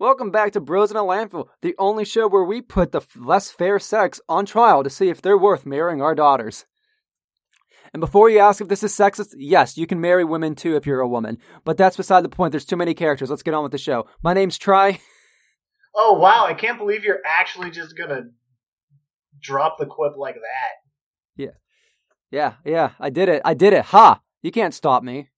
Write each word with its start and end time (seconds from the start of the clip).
Welcome 0.00 0.32
back 0.32 0.52
to 0.52 0.60
Bros 0.60 0.90
in 0.90 0.96
a 0.96 1.00
Landfill, 1.00 1.46
the 1.62 1.76
only 1.78 2.04
show 2.04 2.26
where 2.26 2.42
we 2.42 2.60
put 2.60 2.90
the 2.90 3.00
less 3.14 3.52
fair 3.52 3.78
sex 3.78 4.20
on 4.28 4.44
trial 4.44 4.82
to 4.82 4.90
see 4.90 5.08
if 5.08 5.22
they're 5.22 5.38
worth 5.38 5.64
marrying 5.64 6.02
our 6.02 6.16
daughters. 6.16 6.66
And 7.92 8.00
before 8.00 8.28
you 8.28 8.40
ask 8.40 8.60
if 8.60 8.66
this 8.66 8.82
is 8.82 8.92
sexist, 8.92 9.34
yes, 9.36 9.78
you 9.78 9.86
can 9.86 10.00
marry 10.00 10.24
women 10.24 10.56
too 10.56 10.74
if 10.74 10.84
you're 10.84 11.00
a 11.00 11.06
woman. 11.06 11.38
But 11.64 11.76
that's 11.76 11.96
beside 11.96 12.24
the 12.24 12.28
point. 12.28 12.50
There's 12.50 12.64
too 12.64 12.76
many 12.76 12.92
characters. 12.92 13.30
Let's 13.30 13.44
get 13.44 13.54
on 13.54 13.62
with 13.62 13.70
the 13.70 13.78
show. 13.78 14.08
My 14.22 14.34
name's 14.34 14.58
Try. 14.58 15.00
Oh 15.96 16.14
wow, 16.14 16.44
I 16.44 16.54
can't 16.54 16.76
believe 16.76 17.04
you're 17.04 17.22
actually 17.24 17.70
just 17.70 17.96
gonna 17.96 18.22
drop 19.40 19.78
the 19.78 19.86
quip 19.86 20.16
like 20.16 20.34
that. 20.34 20.72
Yeah. 21.36 21.52
Yeah, 22.32 22.54
yeah, 22.64 22.90
I 22.98 23.10
did 23.10 23.28
it. 23.28 23.42
I 23.44 23.54
did 23.54 23.72
it. 23.72 23.84
Ha! 23.84 24.20
You 24.42 24.50
can't 24.50 24.74
stop 24.74 25.04
me. 25.04 25.30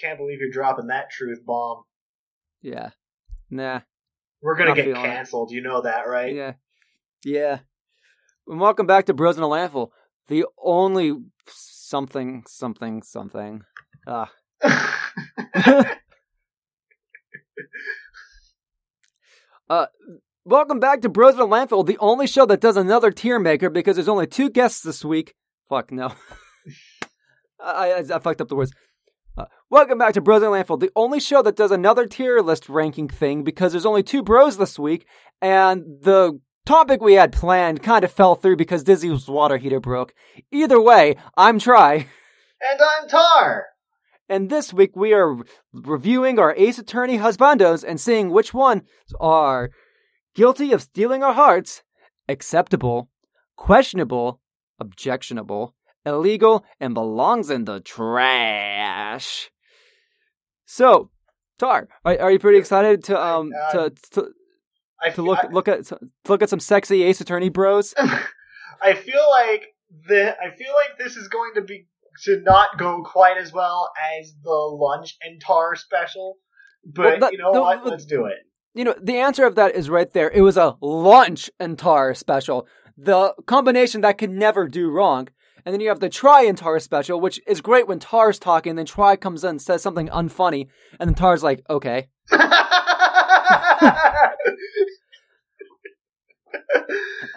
Can't 0.00 0.16
believe 0.16 0.38
you're 0.38 0.52
dropping 0.52 0.86
that 0.86 1.10
truth 1.10 1.40
bomb. 1.44 1.82
Yeah. 2.62 2.90
Nah. 3.50 3.80
We're 4.42 4.56
gonna 4.56 4.74
get 4.74 4.84
feeling 4.84 5.00
it. 5.04 5.04
canceled, 5.04 5.50
you 5.50 5.60
know 5.60 5.82
that, 5.82 6.08
right? 6.08 6.34
Yeah. 6.34 6.52
Yeah. 7.24 7.58
And 8.46 8.60
welcome 8.60 8.86
back 8.86 9.06
to 9.06 9.14
Bros 9.14 9.36
in 9.36 9.42
a 9.42 9.46
Landfill, 9.46 9.90
the 10.28 10.46
only 10.62 11.14
something, 11.48 12.44
something, 12.46 13.02
something. 13.02 13.62
Ah. 14.06 14.30
Uh, 19.70 19.86
welcome 20.46 20.80
back 20.80 21.02
to 21.02 21.10
Bros 21.10 21.34
in 21.34 21.40
a 21.40 21.46
Landfill, 21.46 21.84
the 21.84 21.98
only 21.98 22.26
show 22.26 22.46
that 22.46 22.60
does 22.60 22.76
another 22.76 23.10
tier 23.10 23.38
maker 23.38 23.68
because 23.68 23.96
there's 23.96 24.08
only 24.08 24.26
two 24.26 24.48
guests 24.48 24.80
this 24.80 25.04
week. 25.04 25.34
Fuck 25.68 25.92
no. 25.92 26.14
I, 27.60 27.90
I, 27.92 27.98
I 27.98 28.18
fucked 28.18 28.40
up 28.40 28.48
the 28.48 28.56
words. 28.56 28.72
Uh, 29.38 29.44
welcome 29.70 29.98
back 29.98 30.14
to 30.14 30.20
Bros 30.20 30.42
in 30.42 30.48
a 30.48 30.50
Landfill, 30.50 30.80
the 30.80 30.90
only 30.96 31.20
show 31.20 31.42
that 31.42 31.54
does 31.54 31.70
another 31.70 32.06
tier 32.06 32.40
list 32.40 32.68
ranking 32.68 33.06
thing 33.06 33.44
because 33.44 33.70
there's 33.70 33.86
only 33.86 34.02
two 34.02 34.20
bros 34.20 34.56
this 34.56 34.80
week, 34.80 35.06
and 35.40 35.84
the 36.00 36.40
topic 36.66 37.00
we 37.00 37.14
had 37.14 37.30
planned 37.30 37.80
kind 37.80 38.04
of 38.04 38.10
fell 38.10 38.34
through 38.34 38.56
because 38.56 38.82
Dizzy's 38.82 39.28
water 39.28 39.56
heater 39.56 39.78
broke. 39.78 40.12
Either 40.50 40.80
way, 40.80 41.14
I'm 41.36 41.60
Try. 41.60 42.08
and 42.60 42.80
I'm 42.80 43.08
Tar. 43.08 43.66
And 44.28 44.50
this 44.50 44.74
week 44.74 44.96
we 44.96 45.12
are 45.12 45.36
reviewing 45.72 46.40
our 46.40 46.52
Ace 46.56 46.80
Attorney 46.80 47.18
husbandos 47.18 47.84
and 47.86 48.00
seeing 48.00 48.30
which 48.30 48.52
ones 48.52 48.82
are 49.20 49.70
guilty 50.34 50.72
of 50.72 50.82
stealing 50.82 51.22
our 51.22 51.34
hearts, 51.34 51.84
acceptable, 52.28 53.08
questionable, 53.54 54.40
objectionable, 54.80 55.76
illegal, 56.08 56.64
and 56.80 56.94
belongs 56.94 57.50
in 57.50 57.64
the 57.64 57.80
trash. 57.80 59.50
So, 60.64 61.10
Tar, 61.58 61.88
are, 62.04 62.18
are 62.20 62.30
you 62.30 62.38
pretty 62.38 62.58
excited 62.58 63.04
to 63.04 63.20
um 63.20 63.52
to 63.72 63.92
to, 64.12 64.28
to 65.14 65.22
look 65.22 65.38
I, 65.42 65.48
look 65.48 65.68
at 65.68 65.86
to 65.86 65.98
look 66.28 66.42
at 66.42 66.50
some 66.50 66.60
sexy 66.60 67.02
Ace 67.04 67.20
Attorney 67.20 67.48
bros? 67.48 67.94
I 68.82 68.94
feel 68.94 69.22
like 69.30 69.64
the 70.06 70.36
I 70.38 70.54
feel 70.56 70.72
like 70.72 70.98
this 70.98 71.16
is 71.16 71.28
going 71.28 71.52
to 71.54 71.62
be 71.62 71.86
to 72.24 72.40
not 72.40 72.78
go 72.78 73.02
quite 73.04 73.36
as 73.38 73.52
well 73.52 73.90
as 74.18 74.32
the 74.42 74.50
lunch 74.50 75.16
and 75.22 75.40
tar 75.40 75.76
special. 75.76 76.36
But 76.84 77.04
Well, 77.04 77.18
that- 77.20 77.32
you 77.32 77.38
know 77.38 77.52
the- 77.52 77.60
what? 77.60 77.86
Let's 77.86 78.04
do 78.04 78.26
it. 78.26 78.38
you 78.74 78.84
know, 78.84 78.94
the 79.00 79.16
answer 79.18 79.44
of 79.46 79.54
that 79.56 79.74
is 79.74 79.88
right 79.90 80.12
there. 80.12 80.30
It 80.30 80.42
was 80.42 80.56
a 80.56 80.76
lunch 80.80 81.50
and 81.58 81.78
tar 81.78 82.14
special. 82.14 82.66
The 82.96 83.34
combination 83.46 84.00
that 84.02 84.18
could 84.18 84.30
never 84.30 84.66
do 84.68 84.90
wrong. 84.90 85.28
And 85.68 85.74
then 85.74 85.82
you 85.82 85.90
have 85.90 86.00
the 86.00 86.08
Try 86.08 86.44
and 86.44 86.56
Tar 86.56 86.80
special, 86.80 87.20
which 87.20 87.42
is 87.46 87.60
great 87.60 87.86
when 87.86 87.98
Tar's 87.98 88.38
talking, 88.38 88.76
then 88.76 88.86
Try 88.86 89.16
comes 89.16 89.44
in 89.44 89.50
and 89.50 89.60
says 89.60 89.82
something 89.82 90.08
unfunny, 90.08 90.68
and 90.98 91.10
then 91.10 91.14
Tar's 91.14 91.42
like, 91.42 91.62
okay. 91.68 92.08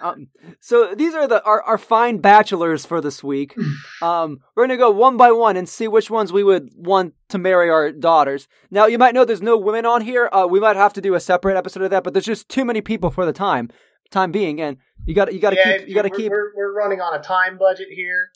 Um, 0.02 0.30
so 0.60 0.96
these 0.96 1.14
are 1.14 1.28
the 1.28 1.44
our, 1.44 1.62
our 1.62 1.78
fine 1.78 2.18
bachelors 2.18 2.88
for 2.88 3.02
this 3.02 3.23
week. 3.23 3.56
Um, 4.02 4.39
we're 4.55 4.64
gonna 4.64 4.78
go 4.78 4.89
one 4.89 5.16
by 5.16 5.32
one 5.32 5.55
and 5.58 5.70
see 5.70 5.88
which 5.88 6.10
ones 6.10 6.34
we 6.34 6.44
would 6.44 6.72
want 6.76 7.14
to 7.30 7.38
marry 7.38 7.70
our 7.70 7.92
daughters. 7.92 8.48
Now 8.72 8.88
you 8.88 8.98
might 8.98 9.14
know 9.14 9.26
there's 9.26 9.44
no 9.44 9.58
women 9.58 9.86
on 9.86 10.02
here. 10.02 10.28
Uh, 10.32 10.48
we 10.50 10.60
might 10.60 10.76
have 10.76 10.94
to 10.94 11.02
do 11.02 11.14
a 11.14 11.20
separate 11.20 11.55
episode 11.55 11.84
of 11.84 11.92
that, 11.92 12.04
but 12.04 12.14
there's 12.14 12.26
just 12.26 12.50
too 12.50 12.66
many 12.66 12.82
people 12.82 13.11
for 13.11 13.28
the 13.28 13.34
time 13.34 13.70
time 14.11 14.32
being, 14.32 14.61
and 14.61 14.78
you 15.06 15.16
got 15.16 15.34
you 15.34 15.39
got 15.39 15.52
to 15.52 15.58
yeah, 15.58 15.78
keep 15.78 15.88
you 15.88 15.95
got 15.95 16.04
to 16.04 16.10
we're, 16.10 16.17
keep. 16.17 16.32
We're, 16.32 16.52
we're 16.56 16.73
running 16.73 17.02
on 17.02 17.17
a 17.20 17.22
time 17.22 17.58
budget 17.58 17.88
here. 17.89 18.32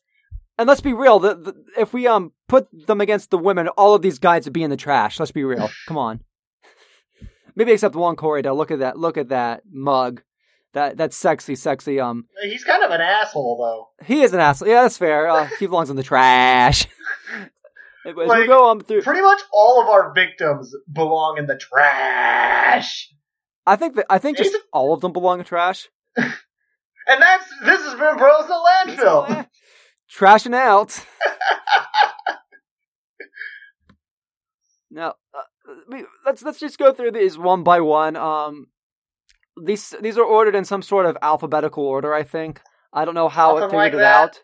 And 0.57 0.67
let's 0.67 0.81
be 0.81 0.93
real. 0.93 1.19
The, 1.19 1.35
the, 1.35 1.55
if 1.77 1.93
we 1.93 2.07
um 2.07 2.31
put 2.47 2.67
them 2.87 3.01
against 3.01 3.29
the 3.29 3.37
women, 3.37 3.67
all 3.69 3.93
of 3.93 4.01
these 4.01 4.19
guys 4.19 4.45
would 4.45 4.53
be 4.53 4.63
in 4.63 4.69
the 4.69 4.77
trash. 4.77 5.19
Let's 5.19 5.31
be 5.31 5.43
real. 5.43 5.69
Come 5.87 5.97
on. 5.97 6.21
Maybe 7.55 7.71
except 7.71 7.95
one 7.95 8.15
Corey. 8.15 8.41
Look 8.41 8.71
at 8.71 8.79
that. 8.79 8.97
Look 8.97 9.17
at 9.17 9.29
that 9.29 9.63
mug. 9.71 10.21
That 10.73 10.97
that 10.97 11.13
sexy, 11.13 11.55
sexy 11.55 11.99
um 11.99 12.25
He's 12.41 12.63
kind 12.63 12.83
of 12.83 12.91
an 12.91 12.99
asshole, 12.99 13.57
though. 13.57 14.05
He 14.05 14.21
is 14.21 14.33
an 14.33 14.41
asshole. 14.41 14.67
Yeah, 14.67 14.81
that's 14.83 14.97
fair. 14.97 15.29
Uh, 15.29 15.47
he 15.59 15.67
belongs 15.67 15.89
in 15.89 15.95
the 15.95 16.03
trash. 16.03 16.85
Anyways, 18.05 18.27
Like, 18.27 18.41
we 18.41 18.47
go 18.47 18.69
um 18.69 18.81
through. 18.81 19.01
Pretty 19.01 19.21
much 19.21 19.41
all 19.53 19.81
of 19.81 19.87
our 19.87 20.13
victims 20.13 20.75
belong 20.91 21.37
in 21.37 21.47
the 21.47 21.57
trash. 21.57 23.09
I 23.65 23.75
think 23.77 23.95
that 23.95 24.05
I 24.09 24.19
think 24.19 24.37
just 24.37 24.55
all 24.73 24.93
of 24.93 25.01
them 25.01 25.13
belong 25.13 25.39
in 25.39 25.45
trash. 25.45 25.89
And 27.07 27.21
that's 27.21 27.45
this 27.63 27.81
has 27.83 27.93
been 27.93 28.17
Bros 28.17 28.43
in 28.43 28.47
the 28.49 28.95
Landfill. 28.97 29.47
Trashing 30.11 30.55
out. 30.55 30.99
now, 34.91 35.15
uh, 35.33 35.97
let's 36.25 36.41
let's 36.43 36.59
just 36.59 36.77
go 36.77 36.93
through 36.93 37.11
these 37.11 37.37
one 37.37 37.63
by 37.63 37.81
one. 37.81 38.15
Um, 38.15 38.67
these 39.61 39.93
these 40.01 40.17
are 40.17 40.23
ordered 40.23 40.55
in 40.55 40.65
some 40.65 40.81
sort 40.81 41.05
of 41.05 41.17
alphabetical 41.21 41.83
order. 41.85 42.13
I 42.13 42.23
think. 42.23 42.61
I 42.93 43.03
don't 43.03 43.15
know 43.15 43.29
how 43.29 43.57
it 43.57 43.61
Something 43.61 43.79
figured 43.79 43.79
like 43.79 43.93
it 43.93 43.97
that. 43.97 44.23
out. 44.23 44.39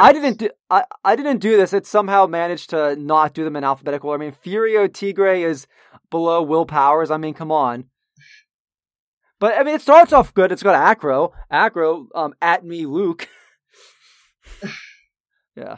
I, 0.00 0.08
I 0.08 0.12
didn't 0.12 0.38
do 0.38 0.50
I, 0.70 0.84
I 1.04 1.16
didn't 1.16 1.38
do 1.38 1.56
this. 1.56 1.72
It 1.72 1.86
somehow 1.86 2.26
managed 2.26 2.70
to 2.70 2.96
not 2.96 3.34
do 3.34 3.44
them 3.44 3.56
in 3.56 3.64
alphabetical. 3.64 4.10
order. 4.10 4.22
I 4.24 4.26
mean, 4.26 4.36
Furio 4.44 4.92
Tigre 4.92 5.42
is 5.42 5.66
below 6.10 6.42
Will 6.42 6.66
Powers. 6.66 7.10
I 7.10 7.16
mean, 7.18 7.34
come 7.34 7.50
on. 7.52 7.84
But 9.44 9.58
I 9.58 9.62
mean, 9.62 9.74
it 9.74 9.82
starts 9.82 10.10
off 10.14 10.32
good. 10.32 10.52
It's 10.52 10.62
got 10.62 10.74
Acro, 10.74 11.34
Acro, 11.50 12.08
um, 12.14 12.32
Atmey 12.40 12.86
Luke. 12.86 13.28
yeah, 15.54 15.76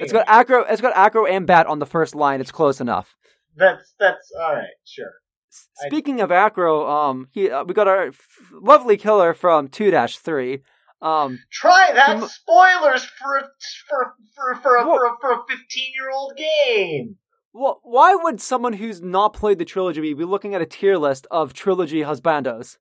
it's 0.00 0.12
got 0.12 0.24
Acro. 0.26 0.64
It's 0.64 0.80
got 0.80 0.96
Acro 0.96 1.26
and 1.26 1.46
Bat 1.46 1.68
on 1.68 1.78
the 1.78 1.86
first 1.86 2.12
line. 2.16 2.40
It's 2.40 2.50
close 2.50 2.80
enough. 2.80 3.14
that's 3.54 3.94
that's 4.00 4.32
all 4.36 4.52
right. 4.52 4.66
Sure. 4.84 5.12
S- 5.52 5.68
I- 5.80 5.86
Speaking 5.86 6.20
of 6.20 6.32
Acro, 6.32 6.90
um, 6.90 7.28
he 7.30 7.48
uh, 7.52 7.62
we 7.62 7.72
got 7.72 7.86
our 7.86 8.08
f- 8.08 8.18
lovely 8.50 8.96
killer 8.96 9.32
from 9.32 9.68
two 9.68 9.92
three. 9.92 10.64
Um, 11.00 11.38
Try 11.52 11.92
that. 11.94 12.28
Spoilers 12.28 13.04
for 13.04 13.44
for 13.88 14.14
for 14.34 14.54
for 14.60 14.76
a, 14.78 14.82
for 14.82 15.06
a, 15.06 15.10
for 15.20 15.32
a 15.34 15.38
fifteen 15.48 15.92
year 15.94 16.10
old 16.12 16.32
game. 16.36 17.14
Well, 17.56 17.80
why 17.84 18.16
would 18.16 18.40
someone 18.40 18.72
who's 18.74 19.00
not 19.00 19.32
played 19.32 19.58
the 19.60 19.64
trilogy 19.64 20.00
be 20.00 20.24
looking 20.24 20.54
at 20.56 20.60
a 20.60 20.66
tier 20.66 20.96
list 20.98 21.26
of 21.30 21.52
trilogy 21.54 22.00
husbandos? 22.00 22.78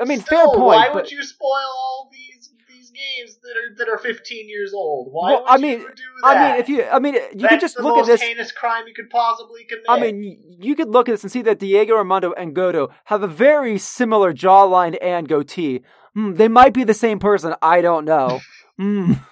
I 0.00 0.04
mean, 0.04 0.20
fair 0.20 0.46
point. 0.46 0.58
Why 0.60 0.86
but, 0.88 0.94
would 0.94 1.10
you 1.10 1.22
spoil 1.22 1.50
all 1.50 2.08
these 2.12 2.50
these 2.68 2.90
games 2.92 3.38
that 3.42 3.50
are 3.50 3.74
that 3.78 3.88
are 3.92 3.98
fifteen 3.98 4.48
years 4.48 4.72
old? 4.72 5.08
Why 5.10 5.32
Well, 5.32 5.40
would 5.42 5.50
I 5.50 5.56
you 5.56 5.62
mean- 5.62 5.78
do 5.80 5.86
that? 6.22 6.36
I 6.36 6.50
mean, 6.52 6.60
if 6.60 6.68
you, 6.68 6.84
I 6.84 6.98
mean, 6.98 7.14
you 7.14 7.20
That's 7.34 7.50
could 7.54 7.60
just 7.60 7.80
look 7.80 7.98
at 7.98 8.06
this. 8.06 8.22
heinous 8.22 8.52
crime 8.52 8.86
you 8.86 8.94
could 8.94 9.10
possibly 9.10 9.64
commit. 9.68 9.84
I 9.88 10.00
mean, 10.00 10.56
you 10.60 10.74
could 10.76 10.88
look 10.88 11.08
at 11.08 11.12
this 11.12 11.24
and 11.24 11.32
see 11.32 11.42
that 11.42 11.58
Diego 11.58 11.96
Armando 11.96 12.32
and 12.32 12.54
Godo 12.54 12.90
have 13.06 13.22
a 13.22 13.28
very 13.28 13.76
similar 13.76 14.32
jawline 14.32 14.96
and 15.02 15.28
goatee. 15.28 15.82
Hmm, 16.14 16.34
they 16.34 16.48
might 16.48 16.72
be 16.74 16.84
the 16.84 16.94
same 16.94 17.18
person. 17.18 17.54
I 17.60 17.80
don't 17.82 18.04
know. 18.04 18.40
Hmm. 18.78 19.12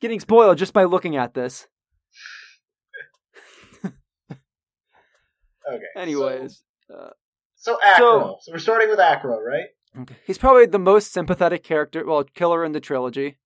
Getting 0.00 0.20
spoiled 0.20 0.58
just 0.58 0.72
by 0.72 0.84
looking 0.84 1.16
at 1.16 1.34
this. 1.34 1.66
okay. 3.84 3.94
Anyways, 5.96 6.62
so, 6.88 7.12
so 7.56 7.78
Acro. 7.84 8.06
So- 8.06 8.36
So, 8.42 8.52
we're 8.52 8.58
starting 8.58 8.88
with 8.88 9.00
Acro, 9.00 9.40
right? 9.40 9.66
okay. 10.00 10.16
he's 10.26 10.38
probably 10.38 10.66
the 10.66 10.78
most 10.78 11.12
sympathetic 11.12 11.64
character, 11.64 12.04
well, 12.06 12.22
killer 12.24 12.64
in 12.64 12.72
the 12.72 12.80
trilogy. 12.80 13.38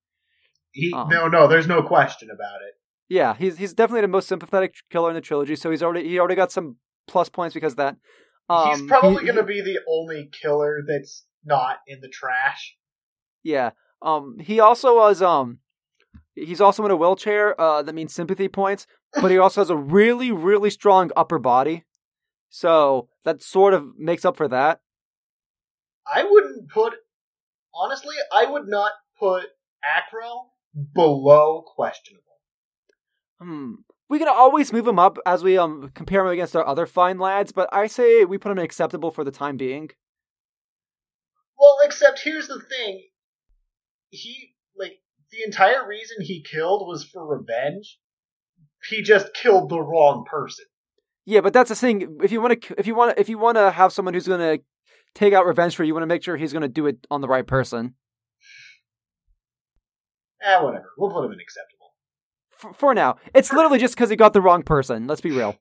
He, 0.73 0.93
Um. 0.93 1.09
no, 1.09 1.29
no, 1.29 1.47
there's 1.49 1.67
no 1.67 1.83
question 1.83 2.29
about 2.33 2.61
it. 2.67 2.75
Yeah, 3.09 3.35
he's 3.35 3.59
he's 3.59 3.75
definitely 3.75 4.01
the 4.03 4.09
most 4.09 4.27
sympathetic 4.27 4.75
killer 4.91 5.11
in 5.11 5.15
the 5.15 5.21
trilogy. 5.21 5.55
So 5.57 5.71
he's 5.71 5.83
already 5.83 6.09
he 6.09 6.19
already 6.19 6.35
got 6.35 6.51
some 6.51 6.77
plus 7.07 7.29
points 7.29 7.53
because 7.53 7.75
of 7.75 7.79
that. 7.79 7.97
Um, 8.49 8.71
He's 8.71 8.83
probably 8.89 9.21
he- 9.21 9.27
going 9.27 9.37
to 9.37 9.43
be 9.45 9.61
the 9.61 9.81
only 9.89 10.31
killer 10.41 10.81
that's 10.87 11.25
not 11.45 11.79
in 11.87 12.01
the 12.01 12.09
trash. 12.09 12.77
Yeah. 13.43 13.71
Um. 14.01 14.39
He 14.41 14.61
also 14.61 14.97
was. 14.97 15.21
Um. 15.21 15.59
He's 16.35 16.61
also 16.61 16.85
in 16.85 16.91
a 16.91 16.97
wheelchair. 16.97 17.61
Uh. 17.61 17.83
That 17.83 17.95
means 17.95 18.15
sympathy 18.15 18.49
points. 18.49 18.87
But 19.21 19.31
he 19.31 19.39
also 19.39 19.61
has 19.61 19.71
a 19.71 19.77
really, 19.77 20.33
really 20.33 20.71
strong 20.71 21.11
upper 21.17 21.39
body. 21.39 21.85
So 22.49 23.09
that 23.25 23.43
sort 23.43 23.75
of 23.75 23.99
makes 23.99 24.25
up 24.25 24.37
for 24.37 24.49
that. 24.49 24.81
I 26.13 26.25
wouldn't 26.25 26.71
put, 26.71 26.95
honestly, 27.75 28.17
I 28.33 28.47
would 28.47 28.67
not 28.67 28.93
put 29.19 29.45
Acro 29.85 30.51
below 30.95 31.63
questionable. 31.63 32.23
Hmm. 33.41 33.75
we 34.09 34.19
can 34.19 34.29
always 34.29 34.73
move 34.73 34.87
him 34.87 34.99
up 34.99 35.19
as 35.27 35.43
we 35.43 35.59
um 35.59 35.91
compare 35.95 36.21
him 36.21 36.29
against 36.33 36.55
our 36.55 36.67
other 36.67 36.87
fine 36.87 37.19
lads, 37.19 37.51
but 37.53 37.69
I 37.73 37.87
say 37.89 38.25
we 38.25 38.39
put 38.39 38.53
him 38.53 38.59
acceptable 38.59 39.11
for 39.11 39.25
the 39.25 39.33
time 39.33 39.57
being. 39.57 39.91
Well, 41.59 41.77
except 41.85 42.21
here's 42.23 42.49
the 42.49 42.61
thing. 42.61 43.03
He 44.11 44.55
like 44.77 45.01
the 45.33 45.43
entire 45.45 45.87
reason 45.87 46.19
he 46.21 46.43
killed 46.43 46.87
was 46.87 47.05
for 47.05 47.27
revenge. 47.27 47.99
He 48.89 49.03
just 49.03 49.33
killed 49.35 49.71
the 49.71 49.81
wrong 49.81 50.25
person. 50.29 50.67
Yeah, 51.25 51.41
but 51.41 51.53
that's 51.53 51.69
the 51.69 51.77
thing. 51.77 52.19
If 52.23 52.33
you 52.33 52.41
want 52.41 52.61
to, 52.61 52.75
if 52.79 52.87
you 52.87 52.95
want, 52.95 53.19
if 53.19 53.29
you 53.29 53.39
want 53.39 53.57
to 53.57 53.71
have 53.71 53.93
someone 53.93 54.15
who's 54.15 54.27
going 54.27 54.59
to 54.59 54.63
take 55.15 55.33
out 55.33 55.47
revenge 55.47 55.77
for 55.77 55.85
you, 55.85 55.89
you 55.89 55.95
want 55.95 56.03
to 56.03 56.09
make 56.09 56.23
sure 56.23 56.37
he's 56.37 56.53
going 56.53 56.63
to 56.63 56.69
do 56.69 56.87
it 56.87 57.07
on 57.11 57.21
the 57.21 57.29
right 57.29 57.47
person. 57.47 57.95
Eh, 60.43 60.61
whatever. 60.61 60.91
We'll 60.99 61.11
put 61.11 61.25
him 61.25 61.33
in 61.33 61.41
acceptable. 61.41 61.95
For, 62.51 62.73
for 62.75 62.95
now, 62.95 63.17
it's 63.35 63.53
literally 63.53 63.79
just 63.79 63.95
because 63.95 64.11
he 64.11 64.17
got 64.17 64.33
the 64.33 64.41
wrong 64.41 64.63
person. 64.63 65.07
Let's 65.07 65.21
be 65.21 65.31
real. 65.31 65.57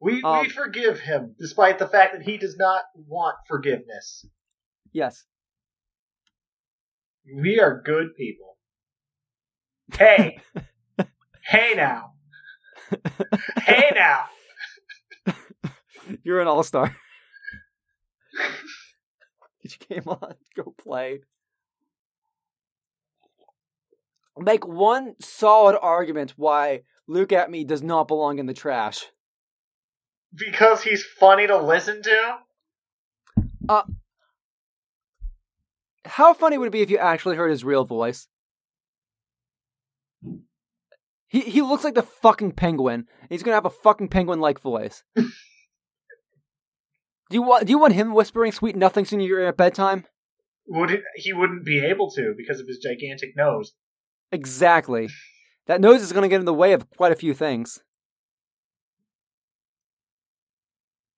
We 0.00 0.22
Um, 0.22 0.42
we 0.42 0.48
forgive 0.48 1.00
him, 1.00 1.36
despite 1.38 1.78
the 1.78 1.86
fact 1.86 2.14
that 2.14 2.22
he 2.22 2.38
does 2.38 2.56
not 2.56 2.82
want 3.06 3.36
forgiveness. 3.46 4.26
Yes. 4.90 5.24
We 7.24 7.60
are 7.60 7.80
good 7.84 8.16
people. 8.16 8.56
Hey, 9.96 10.38
hey 11.44 11.74
now, 11.76 12.14
hey 13.62 13.90
now. 13.94 14.24
You're 16.24 16.40
an 16.40 16.48
all 16.48 16.62
star. 16.62 16.96
Get 19.62 19.78
your 19.88 20.00
game 20.00 20.08
on. 20.08 20.34
Go 20.56 20.74
play. 20.76 21.20
Make 24.38 24.66
one 24.66 25.14
solid 25.20 25.78
argument 25.80 26.34
why 26.36 26.82
Luke 27.06 27.28
Atmey 27.28 27.66
does 27.66 27.82
not 27.82 28.08
belong 28.08 28.38
in 28.38 28.46
the 28.46 28.54
trash. 28.54 29.04
Because 30.34 30.82
he's 30.82 31.04
funny 31.04 31.46
to 31.46 31.58
listen 31.58 32.02
to. 32.02 32.38
Uh, 33.68 33.82
How 36.04 36.34
funny 36.34 36.58
would 36.58 36.68
it 36.68 36.72
be 36.72 36.82
if 36.82 36.90
you 36.90 36.98
actually 36.98 37.36
heard 37.36 37.50
his 37.50 37.64
real 37.64 37.84
voice? 37.84 38.28
He 41.28 41.40
he 41.40 41.62
looks 41.62 41.84
like 41.84 41.94
the 41.94 42.02
fucking 42.02 42.52
penguin. 42.52 43.06
He's 43.30 43.42
gonna 43.42 43.54
have 43.54 43.64
a 43.64 43.70
fucking 43.70 44.08
penguin 44.08 44.40
like 44.40 44.60
voice. 44.60 45.02
do 45.16 45.24
you 47.30 47.42
want 47.42 47.66
do 47.66 47.70
you 47.70 47.78
want 47.78 47.94
him 47.94 48.12
whispering 48.12 48.52
sweet 48.52 48.76
nothings 48.76 49.12
in 49.12 49.20
your 49.20 49.40
ear 49.40 49.48
at 49.48 49.56
bedtime? 49.56 50.04
Would 50.66 50.90
it, 50.90 51.02
he 51.16 51.32
wouldn't 51.32 51.64
be 51.64 51.80
able 51.80 52.10
to 52.12 52.34
because 52.36 52.60
of 52.60 52.66
his 52.66 52.78
gigantic 52.78 53.34
nose. 53.34 53.72
Exactly. 54.30 55.08
That 55.66 55.80
nose 55.80 56.02
is 56.02 56.12
gonna 56.12 56.28
get 56.28 56.40
in 56.40 56.46
the 56.46 56.52
way 56.52 56.74
of 56.74 56.90
quite 56.90 57.12
a 57.12 57.16
few 57.16 57.32
things. 57.32 57.80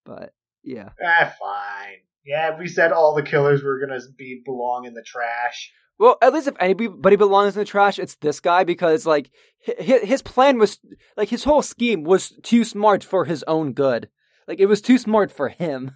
But 0.04 0.32
yeah. 0.62 0.90
Ah, 1.04 1.34
fine. 1.40 2.03
Yeah, 2.24 2.58
we 2.58 2.68
said 2.68 2.92
all 2.92 3.14
the 3.14 3.22
killers 3.22 3.62
were 3.62 3.78
gonna 3.78 4.00
be 4.16 4.42
belong 4.44 4.86
in 4.86 4.94
the 4.94 5.02
trash. 5.02 5.72
Well, 5.98 6.16
at 6.22 6.32
least 6.32 6.48
if 6.48 6.56
anybody 6.58 7.16
belongs 7.16 7.54
in 7.54 7.60
the 7.60 7.66
trash, 7.66 7.98
it's 7.98 8.16
this 8.16 8.40
guy 8.40 8.64
because 8.64 9.06
like 9.06 9.30
his, 9.58 10.02
his 10.02 10.22
plan 10.22 10.58
was 10.58 10.80
like 11.16 11.28
his 11.28 11.44
whole 11.44 11.62
scheme 11.62 12.02
was 12.02 12.32
too 12.42 12.64
smart 12.64 13.04
for 13.04 13.26
his 13.26 13.44
own 13.44 13.72
good. 13.72 14.08
Like 14.48 14.58
it 14.58 14.66
was 14.66 14.80
too 14.80 14.98
smart 14.98 15.30
for 15.30 15.50
him. 15.50 15.92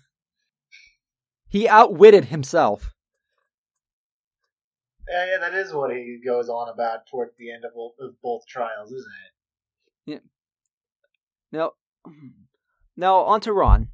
He 1.48 1.66
outwitted 1.66 2.26
himself. 2.26 2.92
Yeah, 5.08 5.26
yeah, 5.26 5.38
that 5.40 5.54
is 5.54 5.72
what 5.72 5.90
he 5.90 6.20
goes 6.24 6.50
on 6.50 6.68
about 6.68 7.06
towards 7.10 7.32
the 7.38 7.50
end 7.50 7.64
of 7.64 7.72
both, 7.74 7.94
of 7.98 8.20
both 8.22 8.46
trials, 8.46 8.92
isn't 8.92 9.12
it? 9.26 10.12
Yeah. 10.12 10.18
Now, 11.50 11.72
now 12.96 13.16
on 13.20 13.40
to 13.40 13.52
Ron. 13.54 13.88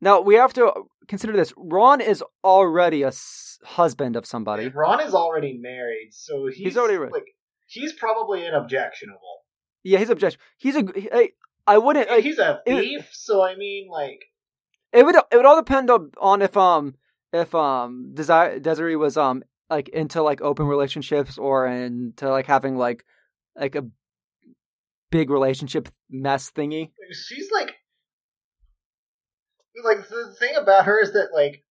Now 0.00 0.20
we 0.20 0.34
have 0.34 0.52
to 0.54 0.72
consider 1.10 1.34
this. 1.36 1.52
Ron 1.56 2.00
is 2.00 2.24
already 2.42 3.02
a 3.02 3.08
s- 3.08 3.58
husband 3.64 4.16
of 4.16 4.24
somebody. 4.24 4.68
Ron 4.68 5.00
is 5.00 5.14
already 5.14 5.58
married, 5.58 6.08
so 6.12 6.46
he's, 6.46 6.56
He's 6.56 6.76
already 6.78 6.96
re- 6.96 7.10
like 7.12 7.26
he's 7.66 7.92
probably 7.92 8.46
an 8.46 8.54
objectionable. 8.54 9.42
Yeah, 9.82 9.98
he's 9.98 10.08
objection. 10.10 10.40
He's 10.56 10.76
a. 10.76 10.84
I, 11.12 11.30
I 11.66 11.78
wouldn't. 11.78 12.08
Like, 12.08 12.24
he's 12.24 12.38
a 12.38 12.60
it- 12.66 12.80
thief, 12.80 13.08
so 13.12 13.42
I 13.42 13.54
mean, 13.56 13.88
like, 13.90 14.20
It 14.92 15.04
would 15.04 15.14
it 15.16 15.36
would 15.36 15.46
all 15.46 15.56
depend 15.56 15.90
on, 15.90 16.10
on 16.18 16.40
if 16.42 16.56
um 16.56 16.94
if 17.32 17.54
um 17.54 18.12
Desire 18.14 18.58
Desiree 18.58 18.96
was 18.96 19.16
um 19.16 19.42
like 19.68 19.88
into 19.90 20.22
like 20.22 20.40
open 20.40 20.66
relationships 20.66 21.38
or 21.38 21.66
into 21.66 22.28
like 22.30 22.46
having 22.46 22.76
like 22.76 23.04
like 23.56 23.74
a 23.74 23.84
big 25.10 25.30
relationship 25.30 25.88
mess 26.08 26.50
thingy. 26.50 26.90
she's 27.12 27.50
like, 27.52 27.74
like 29.84 30.08
the 30.08 30.34
thing 30.38 30.56
about 30.56 30.84
her 30.86 31.00
is 31.02 31.12
that 31.12 31.28
like 31.34 31.62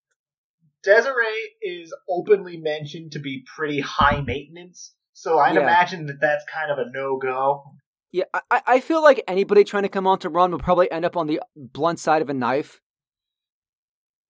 Desiree 0.83 1.56
is 1.61 1.94
openly 2.09 2.57
mentioned 2.57 3.11
to 3.13 3.19
be 3.19 3.44
pretty 3.56 3.79
high 3.81 4.21
maintenance, 4.21 4.94
so 5.13 5.38
I'd 5.39 5.56
Yeah. 5.56 5.61
imagine 5.61 6.06
that 6.07 6.19
that's 6.21 6.45
kind 6.51 6.71
of 6.71 6.77
a 6.79 6.89
no 6.91 7.17
go. 7.17 7.63
Yeah, 8.11 8.23
I- 8.50 8.63
I 8.65 8.79
feel 8.79 9.03
like 9.03 9.23
anybody 9.27 9.63
trying 9.63 9.83
to 9.83 9.89
come 9.89 10.07
on 10.07 10.19
to 10.19 10.29
Ron 10.29 10.51
would 10.51 10.63
probably 10.63 10.89
end 10.91 11.06
up 11.06 11.15
on 11.17 11.27
the 11.27 11.41
blunt 11.56 12.00
side 12.00 12.21
of 12.21 12.29
a 12.29 12.33
knife. 12.33 12.81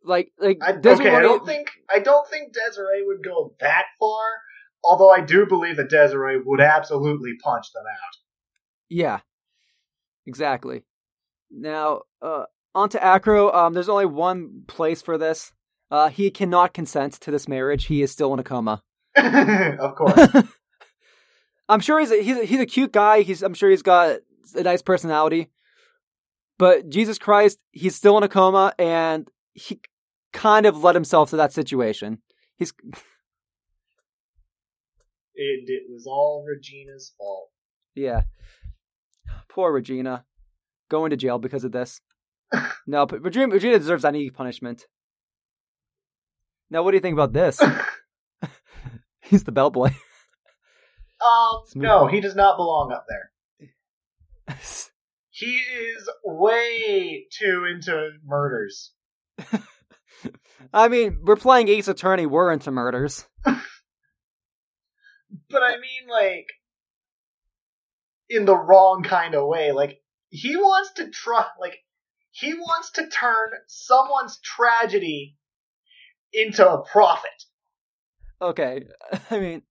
Like 0.04 0.32
like 0.40 0.58
I, 0.62 0.72
Desiree 0.74 1.08
okay, 1.08 1.16
I 1.18 1.22
don't 1.22 1.46
think 1.46 1.70
I 1.90 2.00
don't 2.00 2.28
think 2.30 2.54
Desiree 2.54 3.04
would 3.06 3.24
go 3.24 3.54
that 3.60 3.86
far. 4.00 4.24
Although 4.84 5.10
I 5.10 5.20
do 5.22 5.46
believe 5.46 5.76
that 5.78 5.90
Desiree 5.90 6.42
would 6.44 6.62
absolutely 6.62 7.34
punch 7.44 7.72
them 7.74 7.84
out. 7.86 8.18
Yeah, 8.88 9.20
exactly. 10.26 10.84
Now, 11.52 12.04
uh, 12.22 12.46
on 12.76 12.90
to 12.90 13.04
Acro. 13.04 13.52
Um, 13.52 13.74
there's 13.74 13.90
only 13.90 14.06
one 14.06 14.64
place 14.68 15.02
for 15.02 15.18
this. 15.18 15.52
Uh, 15.92 16.10
he 16.10 16.30
cannot 16.30 16.74
consent 16.74 17.14
to 17.14 17.32
this 17.32 17.48
marriage. 17.48 17.86
He 17.86 18.02
is 18.02 18.12
still 18.12 18.34
in 18.34 18.40
a 18.40 18.44
coma. 18.44 18.84
of 19.16 19.96
course. 19.96 20.30
I'm 21.70 21.80
sure 21.80 22.00
he's 22.00 22.12
a, 22.12 22.22
he's 22.22 22.38
a, 22.38 22.46
he's 22.46 22.60
a 22.60 22.66
cute 22.66 22.92
guy. 22.92 23.22
He's 23.22 23.44
I'm 23.44 23.54
sure 23.54 23.70
he's 23.70 23.82
got 23.82 24.20
a 24.56 24.64
nice 24.64 24.82
personality. 24.82 25.50
But 26.58 26.90
Jesus 26.90 27.18
Christ, 27.18 27.60
he's 27.72 27.96
still 27.96 28.18
in 28.18 28.24
a 28.24 28.28
coma, 28.28 28.74
and 28.78 29.30
he 29.54 29.80
kind 30.34 30.66
of 30.66 30.84
led 30.84 30.96
himself 30.96 31.30
to 31.30 31.38
that 31.38 31.54
situation. 31.54 32.22
He's 32.58 32.74
it, 35.34 35.64
it 35.68 35.84
was 35.90 36.06
all 36.06 36.46
Regina's 36.48 37.14
fault. 37.18 37.50
yeah, 37.96 38.24
poor 39.48 39.72
Regina, 39.72 40.26
going 40.90 41.12
to 41.12 41.18
jail 41.18 41.40
because 41.40 41.64
of 41.64 41.72
this. 41.72 42.02
No, 42.88 43.06
but 43.06 43.22
Regina, 43.22 43.54
Regina 43.54 43.78
deserves 43.78 44.06
any 44.06 44.30
punishment. 44.30 44.86
Now, 46.70 46.84
what 46.84 46.92
do 46.92 46.98
you 46.98 47.02
think 47.02 47.14
about 47.14 47.34
this? 47.34 47.60
he's 49.22 49.44
the 49.44 49.52
bellboy. 49.52 49.90
Um, 51.26 51.62
Smooth. 51.68 51.84
no, 51.84 52.08
he 52.08 52.22
does 52.22 52.36
not 52.36 52.58
belong 52.58 52.92
up 52.92 53.06
there. 53.08 53.32
He 55.32 55.56
is 55.56 56.10
way 56.26 57.28
too 57.32 57.66
into 57.74 58.10
murders. 58.26 58.92
I 60.74 60.90
mean, 60.90 61.20
we're 61.24 61.38
playing 61.38 61.70
Ace 61.70 61.88
Attorney. 61.88 62.26
We're 62.26 62.52
into 62.52 62.72
murders. 62.72 63.26
But 63.46 63.54
I 65.64 65.78
mean, 65.78 66.10
like, 66.12 66.48
in 68.30 68.46
the 68.46 68.58
wrong 68.58 69.04
kind 69.04 69.36
of 69.36 69.48
way. 69.48 69.72
Like, 69.72 70.02
he 70.30 70.56
wants 70.56 70.94
to 70.94 71.10
try, 71.10 71.46
like, 71.60 71.78
he 72.40 72.54
wants 72.54 72.92
to 72.92 73.08
turn 73.08 73.50
someone's 73.68 74.40
tragedy 74.40 75.36
into 76.34 76.68
a 76.70 76.84
profit. 76.86 77.32
Okay, 78.42 78.84
I 79.32 79.40
mean, 79.40 79.62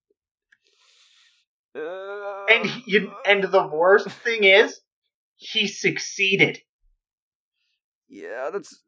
uh, 1.75 2.45
And 2.49 2.69
you, 2.85 3.11
and 3.25 3.43
the 3.43 3.67
worst 3.67 4.09
thing 4.09 4.43
is, 4.43 4.79
he 5.35 5.67
succeeded. 5.67 6.59
yeah, 8.07 8.49
that's 8.51 8.83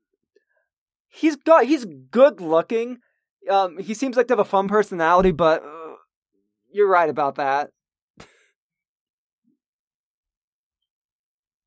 he's 1.10 1.36
got 1.36 1.66
he's 1.66 1.86
good 1.86 2.42
looking. 2.42 2.98
Um, 3.50 3.78
he 3.80 3.94
seems 3.94 4.18
like 4.18 4.28
to 4.28 4.34
have 4.34 4.40
a 4.40 4.46
fun 4.46 4.68
personality, 4.68 5.32
but 5.32 5.64
uh, 5.64 5.96
you're 6.72 6.90
right 6.90 7.10
about 7.10 7.36
that. 7.36 7.70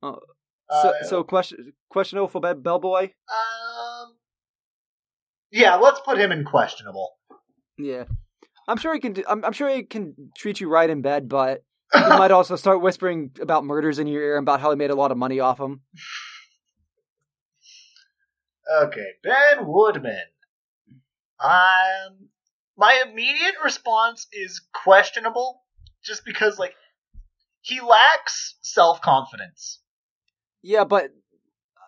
So, 0.70 0.88
Uh, 0.88 1.04
so 1.04 1.24
question 1.24 1.72
questionable 1.90 2.28
for 2.28 2.40
Be- 2.40 2.54
Bellboy. 2.60 3.10
um, 3.30 4.16
yeah, 5.52 5.74
let's 5.76 6.00
put 6.00 6.18
him 6.18 6.32
in 6.32 6.44
questionable. 6.44 7.12
Yeah, 7.78 8.04
I'm 8.66 8.78
sure 8.78 8.94
he 8.94 9.00
can. 9.00 9.12
Do, 9.12 9.24
I'm, 9.28 9.44
I'm 9.44 9.52
sure 9.52 9.68
he 9.68 9.82
can 9.82 10.14
treat 10.36 10.60
you 10.60 10.68
right 10.70 10.88
in 10.88 11.02
bed, 11.02 11.28
but 11.28 11.62
he 11.92 12.00
might 12.00 12.30
also 12.32 12.56
start 12.56 12.80
whispering 12.80 13.30
about 13.40 13.64
murders 13.64 13.98
in 13.98 14.06
your 14.06 14.22
ear 14.22 14.36
and 14.38 14.44
about 14.44 14.60
how 14.60 14.70
he 14.70 14.76
made 14.76 14.90
a 14.90 14.94
lot 14.96 15.10
of 15.12 15.18
money 15.18 15.38
off 15.40 15.58
them. 15.58 15.82
Okay, 18.82 19.06
Ben 19.22 19.66
Woodman. 19.66 20.22
Um, 21.38 22.28
my 22.78 23.04
immediate 23.06 23.54
response 23.62 24.26
is 24.32 24.62
questionable, 24.72 25.62
just 26.02 26.24
because 26.24 26.58
like 26.58 26.74
he 27.60 27.80
lacks 27.80 28.56
self 28.62 29.00
confidence. 29.02 29.80
Yeah, 30.66 30.84
but 30.84 31.10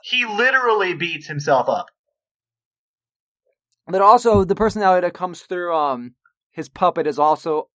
He 0.02 0.24
literally 0.26 0.92
beats 0.94 1.26
himself 1.26 1.68
up. 1.68 1.86
but 3.88 4.02
also 4.02 4.44
the 4.44 4.54
personality 4.54 5.06
that 5.06 5.14
comes 5.14 5.42
through 5.42 5.74
um 5.74 6.14
his 6.52 6.68
puppet 6.68 7.06
is 7.06 7.18
also 7.18 7.68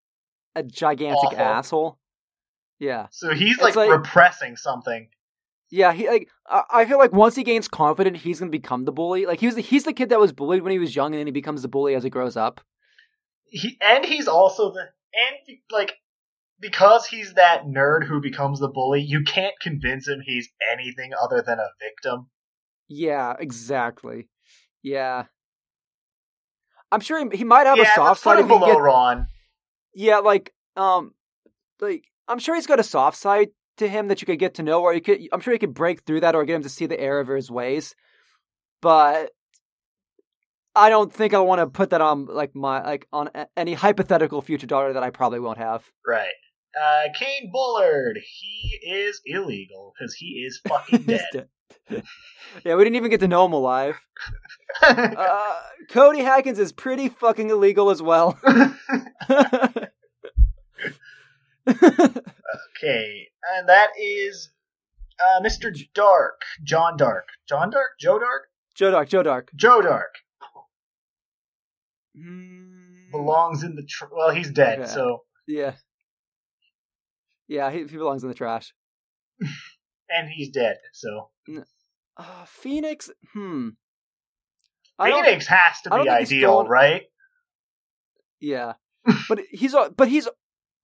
a 0.55 0.63
gigantic 0.63 1.17
Awful. 1.33 1.39
asshole. 1.39 1.99
Yeah. 2.79 3.07
So 3.11 3.33
he's 3.33 3.59
like, 3.59 3.75
like- 3.75 3.89
repressing 3.89 4.57
something. 4.57 5.09
Yeah, 5.69 5.93
he 5.93 6.07
like 6.09 6.27
I 6.47 6.63
I 6.71 6.85
feel 6.85 6.97
like 6.97 7.13
once 7.13 7.35
he 7.35 7.43
gains 7.43 7.67
confidence, 7.69 8.21
he's 8.21 8.39
gonna 8.39 8.51
become 8.51 8.83
the 8.83 8.91
bully. 8.91 9.25
Like 9.25 9.39
he 9.39 9.47
was, 9.47 9.55
he's 9.55 9.85
the 9.85 9.93
kid 9.93 10.09
that 10.09 10.19
was 10.19 10.33
bullied 10.33 10.63
when 10.63 10.71
he 10.73 10.79
was 10.79 10.95
young, 10.95 11.13
and 11.13 11.19
then 11.19 11.27
he 11.27 11.31
becomes 11.31 11.61
the 11.61 11.69
bully 11.69 11.95
as 11.95 12.03
he 12.03 12.09
grows 12.09 12.35
up. 12.35 12.59
He 13.45 13.77
and 13.81 14.03
he's 14.05 14.27
also 14.27 14.71
the 14.73 14.81
and 14.81 15.57
like 15.71 15.93
because 16.61 17.07
he's 17.07 17.33
that 17.33 17.65
nerd 17.65 18.05
who 18.05 18.21
becomes 18.21 18.59
the 18.59 18.69
bully. 18.69 19.01
You 19.01 19.23
can't 19.23 19.55
convince 19.59 20.07
him 20.07 20.21
he's 20.23 20.49
anything 20.71 21.11
other 21.21 21.41
than 21.41 21.59
a 21.59 21.69
victim. 21.81 22.27
Yeah, 22.87 23.35
exactly. 23.39 24.29
Yeah, 24.83 25.25
I'm 26.91 26.99
sure 26.99 27.19
he, 27.19 27.37
he 27.37 27.43
might 27.43 27.67
have 27.67 27.77
yeah, 27.77 27.91
a 27.91 27.95
soft 27.95 28.21
side 28.21 28.39
if 28.39 28.47
below 28.47 28.67
get, 28.67 28.79
Ron. 28.79 29.27
Yeah, 29.93 30.17
like 30.17 30.53
um, 30.75 31.13
like 31.79 32.03
I'm 32.27 32.39
sure 32.39 32.55
he's 32.55 32.67
got 32.67 32.79
a 32.79 32.83
soft 32.83 33.17
side 33.17 33.49
to 33.77 33.87
him 33.87 34.09
that 34.09 34.21
you 34.21 34.25
could 34.25 34.39
get 34.39 34.55
to 34.55 34.63
know, 34.63 34.81
or 34.81 34.93
you 34.93 35.01
could. 35.01 35.21
I'm 35.31 35.39
sure 35.39 35.53
you 35.53 35.59
could 35.59 35.73
break 35.73 36.03
through 36.03 36.21
that, 36.21 36.35
or 36.35 36.43
get 36.43 36.55
him 36.55 36.63
to 36.63 36.69
see 36.69 36.85
the 36.85 36.99
error 36.99 37.21
of 37.21 37.27
his 37.29 37.49
ways. 37.49 37.95
But 38.81 39.31
I 40.75 40.89
don't 40.89 41.13
think 41.13 41.33
I 41.33 41.39
want 41.39 41.59
to 41.59 41.67
put 41.67 41.91
that 41.91 42.01
on 42.01 42.25
like 42.25 42.55
my 42.55 42.83
like 42.83 43.07
on 43.13 43.29
any 43.55 43.73
hypothetical 43.73 44.41
future 44.41 44.67
daughter 44.67 44.93
that 44.93 45.03
I 45.03 45.11
probably 45.11 45.39
won't 45.39 45.59
have. 45.59 45.85
Right. 46.05 46.29
Uh, 46.79 47.03
Kane 47.17 47.51
Bullard. 47.51 48.19
He 48.23 48.79
is 48.87 49.21
illegal 49.25 49.93
because 49.97 50.13
he 50.13 50.43
is 50.47 50.59
fucking 50.67 51.03
dead. 51.07 51.47
yeah, 52.63 52.75
we 52.75 52.83
didn't 52.83 52.95
even 52.95 53.09
get 53.11 53.19
to 53.21 53.27
know 53.27 53.45
him 53.45 53.53
alive. 53.53 53.99
Uh, 54.81 55.59
Cody 55.89 56.19
Hackins 56.19 56.57
is 56.57 56.71
pretty 56.71 57.09
fucking 57.09 57.49
illegal 57.49 57.89
as 57.89 58.01
well. 58.01 58.39
okay, 61.67 63.27
and 63.57 63.67
that 63.69 63.89
is 63.99 64.49
uh, 65.19 65.41
Mr. 65.41 65.71
Darke, 65.93 66.41
John 66.63 66.97
Darke, 66.97 67.27
John 67.47 67.69
Darke, 67.69 67.91
Joe 67.99 68.19
Darke, 68.19 68.47
Joe 68.75 68.91
Darke, 68.91 69.09
Joe 69.09 69.23
Darke. 69.23 69.51
Joe 69.55 69.81
Darke 69.81 70.15
Mm, 72.17 73.09
belongs 73.11 73.63
in 73.63 73.75
the 73.77 73.83
tr- 73.83 74.05
well. 74.11 74.31
He's 74.31 74.51
dead, 74.51 74.79
Yeah. 74.79 74.85
so 74.85 75.23
Yeah. 75.47 75.73
Yeah, 77.51 77.69
he, 77.69 77.79
he 77.79 77.97
belongs 77.97 78.23
in 78.23 78.29
the 78.29 78.33
trash. 78.33 78.73
and 80.09 80.29
he's 80.29 80.51
dead, 80.51 80.77
so 80.93 81.31
Uh, 82.15 82.45
Phoenix, 82.45 83.11
hmm. 83.33 83.69
Phoenix 85.03 85.47
has 85.47 85.81
to 85.83 85.89
be 85.89 86.07
ideal, 86.09 86.49
stolen- 86.49 86.67
right? 86.67 87.01
Yeah, 88.39 88.73
but 89.27 89.41
he's 89.51 89.75
but 89.97 90.07
he's 90.07 90.29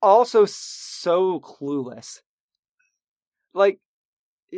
also 0.02 0.44
so 0.44 1.40
clueless. 1.40 2.20
Like, 3.54 3.80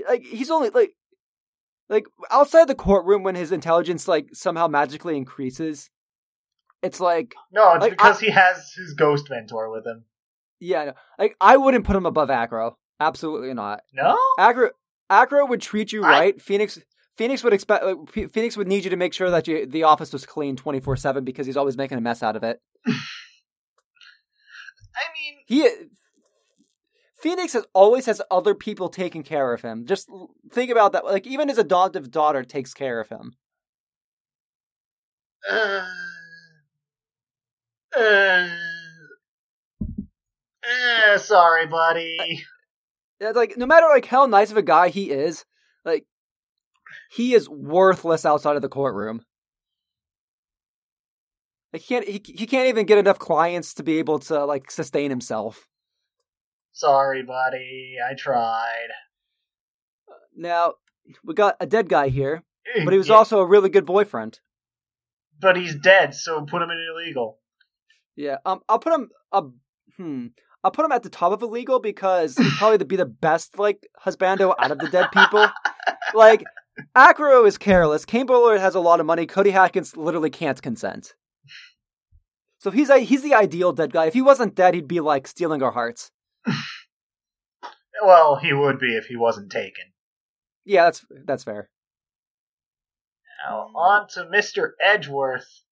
like 0.07 0.23
he's 0.23 0.49
only 0.49 0.71
like, 0.71 0.95
like 1.89 2.07
outside 2.31 2.67
the 2.67 2.73
courtroom 2.73 3.21
when 3.21 3.35
his 3.35 3.51
intelligence 3.51 4.07
like 4.07 4.29
somehow 4.33 4.67
magically 4.67 5.15
increases. 5.15 5.91
It's 6.81 6.99
like, 6.99 7.35
No, 7.51 7.73
it's 7.75 7.81
Like, 7.81 7.91
because 7.91 8.19
he 8.19 8.31
has 8.31 8.73
his 8.75 8.95
ghost 8.95 9.29
mentor 9.29 9.69
with 9.69 9.85
him. 9.85 10.05
Yeah, 10.59 10.85
no, 10.85 10.93
like 11.17 11.35
I 11.41 11.57
wouldn't 11.57 11.85
put 11.85 11.95
him 11.95 12.05
above 12.05 12.29
Acro. 12.29 12.77
Absolutely 12.99 13.53
not. 13.53 13.81
No, 13.93 14.17
Acro, 14.37 14.71
Acro 15.09 15.45
would 15.45 15.61
treat 15.61 15.91
you 15.91 16.03
I- 16.03 16.09
right. 16.09 16.41
Phoenix, 16.41 16.77
Phoenix 17.17 17.43
would 17.43 17.53
expect. 17.53 17.83
Like, 17.85 17.97
Phoenix 18.31 18.57
would 18.57 18.67
need 18.67 18.83
you 18.83 18.89
to 18.89 18.95
make 18.97 19.13
sure 19.13 19.29
that 19.31 19.47
you, 19.47 19.65
the 19.65 19.83
office 19.83 20.11
was 20.13 20.25
clean 20.25 20.55
twenty 20.55 20.79
four 20.79 20.95
seven 20.95 21.23
because 21.23 21.45
he's 21.45 21.57
always 21.57 21.77
making 21.77 21.97
a 21.97 22.01
mess 22.01 22.21
out 22.23 22.35
of 22.35 22.43
it. 22.43 22.59
I 22.87 22.91
mean, 25.15 25.35
He 25.45 25.69
Phoenix 27.21 27.53
has 27.53 27.65
always 27.73 28.05
has 28.05 28.21
other 28.31 28.55
people 28.55 28.89
taking 28.89 29.23
care 29.23 29.53
of 29.53 29.61
him. 29.61 29.85
Just 29.85 30.09
think 30.51 30.71
about 30.71 30.93
that. 30.93 31.05
Like 31.05 31.27
even 31.27 31.47
his 31.49 31.57
adoptive 31.57 32.11
daughter 32.11 32.43
takes 32.43 32.73
care 32.73 32.99
of 32.99 33.09
him. 33.09 33.33
uh, 35.49 35.85
uh, 37.97 37.99
uh, 37.99 38.49
sorry, 41.19 41.67
buddy. 41.67 42.43
It's 43.19 43.35
like 43.35 43.57
no 43.57 43.65
matter 43.65 43.87
like 43.87 44.05
how 44.05 44.25
nice 44.25 44.51
of 44.51 44.57
a 44.57 44.61
guy 44.61 44.89
he 44.89 45.11
is, 45.11 45.45
like 45.85 46.05
he 47.11 47.33
is 47.33 47.49
worthless 47.49 48.25
outside 48.25 48.55
of 48.55 48.61
the 48.61 48.69
courtroom. 48.69 49.23
Like, 51.73 51.81
he 51.83 51.87
can't 51.87 52.07
he, 52.07 52.21
he 52.25 52.47
can't 52.47 52.67
even 52.67 52.85
get 52.85 52.97
enough 52.97 53.19
clients 53.19 53.73
to 53.75 53.83
be 53.83 53.99
able 53.99 54.19
to 54.19 54.45
like 54.45 54.71
sustain 54.71 55.09
himself. 55.09 55.67
Sorry, 56.71 57.23
buddy. 57.23 57.97
I 58.09 58.13
tried. 58.15 58.89
Now 60.35 60.75
we 61.23 61.33
got 61.33 61.57
a 61.59 61.65
dead 61.65 61.89
guy 61.89 62.09
here, 62.09 62.43
but 62.85 62.91
he 62.91 62.97
was 62.97 63.09
Yeah, 63.09 63.15
also 63.15 63.39
a 63.39 63.45
really 63.45 63.69
good 63.69 63.85
boyfriend. 63.85 64.39
But 65.41 65.57
he's 65.57 65.75
dead, 65.75 66.13
so 66.15 66.45
put 66.45 66.61
him 66.61 66.69
in 66.69 66.77
illegal. 66.93 67.39
Yeah, 68.15 68.37
um, 68.45 68.61
I'll 68.67 68.79
put 68.79 68.93
him. 68.93 69.09
Uh, 69.31 69.43
hmm, 69.97 70.27
I'll 70.63 70.71
put 70.71 70.85
him 70.85 70.91
at 70.91 71.03
the 71.03 71.09
top 71.09 71.31
of 71.31 71.41
illegal 71.41 71.79
because 71.79 72.37
he'd 72.37 72.51
probably 72.57 72.83
be 72.85 72.95
the 72.97 73.05
best 73.05 73.57
like 73.57 73.87
husbando 74.05 74.53
out 74.59 74.71
of 74.71 74.79
the 74.79 74.89
dead 74.89 75.07
people. 75.11 75.47
like, 76.13 76.43
Acro 76.95 77.45
is 77.45 77.57
careless. 77.57 78.05
Kane 78.05 78.25
Bullard 78.25 78.59
has 78.59 78.75
a 78.75 78.79
lot 78.79 78.99
of 78.99 79.05
money. 79.05 79.25
Cody 79.25 79.51
Hackins 79.51 79.95
literally 79.95 80.29
can't 80.29 80.61
consent. 80.61 81.15
So 82.57 82.71
he's 82.71 82.89
a, 82.89 82.99
he's 82.99 83.21
the 83.21 83.33
ideal 83.33 83.71
dead 83.71 83.93
guy. 83.93 84.05
If 84.05 84.13
he 84.13 84.21
wasn't 84.21 84.55
dead, 84.55 84.73
he'd 84.73 84.87
be 84.87 84.99
like 84.99 85.27
stealing 85.27 85.63
our 85.63 85.71
hearts. 85.71 86.11
Well, 88.01 88.37
he 88.37 88.53
would 88.53 88.79
be 88.79 88.95
if 88.95 89.05
he 89.05 89.15
wasn't 89.15 89.51
taken. 89.51 89.85
Yeah, 90.65 90.85
that's 90.85 91.05
that's 91.25 91.43
fair. 91.43 91.69
Now, 93.45 93.69
on 93.75 94.07
to 94.09 94.25
Mr. 94.25 94.71
Edgeworth. 94.81 95.63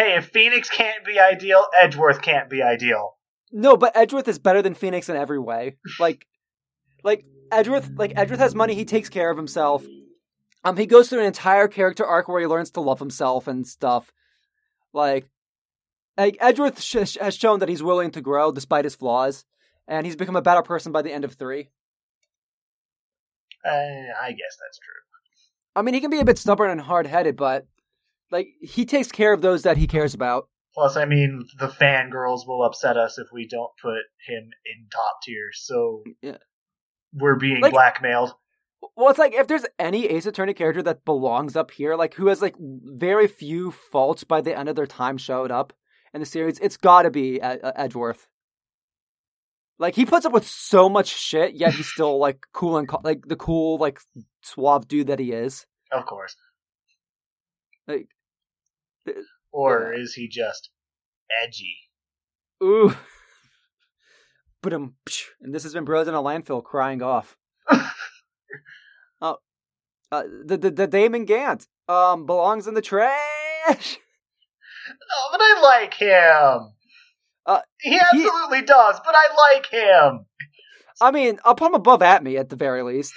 Hey, 0.00 0.16
if 0.16 0.30
Phoenix 0.30 0.70
can't 0.70 1.04
be 1.04 1.20
ideal, 1.20 1.66
Edgeworth 1.78 2.22
can't 2.22 2.48
be 2.48 2.62
ideal. 2.62 3.18
No, 3.52 3.76
but 3.76 3.94
Edgeworth 3.94 4.28
is 4.28 4.38
better 4.38 4.62
than 4.62 4.72
Phoenix 4.72 5.10
in 5.10 5.16
every 5.16 5.38
way. 5.38 5.76
Like, 5.98 6.26
like 7.04 7.26
Edgeworth, 7.52 7.90
like 7.98 8.14
Edgeworth 8.16 8.40
has 8.40 8.54
money. 8.54 8.74
He 8.74 8.86
takes 8.86 9.10
care 9.10 9.30
of 9.30 9.36
himself. 9.36 9.84
Um, 10.64 10.78
he 10.78 10.86
goes 10.86 11.10
through 11.10 11.20
an 11.20 11.26
entire 11.26 11.68
character 11.68 12.06
arc 12.06 12.28
where 12.28 12.40
he 12.40 12.46
learns 12.46 12.70
to 12.70 12.80
love 12.80 12.98
himself 12.98 13.46
and 13.46 13.66
stuff. 13.66 14.10
Like, 14.94 15.28
like 16.16 16.38
Edgeworth 16.40 16.80
sh- 16.80 17.18
has 17.20 17.36
shown 17.36 17.58
that 17.58 17.68
he's 17.68 17.82
willing 17.82 18.10
to 18.12 18.22
grow 18.22 18.52
despite 18.52 18.84
his 18.86 18.96
flaws, 18.96 19.44
and 19.86 20.06
he's 20.06 20.16
become 20.16 20.36
a 20.36 20.40
better 20.40 20.62
person 20.62 20.92
by 20.92 21.02
the 21.02 21.12
end 21.12 21.26
of 21.26 21.34
three. 21.34 21.68
Uh, 23.62 23.68
I 23.68 24.30
guess 24.30 24.56
that's 24.62 24.78
true. 24.78 24.94
I 25.76 25.82
mean, 25.82 25.92
he 25.92 26.00
can 26.00 26.10
be 26.10 26.20
a 26.20 26.24
bit 26.24 26.38
stubborn 26.38 26.70
and 26.70 26.80
hard 26.80 27.06
headed, 27.06 27.36
but 27.36 27.66
like 28.30 28.48
he 28.60 28.84
takes 28.84 29.10
care 29.12 29.32
of 29.32 29.40
those 29.42 29.62
that 29.62 29.76
he 29.76 29.86
cares 29.86 30.14
about. 30.14 30.48
Plus, 30.74 30.96
I 30.96 31.04
mean, 31.04 31.46
the 31.58 31.66
fangirls 31.68 32.46
will 32.46 32.62
upset 32.64 32.96
us 32.96 33.18
if 33.18 33.26
we 33.32 33.46
don't 33.48 33.72
put 33.82 34.02
him 34.26 34.44
in 34.64 34.86
top 34.92 35.16
tier, 35.24 35.50
so 35.52 36.04
Yeah. 36.22 36.36
we're 37.12 37.36
being 37.36 37.60
Like- 37.60 37.72
blackmailed. 37.72 38.34
Well, 38.96 39.10
it's 39.10 39.18
like 39.18 39.34
if 39.34 39.46
there's 39.46 39.66
any 39.78 40.06
Ace 40.06 40.26
Attorney 40.26 40.54
character 40.54 40.82
that 40.82 41.04
belongs 41.04 41.54
up 41.56 41.70
here, 41.70 41.96
like 41.96 42.14
who 42.14 42.28
has 42.28 42.40
like 42.40 42.54
very 42.58 43.26
few 43.26 43.70
faults 43.72 44.24
by 44.24 44.40
the 44.40 44.56
end 44.56 44.68
of 44.68 44.76
their 44.76 44.86
time 44.86 45.18
showed 45.18 45.50
up 45.50 45.72
in 46.14 46.20
the 46.20 46.26
series, 46.26 46.58
it's 46.60 46.76
got 46.78 47.02
to 47.02 47.10
be 47.10 47.40
Ed- 47.42 47.60
Edgeworth. 47.76 48.26
Like 49.78 49.94
he 49.96 50.06
puts 50.06 50.24
up 50.24 50.32
with 50.32 50.46
so 50.46 50.88
much 50.88 51.08
shit, 51.08 51.54
yet 51.54 51.74
he's 51.74 51.88
still 51.88 52.18
like 52.26 52.46
cool 52.52 52.76
and 52.78 52.88
co- 52.88 53.00
like 53.04 53.26
the 53.26 53.36
cool 53.36 53.76
like 53.78 54.00
suave 54.42 54.86
dude 54.88 55.08
that 55.08 55.18
he 55.18 55.32
is. 55.32 55.66
Of 55.92 56.06
course. 56.06 56.36
Like, 57.86 58.08
Or 59.52 59.92
Yeah. 59.94 60.02
is 60.02 60.14
he 60.14 60.28
just 60.28 60.70
edgy? 61.42 61.76
ooh, 62.62 62.94
but 64.62 64.72
um, 64.72 64.94
and 65.40 65.54
this 65.54 65.62
has 65.62 65.72
been 65.74 65.84
Bros 65.84 66.08
in 66.08 66.14
a 66.14 66.22
landfill 66.22 66.62
crying 66.64 67.02
off. 67.02 67.36
Uh, 70.12 70.24
the, 70.44 70.56
the 70.56 70.70
the 70.72 70.86
Damon 70.88 71.24
Gant 71.24 71.68
um 71.88 72.26
belongs 72.26 72.66
in 72.66 72.74
the 72.74 72.82
trash. 72.82 73.16
No, 74.88 74.94
but 75.30 75.40
I 75.40 75.60
like 75.62 75.94
him. 75.94 76.72
Uh, 77.46 77.60
he 77.80 77.96
absolutely 77.98 78.62
does, 78.62 79.00
but 79.04 79.14
I 79.14 79.54
like 79.54 79.66
him. 79.66 80.26
I 81.00 81.12
mean, 81.12 81.38
I'll 81.44 81.54
put 81.54 81.68
him 81.68 81.74
above 81.74 82.00
Atmey 82.00 82.40
at 82.40 82.48
the 82.48 82.56
very 82.56 82.82
least. 82.82 83.12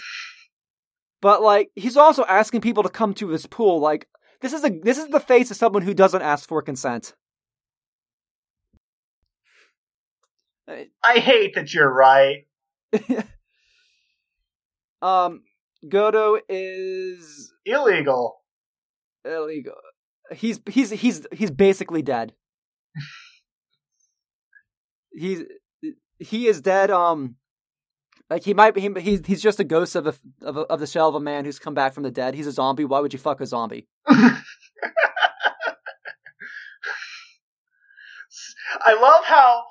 But 1.20 1.42
like, 1.42 1.72
he's 1.76 1.98
also 1.98 2.26
asking 2.26 2.62
people 2.62 2.84
to 2.84 2.90
come 2.90 3.16
to 3.16 3.30
his 3.30 3.48
pool. 3.48 3.80
Like, 3.80 4.08
this 4.44 4.52
is 4.52 4.66
a 4.66 4.70
this 4.70 4.98
is 4.98 5.08
the 5.08 5.22
face 5.22 5.50
of 5.52 5.58
someone 5.58 5.84
who 5.84 5.94
doesn't 5.94 6.22
ask 6.22 6.48
for 6.48 6.62
consent. 6.62 7.14
I 10.68 11.20
hate 11.20 11.56
that 11.56 11.74
you're 11.74 11.92
right. 11.92 12.46
um, 15.02 15.44
Godo 15.86 16.40
is 16.50 17.54
Illegal. 17.66 18.42
illegal. 19.26 19.76
He's 20.34 20.60
he's 20.70 20.90
he's 20.92 21.26
he's 21.32 21.52
basically 21.52 22.02
dead. 22.02 22.34
he's 25.14 25.44
he 26.20 26.48
is 26.48 26.60
dead. 26.60 26.92
Um, 26.92 27.36
like 28.30 28.44
he 28.44 28.54
might 28.54 28.74
be. 28.74 28.82
He, 28.82 28.90
he's 29.00 29.26
he's 29.26 29.42
just 29.42 29.62
a 29.62 29.64
ghost 29.64 29.96
of 29.96 30.08
a, 30.08 30.16
of 30.42 30.58
a, 30.58 30.62
of 30.62 30.80
the 30.82 30.88
shell 30.88 31.08
of 31.08 31.16
a 31.16 31.20
man 31.22 31.46
who's 31.46 31.60
come 31.60 31.74
back 31.74 31.94
from 31.94 32.04
the 32.04 32.12
dead. 32.12 32.36
He's 32.36 32.48
a 32.48 32.52
zombie. 32.52 32.86
Why 32.86 33.00
would 33.00 33.14
you 33.14 33.20
fuck 33.20 33.40
a 33.40 33.46
zombie? 33.46 33.88
I 34.08 34.42
love 39.00 39.24
how 39.26 39.64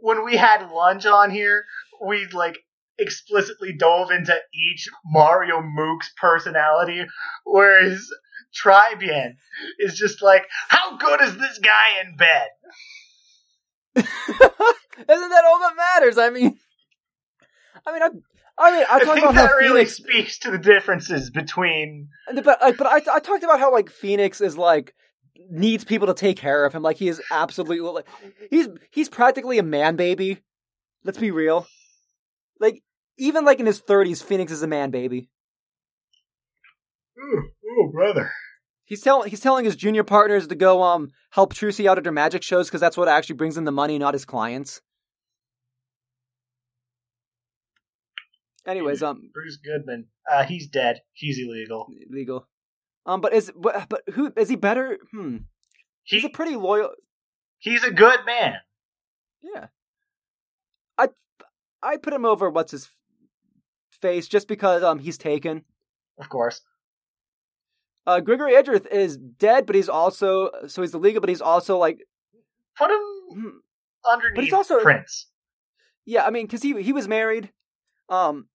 when 0.00 0.24
we 0.24 0.36
had 0.36 0.70
lunch 0.70 1.06
on 1.06 1.30
here, 1.30 1.64
we 2.04 2.26
like 2.32 2.58
explicitly 2.98 3.72
dove 3.72 4.10
into 4.10 4.36
each 4.54 4.88
Mario 5.04 5.62
Mook's 5.62 6.12
personality, 6.20 7.04
whereas 7.44 8.08
Tribien 8.54 9.34
is 9.78 9.94
just 9.94 10.22
like, 10.22 10.44
how 10.68 10.96
good 10.96 11.20
is 11.22 11.36
this 11.36 11.58
guy 11.58 12.00
in 12.04 12.16
bed? 12.16 12.48
Isn't 13.96 15.30
that 15.30 15.44
all 15.44 15.58
that 15.60 15.76
matters? 15.76 16.18
I 16.18 16.30
mean, 16.30 16.58
I 17.86 17.92
mean, 17.92 18.02
I, 18.02 18.08
I 18.58 18.72
mean, 18.72 18.86
I, 18.90 18.96
I 18.96 18.98
talked 19.04 19.20
think 19.20 19.30
about 19.30 19.34
that 19.34 19.50
how 19.50 19.56
really 19.56 19.84
Phoenix, 19.84 19.96
speaks 19.96 20.38
to 20.40 20.50
the 20.50 20.58
differences 20.58 21.30
between. 21.30 22.08
but 22.44 22.62
I, 22.62 22.72
but 22.72 22.86
I, 22.86 22.96
I 23.14 23.20
talked 23.20 23.44
about 23.44 23.60
how 23.60 23.72
like 23.72 23.88
Phoenix 23.88 24.40
is 24.40 24.58
like 24.58 24.94
needs 25.50 25.84
people 25.84 26.08
to 26.08 26.14
take 26.14 26.36
care 26.36 26.64
of 26.64 26.74
him. 26.74 26.82
Like 26.82 26.96
he 26.96 27.08
is 27.08 27.22
absolutely 27.30 27.80
like 27.80 28.06
he's 28.50 28.68
he's 28.90 29.08
practically 29.08 29.58
a 29.58 29.62
man 29.62 29.96
baby. 29.96 30.40
Let's 31.04 31.18
be 31.18 31.30
real. 31.30 31.66
Like 32.58 32.82
even 33.16 33.44
like 33.44 33.60
in 33.60 33.66
his 33.66 33.78
thirties, 33.78 34.22
Phoenix 34.22 34.50
is 34.50 34.62
a 34.62 34.66
man 34.66 34.90
baby. 34.90 35.28
Ooh, 37.18 37.50
ooh, 37.66 37.90
brother. 37.92 38.32
He's 38.84 39.02
telling 39.02 39.30
he's 39.30 39.40
telling 39.40 39.64
his 39.64 39.76
junior 39.76 40.02
partners 40.02 40.46
to 40.48 40.54
go 40.54 40.82
um 40.82 41.10
help 41.30 41.54
Trucy 41.54 41.86
out 41.86 41.98
at 41.98 42.06
her 42.06 42.12
magic 42.12 42.42
shows 42.42 42.68
because 42.68 42.80
that's 42.80 42.96
what 42.96 43.08
actually 43.08 43.36
brings 43.36 43.56
in 43.56 43.64
the 43.64 43.72
money, 43.72 43.98
not 43.98 44.14
his 44.14 44.24
clients. 44.24 44.80
Anyways, 48.68 49.02
um, 49.02 49.30
Bruce 49.32 49.56
Goodman. 49.56 50.06
Uh, 50.30 50.44
he's 50.44 50.68
dead. 50.68 51.00
He's 51.14 51.38
illegal. 51.38 51.86
legal. 52.10 52.46
Um, 53.06 53.20
but 53.22 53.32
is 53.32 53.50
but, 53.56 53.88
but 53.88 54.02
who 54.12 54.32
is 54.36 54.48
he 54.50 54.56
better? 54.56 54.98
Hmm, 55.10 55.38
he's 56.04 56.24
a 56.24 56.28
pretty 56.28 56.54
loyal. 56.56 56.90
he's 57.58 57.82
a 57.82 57.90
good 57.90 58.20
man. 58.26 58.56
Yeah, 59.42 59.66
I 60.98 61.08
I 61.82 61.96
put 61.96 62.12
him 62.12 62.26
over 62.26 62.50
what's 62.50 62.72
his 62.72 62.88
face 64.02 64.28
just 64.28 64.46
because 64.48 64.82
um 64.82 64.98
he's 64.98 65.16
taken. 65.16 65.64
Of 66.18 66.28
course. 66.28 66.60
Uh, 68.06 68.20
Gregory 68.20 68.54
Edgeworth 68.56 68.86
is 68.90 69.16
dead, 69.16 69.64
but 69.66 69.76
he's 69.76 69.88
also 69.88 70.50
so 70.66 70.82
he's 70.82 70.94
illegal, 70.94 71.20
but 71.20 71.28
he's 71.30 71.40
also 71.40 71.78
like 71.78 72.00
Put 72.76 72.90
him 72.90 73.00
hmm, 73.32 73.48
underneath 74.10 74.44
he's 74.44 74.52
also- 74.52 74.80
Prince. 74.80 75.26
yeah, 76.04 76.24
I 76.26 76.30
mean 76.30 76.46
because 76.46 76.62
he 76.62 76.80
he 76.82 76.92
was 76.92 77.08
married. 77.08 77.50
Um, 78.10 78.48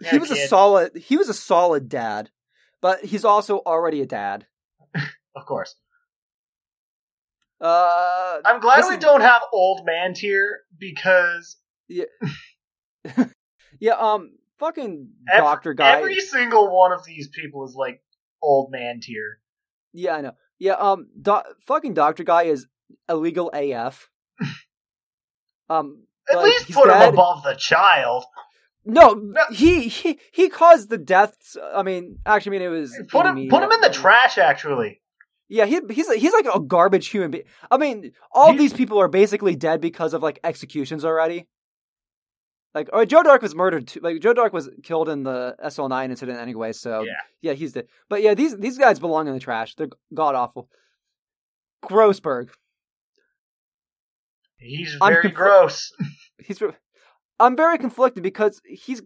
Yeah, 0.00 0.10
he 0.10 0.18
was 0.18 0.30
a 0.30 0.36
solid 0.48 0.96
he 0.96 1.16
was 1.16 1.28
a 1.28 1.34
solid 1.34 1.88
dad, 1.88 2.30
but 2.80 3.04
he's 3.04 3.24
also 3.24 3.58
already 3.60 4.00
a 4.02 4.06
dad. 4.06 4.46
Of 5.34 5.46
course. 5.46 5.74
Uh, 7.60 8.38
I'm 8.44 8.60
glad 8.60 8.84
we 8.88 8.94
is- 8.96 9.00
don't 9.00 9.22
have 9.22 9.42
old 9.52 9.86
man 9.86 10.12
tier 10.14 10.60
because 10.78 11.56
yeah, 11.88 12.04
yeah. 13.80 13.92
um, 13.92 14.32
fucking 14.58 15.08
Ev- 15.32 15.38
doctor 15.42 15.72
guy. 15.72 15.96
every 15.98 16.20
single 16.20 16.74
one 16.76 16.92
of 16.92 17.04
these 17.04 17.28
people 17.28 17.64
is 17.66 17.74
like 17.74 18.02
old 18.42 18.70
man 18.70 19.00
tier. 19.00 19.38
Yeah, 19.94 20.16
I 20.16 20.20
know. 20.20 20.32
Yeah, 20.58 20.72
um, 20.74 21.08
do- 21.20 21.40
fucking 21.66 21.94
doctor 21.94 22.24
guy 22.24 22.44
is 22.44 22.66
illegal 23.08 23.50
AF. 23.54 24.10
um, 25.70 26.02
At 26.30 26.42
least 26.42 26.70
put 26.72 26.88
dead. 26.88 27.08
him 27.08 27.14
above 27.14 27.42
the 27.42 27.54
child. 27.54 28.24
No, 28.86 29.34
he 29.50 29.88
he 29.88 30.18
he 30.32 30.48
caused 30.48 30.88
the 30.90 30.98
deaths. 30.98 31.56
I 31.74 31.82
mean, 31.82 32.18
actually, 32.24 32.56
I 32.56 32.60
mean 32.60 32.68
it 32.68 32.70
was 32.70 32.98
Put 33.10 33.26
him 33.26 33.48
put 33.48 33.62
him 33.62 33.72
in 33.72 33.80
the 33.80 33.88
uh, 33.90 33.92
trash 33.92 34.38
actually. 34.38 35.00
Yeah, 35.48 35.66
he 35.66 35.80
he's 35.90 36.10
he's 36.12 36.32
like 36.32 36.46
a 36.52 36.60
garbage 36.60 37.08
human 37.08 37.30
being. 37.32 37.44
I 37.70 37.76
mean, 37.78 38.12
all 38.32 38.52
He- 38.52 38.58
these 38.58 38.72
people 38.72 38.98
are 39.00 39.08
basically 39.08 39.56
dead 39.56 39.80
because 39.80 40.14
of 40.14 40.22
like 40.22 40.38
executions 40.44 41.04
already. 41.04 41.48
Like, 42.74 42.90
or 42.92 43.06
Joe 43.06 43.22
Darke 43.22 43.40
was 43.42 43.54
murdered 43.54 43.88
too. 43.88 44.00
Like, 44.02 44.20
Joe 44.20 44.34
Darke 44.34 44.52
was 44.52 44.68
killed 44.82 45.08
in 45.08 45.22
the 45.22 45.56
SL9 45.64 46.10
incident 46.10 46.38
anyway. 46.38 46.72
So 46.72 47.04
Yeah. 47.04 47.12
yeah, 47.40 47.52
he's 47.54 47.72
dead. 47.72 47.86
But 48.10 48.22
yeah, 48.22 48.34
these 48.34 48.56
these 48.56 48.76
guys 48.76 48.98
belong 49.00 49.28
in 49.28 49.34
the 49.34 49.40
trash. 49.40 49.74
They're 49.76 49.88
god 50.14 50.34
awful. 50.34 50.68
Grossberg. 51.84 52.50
He's 54.58 54.94
very 55.00 55.30
gross. 55.30 55.92
He's. 56.38 56.60
I'm 57.38 57.56
very 57.56 57.78
conflicted 57.78 58.22
because 58.22 58.60
he's 58.64 59.02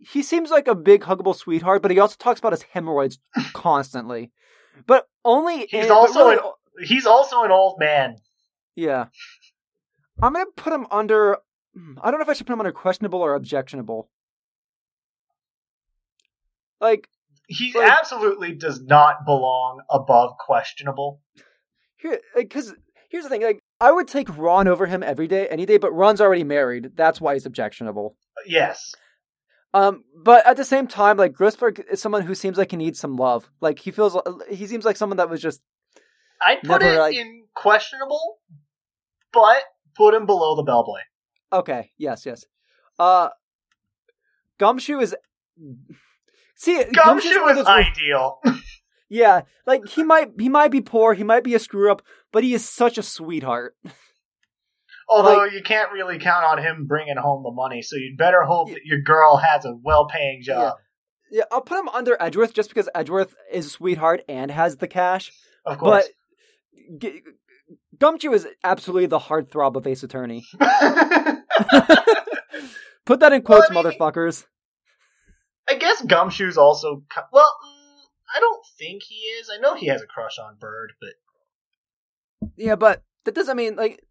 he 0.00 0.22
seems 0.22 0.50
like 0.50 0.68
a 0.68 0.74
big 0.74 1.02
huggable 1.02 1.34
sweetheart, 1.34 1.82
but 1.82 1.90
he 1.90 1.98
also 1.98 2.16
talks 2.18 2.38
about 2.38 2.52
his 2.52 2.62
hemorrhoids 2.62 3.18
constantly. 3.52 4.30
But 4.86 5.08
only 5.24 5.66
He's 5.66 5.86
in- 5.86 5.90
also 5.90 6.28
really- 6.28 6.36
an- 6.36 6.86
He's 6.86 7.06
also 7.06 7.42
an 7.42 7.50
old 7.50 7.78
man. 7.78 8.16
Yeah. 8.74 9.06
I'm 10.22 10.32
gonna 10.34 10.46
put 10.56 10.72
him 10.72 10.86
under. 10.90 11.38
hmm, 11.74 11.94
I 12.02 12.10
don't 12.10 12.20
know 12.20 12.24
if 12.24 12.28
I 12.28 12.34
should 12.34 12.46
put 12.46 12.52
him 12.52 12.60
under 12.60 12.72
questionable 12.72 13.20
or 13.20 13.34
objectionable. 13.34 14.10
Like 16.80 17.08
He 17.48 17.72
Like- 17.72 17.90
absolutely 17.90 18.54
does 18.54 18.80
not 18.82 19.24
belong 19.24 19.82
above 19.90 20.36
questionable. 20.38 21.20
here, 21.96 22.20
because 22.34 22.74
here's 23.08 23.24
the 23.24 23.30
thing. 23.30 23.42
Like 23.42 23.62
I 23.80 23.92
would 23.92 24.08
take 24.08 24.34
Ron 24.36 24.68
over 24.68 24.86
him 24.86 25.02
every 25.02 25.26
day, 25.28 25.46
any 25.48 25.66
day. 25.66 25.76
But 25.76 25.92
Ron's 25.92 26.20
already 26.20 26.44
married. 26.44 26.92
That's 26.96 27.20
why 27.20 27.34
he's 27.34 27.46
objectionable. 27.46 28.16
Yes. 28.46 28.94
Um, 29.74 30.04
but 30.24 30.46
at 30.46 30.56
the 30.56 30.64
same 30.64 30.86
time, 30.86 31.16
like 31.18 31.32
Grossberg 31.32 31.82
is 31.90 32.00
someone 32.00 32.22
who 32.22 32.34
seems 32.34 32.56
like 32.56 32.70
he 32.70 32.76
needs 32.78 32.98
some 32.98 33.16
love. 33.16 33.50
Like 33.60 33.78
he 33.80 33.90
feels, 33.90 34.16
he 34.48 34.66
seems 34.66 34.84
like 34.86 34.96
someone 34.96 35.18
that 35.18 35.28
was 35.28 35.42
just 35.42 35.60
I'd 36.40 36.60
put 36.62 36.80
Never, 36.80 36.94
it 36.94 36.98
like- 36.98 37.16
in 37.16 37.44
questionable, 37.54 38.38
but 39.32 39.58
put 39.94 40.14
him 40.14 40.24
below 40.26 40.56
the 40.56 40.62
bellboy. 40.62 41.00
okay. 41.52 41.90
Yes, 41.98 42.24
yes. 42.24 42.44
Uh, 42.98 43.28
Gumshoe 44.58 45.00
is. 45.00 45.14
See, 46.54 46.82
Gumshoe 46.84 47.44
of 47.48 47.58
is 47.58 47.66
ideal. 47.66 48.40
Yeah, 49.08 49.42
like 49.68 49.86
he 49.86 50.02
might 50.02 50.32
he 50.36 50.48
might 50.48 50.72
be 50.72 50.80
poor, 50.80 51.14
he 51.14 51.22
might 51.22 51.44
be 51.44 51.54
a 51.54 51.60
screw 51.60 51.92
up, 51.92 52.02
but 52.36 52.44
he 52.44 52.52
is 52.52 52.68
such 52.68 52.98
a 52.98 53.02
sweetheart. 53.02 53.74
Although 55.08 55.38
Like- 55.38 55.52
you 55.52 55.62
can't 55.62 55.90
really 55.90 56.18
count 56.18 56.44
on 56.44 56.58
him 56.58 56.84
bringing 56.86 57.16
home 57.16 57.42
the 57.42 57.50
money, 57.50 57.80
so 57.80 57.96
you'd 57.96 58.18
better 58.18 58.42
hope 58.42 58.68
Yeah. 58.68 58.74
that 58.74 58.84
your 58.84 59.00
girl 59.00 59.36
has 59.38 59.64
a 59.64 59.72
well-paying 59.82 60.42
job. 60.42 60.74
Yeah, 61.30 61.44
I'll 61.50 61.62
put 61.62 61.78
him 61.78 61.88
under 61.88 62.14
Edgeworth 62.20 62.52
just 62.52 62.68
because 62.68 62.90
Edgeworth 62.94 63.34
is 63.50 63.64
a 63.66 63.70
sweetheart 63.70 64.22
and 64.28 64.50
has 64.50 64.76
the 64.76 64.86
cash. 64.88 65.32
Of 65.64 65.78
course. 65.78 66.04
But 66.90 67.00
G- 67.00 67.22
Gumshoe 67.98 68.32
is 68.32 68.46
absolutely 68.62 69.06
the 69.06 69.18
heartthrob 69.20 69.76
of 69.76 69.86
Ace 69.86 70.02
Attorney. 70.02 70.44
Put 73.06 73.20
that 73.20 73.32
in 73.32 73.42
quotes, 73.42 73.70
Well, 73.70 73.78
I 73.78 73.82
mean- 73.90 73.98
motherfuckers. 73.98 74.44
I 75.68 75.74
guess 75.76 76.02
Gumshoe's 76.02 76.56
also 76.58 77.02
well. 77.32 77.56
mm, 77.64 78.04
I 78.36 78.40
don't 78.40 78.64
think 78.78 79.02
he 79.02 79.14
is. 79.16 79.48
I 79.52 79.58
know 79.60 79.74
he 79.74 79.86
has 79.86 80.02
a 80.02 80.06
crush 80.06 80.38
on 80.38 80.56
Byrde, 80.60 80.90
but 81.00 81.10
Yeah, 82.56 82.76
but 82.76 83.02
that 83.24 83.34
doesn't 83.34 83.56
mean 83.56 83.76
like 83.76 84.02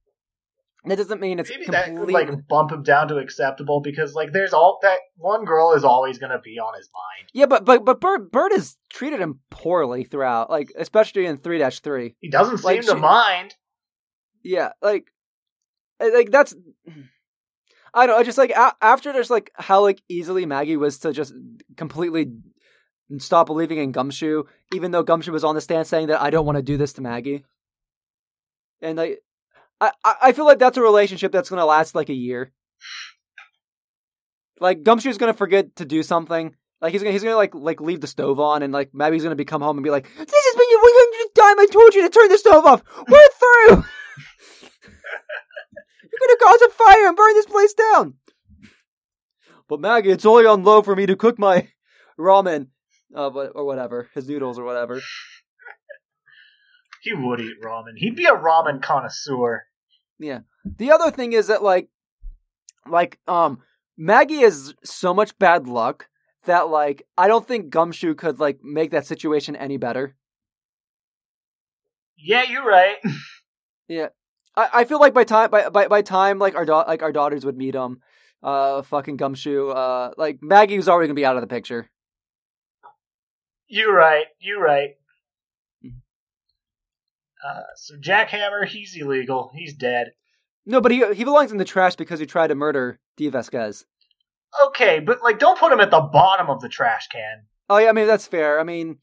that 0.86 0.98
doesn't 0.98 1.20
mean 1.20 1.40
it's 1.40 1.50
maybe 1.50 1.66
that 1.72 1.86
completely 1.88 2.26
could 2.26 2.36
like 2.36 2.48
bump 2.48 2.72
him 2.72 2.84
down 2.84 3.08
to 3.08 3.18
acceptable 3.18 3.82
because 3.82 4.14
like 4.14 4.32
there's 4.34 4.54
all 4.54 4.78
that 4.84 5.00
one 5.18 5.44
girl 5.46 5.74
is 5.74 5.84
always 5.84 6.18
gonna 6.20 6.40
be 6.40 6.60
on 6.60 6.76
his 6.78 6.90
mind. 6.94 7.30
Yeah, 7.34 7.48
but 7.48 7.66
but 7.66 7.84
but 7.86 8.00
Byrde 8.00 8.30
Byrde 8.30 8.52
has 8.52 8.78
treated 8.92 9.20
him 9.20 9.40
poorly 9.50 10.04
throughout, 10.04 10.50
like 10.50 10.72
especially 10.78 11.26
in 11.26 11.38
three 11.38 11.64
three. 11.82 12.16
He 12.20 12.30
doesn't 12.30 12.58
seem 12.60 12.66
Like, 12.66 12.82
to 12.82 12.88
she- 12.88 12.96
mind. 12.96 13.56
Yeah, 14.44 14.74
like, 14.82 15.12
like 16.00 16.30
that's. 16.30 16.56
I 17.96 18.06
don't 18.06 18.16
know. 18.16 18.20
I 18.20 18.24
just 18.24 18.38
like 18.38 18.52
a- 18.52 18.76
after 18.82 19.12
there's 19.12 19.30
like 19.32 19.50
how 19.56 19.82
like 19.82 20.04
easily 20.08 20.46
Maggie 20.46 20.78
was 20.78 21.00
to 21.00 21.12
just 21.14 21.34
completely 21.78 22.28
stop 23.18 23.48
believing 23.48 23.78
in 23.80 23.92
Gumshoe, 23.92 24.44
even 24.74 24.92
though 24.92 25.02
Gumshoe 25.02 25.32
was 25.32 25.44
on 25.44 25.56
the 25.56 25.62
stand 25.62 25.88
saying 25.88 26.08
that 26.08 26.22
I 26.22 26.30
don't 26.30 26.46
want 26.46 26.58
to 26.58 26.62
do 26.62 26.78
this 26.78 26.94
to 26.94 27.02
Maggie, 27.02 27.44
and 28.82 29.00
I 29.00 29.18
I 29.80 29.92
I 30.04 30.32
feel 30.32 30.46
like 30.46 30.60
that's 30.60 30.78
a 30.78 30.82
relationship 30.82 31.32
that's 31.32 31.50
gonna 31.50 31.66
last 31.66 31.96
like 31.96 32.10
a 32.10 32.14
year. 32.14 32.52
Like 34.60 34.84
Gumshoe's 34.84 35.18
gonna 35.18 35.34
forget 35.34 35.76
to 35.78 35.86
do 35.86 36.04
something. 36.04 36.56
Like 36.82 36.92
he's 36.92 37.02
gonna 37.02 37.12
he's 37.12 37.24
gonna 37.24 37.36
like 37.36 37.56
like 37.56 37.82
leave 37.82 38.02
the 38.02 38.08
stove 38.08 38.40
on, 38.40 38.64
and 38.64 38.72
like 38.74 38.94
Maggie's 38.94 39.24
gonna 39.24 39.36
be 39.36 39.46
come 39.46 39.62
home 39.62 39.78
and 39.78 39.84
be 39.84 39.90
like, 39.90 40.04
"This 40.06 40.18
has 40.18 40.56
been 40.56 40.68
your 40.70 40.82
100th 40.82 41.34
time 41.34 41.60
I 41.60 41.66
told 41.72 41.96
you 41.96 42.02
to 42.04 42.10
turn 42.10 42.30
the 42.30 42.38
stove 42.38 42.66
off. 42.66 42.84
We're 43.08 43.30
through." 43.40 43.84
You're 46.04 46.28
gonna 46.28 46.38
cause 46.42 46.62
a 46.62 46.70
fire 46.70 47.08
and 47.08 47.18
burn 47.18 47.34
this 47.34 47.46
place 47.46 47.74
down. 47.74 48.14
But 49.68 49.80
Maggie, 49.80 50.12
it's 50.12 50.26
only 50.26 50.46
on 50.46 50.64
low 50.64 50.82
for 50.82 50.96
me 50.96 51.06
to 51.08 51.16
cook 51.16 51.40
my 51.40 51.68
ramen, 52.20 52.68
uh, 53.16 53.30
or 53.30 53.66
whatever, 53.66 54.10
his 54.14 54.28
noodles 54.30 54.60
or 54.60 54.64
whatever. 54.64 55.02
He 57.06 57.14
would 57.14 57.40
eat 57.40 57.62
ramen. 57.64 57.98
He'd 57.98 58.16
be 58.16 58.26
a 58.26 58.32
ramen 58.32 58.82
connoisseur. 58.82 59.68
Yeah. 60.18 60.40
The 60.66 60.92
other 60.92 61.12
thing 61.12 61.34
is 61.34 61.48
that 61.48 61.62
like, 61.62 61.90
like 62.90 63.20
um, 63.28 63.60
Maggie 63.96 64.42
is 64.42 64.74
so 64.84 65.14
much 65.14 65.38
bad 65.38 65.68
luck 65.68 66.08
that 66.46 66.70
like 66.70 67.06
I 67.16 67.28
don't 67.28 67.48
think 67.48 67.70
Gumshoe 67.70 68.16
could 68.16 68.40
like 68.40 68.64
make 68.64 68.90
that 68.90 69.06
situation 69.06 69.56
any 69.56 69.78
better. 69.78 70.16
Yeah, 72.18 72.44
you're 72.50 72.66
right. 72.66 72.98
Yeah, 73.88 74.08
I, 74.56 74.70
I 74.74 74.84
feel 74.86 75.00
like 75.00 75.14
by 75.14 75.26
time 75.26 75.52
by 75.52 75.70
by, 75.70 75.88
by 75.88 76.02
time 76.02 76.40
like 76.40 76.56
our 76.56 76.66
da- 76.66 76.86
like 76.88 77.04
our 77.04 77.12
daughters 77.12 77.46
would 77.46 77.56
meet 77.56 77.76
him, 77.76 78.02
uh, 78.42 78.82
fucking 78.82 79.18
Gumshoe, 79.18 79.70
uh, 79.70 80.10
like 80.18 80.40
Maggie 80.42 80.78
was 80.78 80.90
already 80.90 81.08
gonna 81.08 81.14
be 81.14 81.24
out 81.24 81.36
of 81.36 81.42
the 81.42 81.48
picture. 81.48 81.88
You're 83.68 83.94
right. 83.94 84.26
You're 84.40 84.60
right. 84.60 84.96
Uh, 87.46 87.62
so 87.76 87.96
Jackhammer, 87.98 88.66
he's 88.68 88.96
illegal. 88.96 89.52
He's 89.56 89.74
dead. 89.76 90.12
No, 90.66 90.82
but 90.82 90.92
he 90.92 91.14
he 91.14 91.24
belongs 91.24 91.52
in 91.52 91.58
the 91.60 91.66
trash 91.66 91.96
because 91.96 92.20
he 92.20 92.26
tried 92.26 92.48
to 92.48 92.56
murder 92.56 93.00
Dee 93.18 93.30
Vasquez. 93.30 93.86
Okay, 94.68 95.00
but 95.00 95.22
like, 95.22 95.38
don't 95.38 95.60
put 95.60 95.72
him 95.72 95.80
at 95.80 95.92
the 95.92 96.00
bottom 96.02 96.50
of 96.50 96.62
the 96.62 96.70
trash 96.70 97.08
can. 97.10 97.44
Oh 97.70 97.78
yeah, 97.78 97.90
I 97.90 97.92
mean 97.92 98.08
that's 98.08 98.26
fair. 98.26 98.60
I 98.60 98.64
mean, 98.64 98.98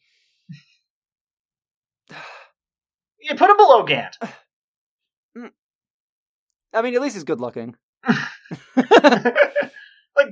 You 3.20 3.36
put 3.36 3.50
him 3.50 3.56
below 3.56 3.84
Gant. 3.84 4.16
I 6.74 6.80
mean 6.82 6.94
at 6.94 7.02
least 7.02 7.14
he's 7.14 7.24
good 7.24 7.40
looking. 7.40 7.76
like 8.06 8.16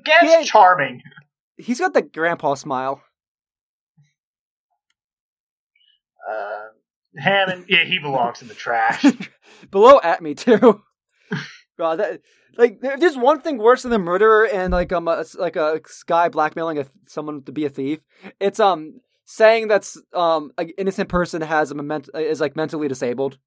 Gant's 0.04 0.24
Yeah. 0.24 0.42
charming. 0.44 1.02
He's 1.58 1.78
got 1.78 1.92
the 1.94 2.02
grandpa 2.02 2.54
smile. 2.54 3.02
Uh, 6.28 6.59
Hammond, 7.16 7.66
yeah, 7.68 7.84
he 7.84 7.98
belongs 7.98 8.42
in 8.42 8.48
the 8.48 8.54
trash. 8.54 9.04
Below 9.70 9.98
Atmey 10.00 10.36
too. 10.36 10.82
God, 11.78 11.98
that 11.98 12.20
like 12.56 12.80
there- 12.80 12.96
there's 12.98 13.16
one 13.16 13.40
thing 13.40 13.58
worse 13.58 13.82
than 13.82 13.90
the 13.90 13.98
murderer 13.98 14.46
and 14.46 14.72
like 14.72 14.92
um 14.92 15.08
a, 15.08 15.24
like 15.38 15.56
a 15.56 15.80
guy 16.06 16.28
blackmailing 16.28 16.78
a, 16.78 16.86
someone 17.06 17.42
to 17.44 17.52
be 17.52 17.64
a 17.64 17.68
thief. 17.70 18.00
It's 18.38 18.60
um 18.60 19.00
saying 19.24 19.68
that's 19.68 19.96
um 20.12 20.52
an 20.58 20.70
innocent 20.78 21.08
person 21.08 21.42
has 21.42 21.70
a 21.70 21.74
moment 21.74 22.08
is 22.14 22.40
like 22.40 22.56
mentally 22.56 22.88
disabled. 22.88 23.38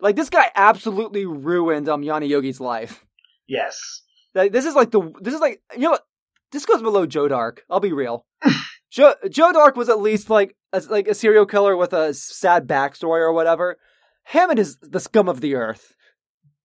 Like 0.00 0.16
this 0.16 0.30
guy 0.30 0.50
absolutely 0.54 1.26
ruined 1.26 1.88
um 1.88 2.02
Yanni 2.02 2.26
Yogi's 2.28 2.60
life. 2.60 3.04
yes. 3.46 4.02
Like, 4.32 4.52
this 4.52 4.64
is 4.64 4.76
like 4.76 4.92
the 4.92 5.12
this 5.20 5.34
is 5.34 5.40
like 5.40 5.60
you 5.74 5.80
know 5.82 5.90
what 5.90 6.04
this 6.52 6.64
goes 6.66 6.82
below 6.82 7.04
Joe 7.06 7.26
Darke. 7.26 7.62
I'll 7.68 7.80
be 7.80 7.92
real. 7.92 8.26
Joe 8.90 9.14
Joe 9.28 9.52
Dark 9.52 9.74
was 9.76 9.88
at 9.88 10.00
least 10.00 10.30
like 10.30 10.56
a, 10.72 10.80
like 10.88 11.08
a 11.08 11.14
serial 11.14 11.46
killer 11.46 11.76
with 11.76 11.92
a 11.92 12.14
sad 12.14 12.66
backstory 12.66 13.20
or 13.20 13.32
whatever. 13.32 13.78
Hammond 14.24 14.58
is 14.58 14.78
the 14.82 15.00
scum 15.00 15.28
of 15.28 15.40
the 15.40 15.54
earth. 15.54 15.94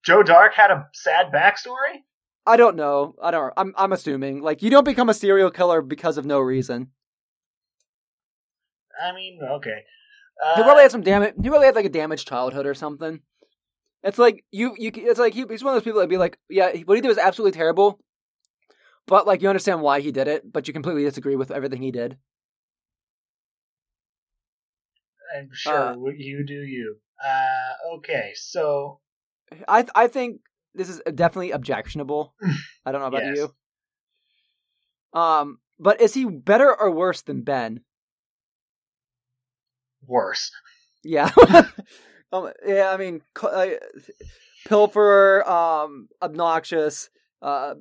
Joe 0.04 0.22
Darke 0.24 0.54
had 0.54 0.72
a 0.72 0.88
sad 0.94 1.32
backstory? 1.34 2.04
I 2.46 2.58
don't 2.58 2.76
know. 2.76 3.15
I 3.22 3.32
don't. 3.32 3.52
I'm 3.58 3.74
I'm 3.76 3.91
assuming 3.91 4.41
like 4.41 4.62
you 4.62 4.70
don't 4.70 4.84
become 4.84 5.10
a 5.10 5.13
serial 5.15 5.50
killer 5.50 5.82
because 5.82 6.18
of 6.20 6.26
no 6.26 6.39
reason. 6.39 6.91
I 9.02 9.13
mean, 9.13 9.39
okay. 9.41 9.84
He 10.56 10.62
Uh, 10.62 10.63
probably 10.63 10.84
had 10.84 10.91
some 10.91 11.02
damage. 11.02 11.34
He 11.41 11.50
probably 11.50 11.65
had 11.65 11.76
like 11.76 11.86
a 11.86 11.89
damaged 11.89 12.28
childhood 12.28 12.65
or 12.65 12.74
something. 12.74 13.22
It's 14.04 14.18
like 14.20 14.46
you 14.52 14.76
you. 14.78 14.91
It's 14.94 15.20
like 15.20 15.34
he, 15.34 15.46
he's 15.50 15.63
one 15.63 15.74
of 15.74 15.78
those 15.78 15.84
people 15.84 16.00
that'd 16.00 16.10
be 16.10 16.18
like, 16.18 16.38
yeah, 16.50 16.72
what 16.86 16.96
he 16.96 17.02
did 17.02 17.08
was 17.08 17.18
absolutely 17.18 17.58
terrible, 17.58 18.00
but 19.08 19.26
like 19.26 19.41
you 19.41 19.50
understand 19.50 19.82
why 19.82 20.02
he 20.02 20.12
did 20.12 20.28
it, 20.28 20.44
but 20.52 20.68
you 20.68 20.74
completely 20.74 21.04
disagree 21.04 21.36
with 21.36 21.50
everything 21.50 21.82
he 21.82 21.91
did. 21.91 22.18
I'm 25.36 25.50
sure 25.54 25.93
uh, 25.93 25.98
what 25.98 26.17
you 26.17 26.45
do 26.45 26.54
you. 26.54 26.98
Uh, 27.24 27.95
okay, 27.98 28.32
so 28.36 29.00
I 29.67 29.86
I 29.95 30.08
think 30.08 30.41
this 30.74 30.89
is 30.89 31.02
definitely 31.13 31.52
objectionable. 31.52 32.36
I 32.86 32.91
don't 32.91 33.02
know 33.02 33.08
about 33.08 33.24
Yes. 33.24 33.38
you. 33.38 35.19
Um, 35.19 35.60
but 35.80 36.02
is 36.02 36.13
he 36.13 36.26
better 36.26 36.74
or 36.74 36.91
worse 36.91 37.21
than 37.21 37.41
Ben? 37.41 37.82
worse. 40.08 40.52
Yeah. 41.04 41.32
um, 42.32 42.52
yeah, 42.65 42.91
I 42.91 42.98
mean, 42.98 43.21
uh, 43.41 43.67
pilferer, 44.67 45.48
um, 45.48 46.10
obnoxious. 46.21 47.10
Uh, 47.41 47.76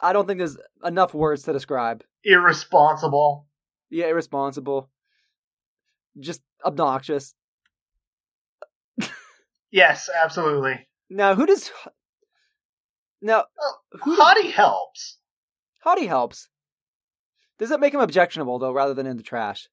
I 0.00 0.12
don't 0.12 0.26
think 0.26 0.38
there's 0.38 0.56
enough 0.84 1.14
words 1.14 1.42
to 1.44 1.52
describe. 1.52 2.02
Irresponsible. 2.24 3.46
Yeah, 3.90 4.06
irresponsible. 4.06 4.90
Just 6.18 6.42
obnoxious. 6.64 7.34
Yes, 9.72 10.10
absolutely. 10.12 10.88
Now, 11.08 11.34
who 11.36 11.46
does? 11.46 11.70
Now, 13.22 13.44
Who 14.02 14.16
does- 14.16 14.24
Hottie 14.24 14.50
helps. 14.50 15.18
Hottie 15.86 16.08
helps. 16.08 16.48
Does 17.58 17.68
that 17.68 17.78
make 17.80 17.94
him 17.94 18.00
objectionable 18.00 18.58
though, 18.58 18.72
rather 18.72 18.94
than 18.94 19.06
in 19.06 19.16
the 19.16 19.22
trash? 19.22 19.68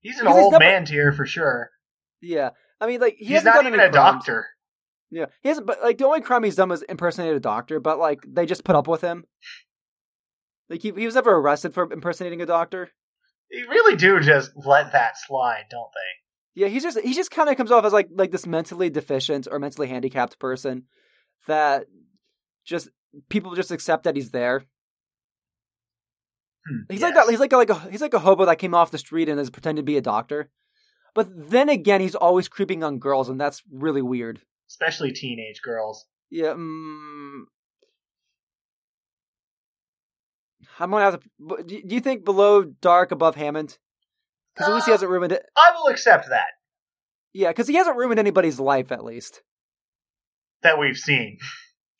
He's 0.00 0.20
an 0.20 0.26
he's 0.26 0.36
old 0.36 0.52
never- 0.52 0.64
man 0.64 0.84
tier 0.84 1.12
for 1.12 1.26
sure. 1.26 1.70
Yeah, 2.20 2.50
I 2.80 2.86
mean, 2.86 3.00
like 3.00 3.16
he 3.18 3.24
He's 3.24 3.34
hasn't 3.38 3.54
not 3.54 3.62
done 3.64 3.72
even 3.72 3.80
a 3.80 3.90
doctor. 3.90 4.46
Yeah, 5.10 5.26
he 5.42 5.48
hasn't. 5.48 5.66
But 5.66 5.82
like 5.82 5.98
the 5.98 6.06
only 6.06 6.20
crime 6.20 6.44
he's 6.44 6.54
done 6.56 6.68
was 6.68 6.82
impersonate 6.82 7.34
a 7.34 7.40
doctor. 7.40 7.80
But 7.80 7.98
like 7.98 8.20
they 8.26 8.46
just 8.46 8.62
put 8.64 8.76
up 8.76 8.86
with 8.86 9.00
him. 9.00 9.24
Like 10.68 10.82
he 10.82 10.92
he 10.92 11.06
was 11.06 11.14
never 11.16 11.34
arrested 11.34 11.74
for 11.74 11.90
impersonating 11.92 12.42
a 12.42 12.46
doctor. 12.46 12.90
They 13.52 13.62
really 13.62 13.96
do 13.96 14.20
just 14.20 14.52
let 14.54 14.92
that 14.92 15.18
slide, 15.18 15.64
don't 15.70 15.90
they? 15.94 16.62
Yeah, 16.62 16.68
he's 16.68 16.82
just 16.82 16.98
he 17.00 17.14
just 17.14 17.30
kind 17.30 17.48
of 17.48 17.56
comes 17.56 17.70
off 17.70 17.84
as 17.84 17.92
like 17.92 18.08
like 18.14 18.30
this 18.30 18.46
mentally 18.46 18.90
deficient 18.90 19.48
or 19.50 19.58
mentally 19.58 19.88
handicapped 19.88 20.38
person 20.38 20.84
that 21.46 21.86
just 22.64 22.88
people 23.28 23.54
just 23.54 23.70
accept 23.70 24.04
that 24.04 24.16
he's 24.16 24.30
there. 24.30 24.64
Hmm, 26.68 26.92
He's 26.92 27.02
like 27.02 27.14
that. 27.14 27.28
He's 27.28 27.40
like 27.40 27.52
a, 27.52 27.56
like 27.56 27.70
a 27.70 27.78
he's 27.90 28.02
like 28.02 28.14
a 28.14 28.18
hobo 28.18 28.44
that 28.46 28.58
came 28.58 28.74
off 28.74 28.90
the 28.90 28.98
street 28.98 29.28
and 29.28 29.40
is 29.40 29.50
pretending 29.50 29.84
to 29.84 29.86
be 29.90 29.96
a 29.96 30.02
doctor. 30.02 30.50
But 31.14 31.28
then 31.50 31.68
again, 31.68 32.00
he's 32.00 32.14
always 32.14 32.48
creeping 32.48 32.84
on 32.84 32.98
girls, 32.98 33.28
and 33.28 33.40
that's 33.40 33.62
really 33.72 34.02
weird. 34.02 34.40
Especially 34.68 35.12
teenage 35.12 35.60
girls. 35.62 36.06
Yeah. 36.30 36.54
Mm, 36.54 37.42
I'm 40.80 40.90
gonna 40.90 41.04
have 41.04 41.20
to. 41.20 41.62
Do 41.64 41.94
you 41.94 42.00
think 42.00 42.24
below 42.24 42.64
dark, 42.64 43.12
above 43.12 43.36
Hammond? 43.36 43.78
Because 44.54 44.68
at 44.68 44.74
least 44.74 44.86
he 44.86 44.92
Uh, 44.92 44.94
hasn't 44.94 45.10
ruined 45.10 45.32
it. 45.32 45.44
I 45.56 45.72
will 45.76 45.88
accept 45.88 46.28
that. 46.30 46.46
Yeah, 47.32 47.48
because 47.48 47.68
he 47.68 47.74
hasn't 47.74 47.96
ruined 47.96 48.18
anybody's 48.18 48.58
life, 48.58 48.90
at 48.90 49.04
least. 49.04 49.42
That 50.62 50.78
we've 50.78 50.96
seen. 50.96 51.38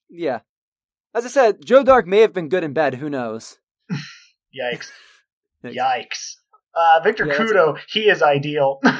Yeah. 0.08 0.40
As 1.14 1.24
I 1.24 1.28
said, 1.28 1.64
Joe 1.64 1.82
Darke 1.84 2.06
may 2.06 2.20
have 2.20 2.32
been 2.32 2.48
good 2.48 2.64
in 2.64 2.72
bed. 2.72 2.94
Who 2.94 3.08
knows? 3.10 3.58
Yikes. 4.60 4.90
Yikes. 5.64 6.34
Uh, 6.74 7.00
Victor 7.04 7.26
Yeah, 7.26 7.34
Kudo, 7.34 7.78
he 7.88 8.08
is 8.08 8.22
ideal. 8.22 8.80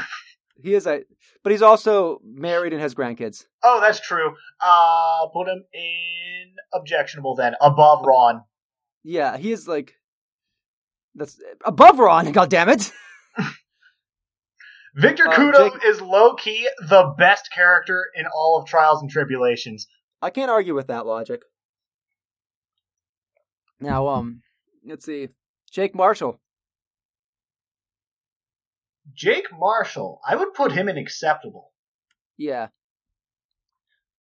He 0.63 0.75
is 0.75 0.87
a, 0.87 1.05
but 1.43 1.53
he's 1.53 1.63
also 1.63 2.21
married 2.23 2.75
and 2.75 2.83
has 2.83 2.95
grandkids. 2.95 3.47
oh, 3.63 3.81
that's 3.81 3.99
true. 3.99 4.35
Uh, 4.61 5.27
put 5.33 5.49
him 5.49 5.65
in 5.73 6.53
objectionable 6.75 7.35
then, 7.35 7.55
above 7.63 8.05
Ron. 8.05 8.43
Yeah, 9.03 9.37
he 9.37 9.53
is 9.53 9.67
like 9.67 9.95
that's 11.15 11.41
above 11.65 11.99
Ron. 11.99 12.33
God 12.33 12.51
damn 12.51 12.69
it! 12.69 12.93
Victor 14.95 15.29
Uh, 15.29 15.35
Kudo 15.37 15.73
Jake- 15.73 15.85
is 15.85 16.01
low 16.01 16.35
key 16.35 16.69
the 16.89 17.15
best 17.17 17.51
character 17.53 18.05
in 18.15 18.27
all 18.27 18.59
of 18.61 18.69
Trials 18.69 19.01
and 19.01 19.11
Tribulations. 19.11 19.87
I 20.21 20.31
can't 20.31 20.51
argue 20.51 20.75
with 20.75 20.89
that 20.89 21.07
logic. 21.07 21.43
Now, 23.81 24.09
um, 24.09 24.43
let's 24.85 25.07
see, 25.07 25.29
Jake 25.71 25.95
Marshall. 25.95 26.41
Jake 29.15 29.47
Marshall, 29.53 30.21
I 30.27 30.37
would 30.37 30.53
put 30.55 30.73
him 30.73 30.89
in 30.89 30.99
acceptable. 30.99 31.73
Yeah, 32.37 32.69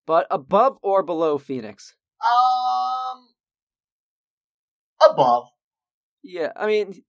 but 0.06 0.26
above 0.30 0.78
or 0.82 1.02
below 1.02 1.36
Phoenix. 1.36 1.94
Um, 2.24 3.28
above. 5.08 5.48
Yeah, 6.22 6.52
I 6.54 6.66
mean, 6.66 7.02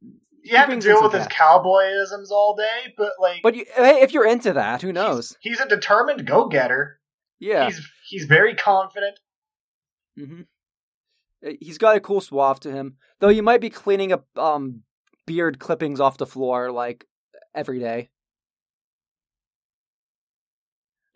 You 0.43 0.58
have 0.58 0.69
to 0.69 0.80
deal 0.80 1.04
with 1.04 1.13
his 1.13 1.27
cowboyisms 1.27 2.32
all 2.32 2.56
day, 2.56 2.93
but 2.97 3.12
like, 3.19 3.41
but 3.43 3.56
you, 3.56 3.65
hey, 3.75 4.01
if 4.01 4.13
you're 4.13 4.25
into 4.27 4.54
that, 4.54 4.82
who 4.82 4.93
knows? 4.93 5.36
he's 5.41 5.60
a 5.60 5.67
determined 5.67 6.25
go-getter. 6.25 6.99
Yeah, 7.39 7.65
He's 7.65 7.82
he's 8.08 8.25
very 8.25 8.56
confident. 8.56 9.19
hmm 10.17 10.41
he's 11.60 11.80
got 11.80 11.95
a 11.95 11.99
cool 11.99 12.21
suave 12.21 12.60
to 12.60 12.71
him. 12.71 12.97
Though 13.19 13.30
you 13.30 13.41
might 13.41 13.62
be 13.62 13.71
cleaning 13.71 14.12
up 14.12 14.25
um 14.38 14.84
beard 15.25 15.58
clippings 15.60 15.99
off 15.99 16.17
the 16.17 16.25
floor 16.27 16.71
like 16.71 17.08
every 17.56 17.80
day. 17.80 18.10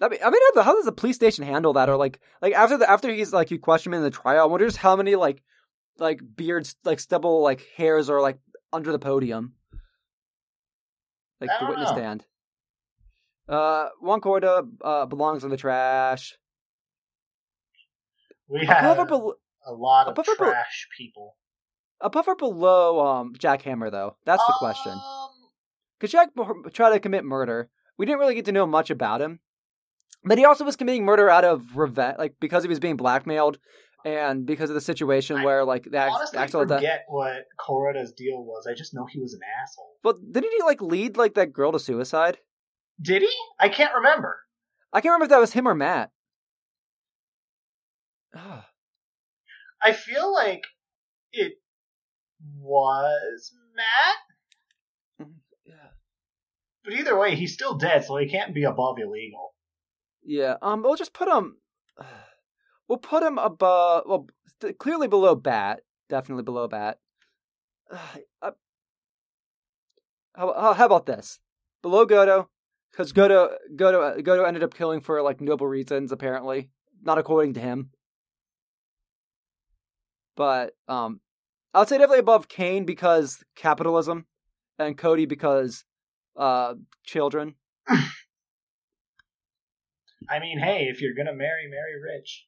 I 0.02 0.10
mean, 0.10 0.20
I 0.24 0.30
mean, 0.30 0.42
how, 0.56 0.64
how 0.64 0.76
does 0.76 0.86
the 0.86 0.92
police 0.92 1.16
station 1.16 1.46
handle 1.46 1.74
that? 1.74 1.90
Or 1.90 1.96
like, 1.96 2.20
like 2.42 2.54
after 2.54 2.78
the 2.78 2.90
after 2.90 3.10
he's 3.14 3.32
like 3.32 3.50
you 3.52 3.60
question 3.60 3.94
him 3.94 3.98
in 3.98 4.04
the 4.04 4.10
trial, 4.12 4.42
I 4.42 4.46
wonder 4.46 4.66
just 4.66 4.78
how 4.78 4.96
many 4.96 5.16
like, 5.16 5.42
like 5.98 6.20
beards, 6.36 6.76
like 6.84 7.00
stubble, 7.00 7.42
like 7.42 7.66
hairs 7.78 8.10
are 8.10 8.22
like 8.22 8.40
under 8.74 8.92
the 8.92 9.00
podium, 9.00 9.54
like 11.40 11.50
the 11.60 11.66
witness 11.68 11.90
know. 11.90 11.96
stand. 11.96 12.26
Uh, 13.48 13.90
Juan 14.02 14.22
Corrida 14.22 14.68
uh, 14.84 15.06
belongs 15.06 15.44
in 15.44 15.50
the 15.50 15.58
trash. 15.58 16.36
We 18.48 18.66
have 18.66 19.00
or, 19.00 19.06
bel- 19.06 19.36
a 19.66 19.74
lot 19.74 20.08
of 20.08 20.16
bel- 20.16 20.36
trash 20.36 20.88
people. 20.98 21.36
above 22.02 22.28
or 22.28 22.36
below 22.36 23.06
um 23.06 23.34
Jack 23.38 23.62
Hammer 23.64 23.90
though? 23.90 24.18
That's 24.26 24.46
the 24.46 24.54
question. 24.60 24.92
Um, 24.94 25.30
Because 26.00 26.12
Jack 26.12 26.30
tried 26.74 26.94
to 26.94 27.00
commit 27.00 27.24
murder. 27.24 27.70
We 27.98 28.06
didn't 28.06 28.20
really 28.20 28.36
get 28.36 28.46
to 28.46 28.52
know 28.52 28.66
much 28.66 28.90
about 28.90 29.22
him. 29.22 29.40
But 30.24 30.40
he 30.40 30.46
also 30.46 30.66
was 30.66 30.76
committing 30.76 31.06
murder 31.06 31.30
out 31.30 31.46
of 31.46 31.78
revenge, 31.78 32.18
like 32.18 32.36
because 32.40 32.64
he 32.64 32.70
was 32.70 32.80
being 32.80 32.98
blackmailed, 32.98 33.60
and 34.06 34.46
because 34.46 34.70
of 34.70 34.76
the 34.76 34.82
situation 34.82 35.38
I 35.38 35.44
where 35.44 35.66
like 35.66 35.90
the 35.90 36.00
honestly 36.00 36.38
actual 36.38 36.64
death. 36.66 36.78
forget 36.78 37.06
what 37.08 37.46
Corrida's 37.60 38.14
deal 38.14 38.44
was. 38.46 38.68
I 38.70 38.76
just 38.76 38.94
know 38.94 39.06
he 39.10 39.20
was 39.20 39.34
an 39.34 39.42
asshole. 39.62 39.98
But 40.04 40.18
didn't 40.32 40.52
he 40.56 40.64
like 40.64 40.82
lead 40.82 41.18
like 41.18 41.34
that 41.34 41.52
girl 41.52 41.72
to 41.72 41.80
suicide? 41.80 42.38
Did 43.02 43.24
he? 43.24 43.32
I 43.60 43.68
can't 43.68 43.96
remember. 43.96 44.40
I 44.94 45.02
can't 45.02 45.12
remember 45.12 45.26
if 45.26 45.30
that 45.32 45.40
was 45.40 45.54
him 45.54 45.68
or 45.68 45.74
Matt. 45.74 46.12
I 49.82 49.94
feel 49.94 50.32
like 50.34 50.64
it 51.32 51.54
was 52.60 53.52
Matt, 53.76 55.28
yeah. 55.66 55.74
but 56.84 56.94
either 56.94 57.18
way, 57.18 57.36
he's 57.36 57.54
still 57.54 57.76
dead, 57.76 58.06
so 58.06 58.18
he 58.18 58.28
can't 58.28 58.54
be 58.54 58.64
above 58.64 58.98
illegal. 59.00 59.54
Yeah. 60.24 60.56
Um. 60.62 60.84
We'll 60.84 60.96
just 60.96 61.14
put 61.14 61.28
him. 61.28 61.58
We'll 62.88 63.00
put 63.00 63.24
him 63.24 63.38
above. 63.38 64.04
Well, 64.06 64.28
clearly 64.80 65.08
below 65.08 65.36
Bat. 65.36 65.82
Definitely 66.10 66.44
below 66.44 66.68
Bat. 66.68 67.00
Uh, 68.42 68.52
how, 70.36 70.54
how 70.54 70.74
how 70.74 70.86
about 70.86 71.06
this? 71.06 71.40
Below 71.82 72.06
Goto, 72.06 72.50
because 72.92 73.12
Goto 73.12 73.50
Goto 73.76 74.22
Godo 74.22 74.46
ended 74.46 74.64
up 74.64 74.74
killing 74.74 75.02
for 75.02 75.22
like 75.22 75.42
noble 75.42 75.68
reasons, 75.68 76.12
apparently, 76.12 76.70
not 77.02 77.18
according 77.18 77.54
to 77.54 77.60
him. 77.60 77.92
But 80.36 80.74
um, 80.88 81.22
I 81.74 81.80
would 81.80 81.88
say 81.88 81.98
definitely 81.98 82.20
above 82.20 82.50
Kane 82.50 82.86
because 82.86 83.44
capitalism, 83.56 84.26
and 84.78 84.98
Cody 84.98 85.26
because 85.26 85.86
uh 86.36 86.76
children. 87.06 87.56
I 87.88 88.10
mean, 90.40 90.60
hey, 90.60 90.88
if 90.90 91.02
you're 91.02 91.14
gonna 91.14 91.34
marry, 91.34 91.70
marry 91.70 92.02
rich. 92.02 92.46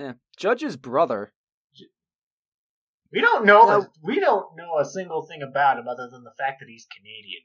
Yeah, 0.00 0.12
Judge's 0.36 0.76
brother. 0.76 1.32
We 3.12 3.20
don't 3.20 3.44
know. 3.44 3.62
No. 3.66 3.86
We 4.02 4.20
don't 4.20 4.56
know 4.56 4.78
a 4.80 4.84
single 4.84 5.26
thing 5.26 5.42
about 5.42 5.78
him 5.78 5.86
other 5.88 6.08
than 6.10 6.22
the 6.24 6.32
fact 6.38 6.60
that 6.60 6.68
he's 6.68 6.86
Canadian. 6.96 7.42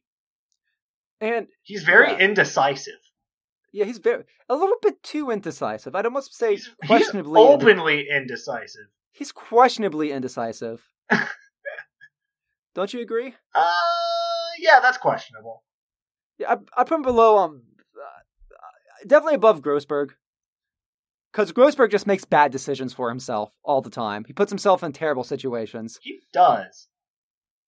And 1.20 1.48
He's 1.64 1.84
very 1.84 2.12
Yeah. 2.12 2.20
indecisive. 2.20 3.00
yeah, 3.72 3.86
he's 3.86 3.98
very 3.98 4.24
a 4.48 4.56
little 4.56 4.76
bit 4.82 5.02
too 5.04 5.32
indecisive. 5.32 5.96
I'd 5.96 6.06
almost 6.06 6.34
say 6.36 6.52
He's, 6.52 6.66
he's 6.82 6.88
questionably. 6.88 7.42
inde- 7.42 7.64
openly 7.64 8.08
indecisive. 8.10 8.88
he's 9.12 9.32
questionably 9.32 10.12
indecisive. 10.12 10.88
Don't 12.76 12.94
you 12.94 13.02
agree? 13.02 13.34
Uh, 13.56 13.72
yeah, 14.60 14.80
that's 14.82 14.98
questionable. 14.98 15.64
Yeah, 16.38 16.56
I, 16.76 16.82
I 16.82 16.84
put 16.84 16.96
him 16.96 17.02
below. 17.02 17.38
Um, 17.38 17.64
uh, 17.98 19.08
definitely 19.08 19.36
above 19.36 19.62
Grossberg. 19.62 20.10
Because 21.36 21.52
Grossberg 21.52 21.92
just 21.92 22.08
makes 22.08 22.24
bad 22.24 22.54
decisions 22.54 22.94
for 22.94 23.10
himself 23.10 23.52
all 23.62 23.82
the 23.82 23.90
time. 23.90 24.24
He 24.26 24.32
puts 24.32 24.50
himself 24.52 24.84
in 24.84 24.94
terrible 24.94 25.26
situations. 25.26 26.00
He 26.02 26.20
does. 26.32 26.88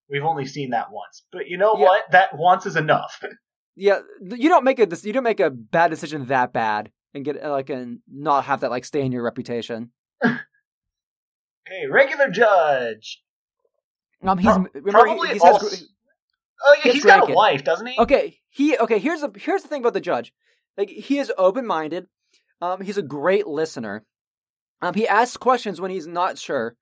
We've 0.09 0.23
only 0.23 0.45
seen 0.45 0.69
that 0.69 0.89
once, 0.89 1.23
but 1.33 1.49
you 1.49 1.57
know 1.57 1.75
Yeah. 1.77 1.83
what? 1.83 2.03
That 2.11 2.29
once 2.37 2.65
is 2.65 2.75
enough. 2.77 3.21
Yeah, 3.79 3.99
you 4.19 4.49
don't 4.49 4.63
make 4.63 4.79
a 4.79 4.87
you 5.03 5.13
don't 5.13 5.21
make 5.21 5.39
a 5.39 5.51
bad 5.51 5.91
decision 5.91 6.25
that 6.27 6.51
bad 6.51 6.91
and 7.13 7.23
get 7.23 7.39
uh, 7.43 7.51
like 7.51 7.69
and 7.69 7.99
not 8.11 8.45
have 8.45 8.61
that 8.61 8.71
like 8.71 8.83
stay 8.85 9.01
in 9.01 9.11
your 9.11 9.21
reputation. 9.21 9.91
okay, 10.25 10.39
regular 11.87 12.31
judge. 12.31 13.21
Um, 14.23 14.39
he's 14.39 14.51
Pro- 14.51 14.65
probably 14.91 15.27
he, 15.27 15.33
he 15.35 15.39
says, 15.39 15.87
Oh 16.65 16.75
yeah, 16.77 16.83
He's 16.85 16.93
he's 16.93 17.05
got 17.05 17.29
a 17.29 17.33
wife, 17.33 17.63
doesn't 17.63 17.85
he? 17.85 17.99
Okay, 17.99 18.39
he 18.49 18.75
okay. 18.79 18.97
Here's 18.97 19.21
the 19.21 19.29
here's 19.37 19.61
the 19.61 19.67
thing 19.67 19.81
about 19.81 19.93
the 19.93 20.01
judge. 20.01 20.33
Like 20.75 20.89
he 20.89 21.19
is 21.19 21.31
open 21.37 21.67
minded. 21.67 22.07
Um, 22.61 22.81
he's 22.81 22.97
a 22.97 23.03
great 23.03 23.47
listener. 23.47 24.03
Um, 24.81 24.93
he 24.93 25.07
asks 25.07 25.37
questions 25.37 25.81
when 25.81 25.91
he's 25.91 26.07
not 26.07 26.37
sure. 26.37 26.75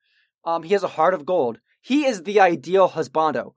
Um, 0.43 0.63
he 0.63 0.73
has 0.73 0.83
a 0.83 0.87
heart 0.89 1.13
of 1.13 1.25
gold. 1.25 1.59
He 1.81 2.05
is 2.05 2.23
the 2.23 2.39
ideal 2.39 2.89
husbando, 2.89 3.53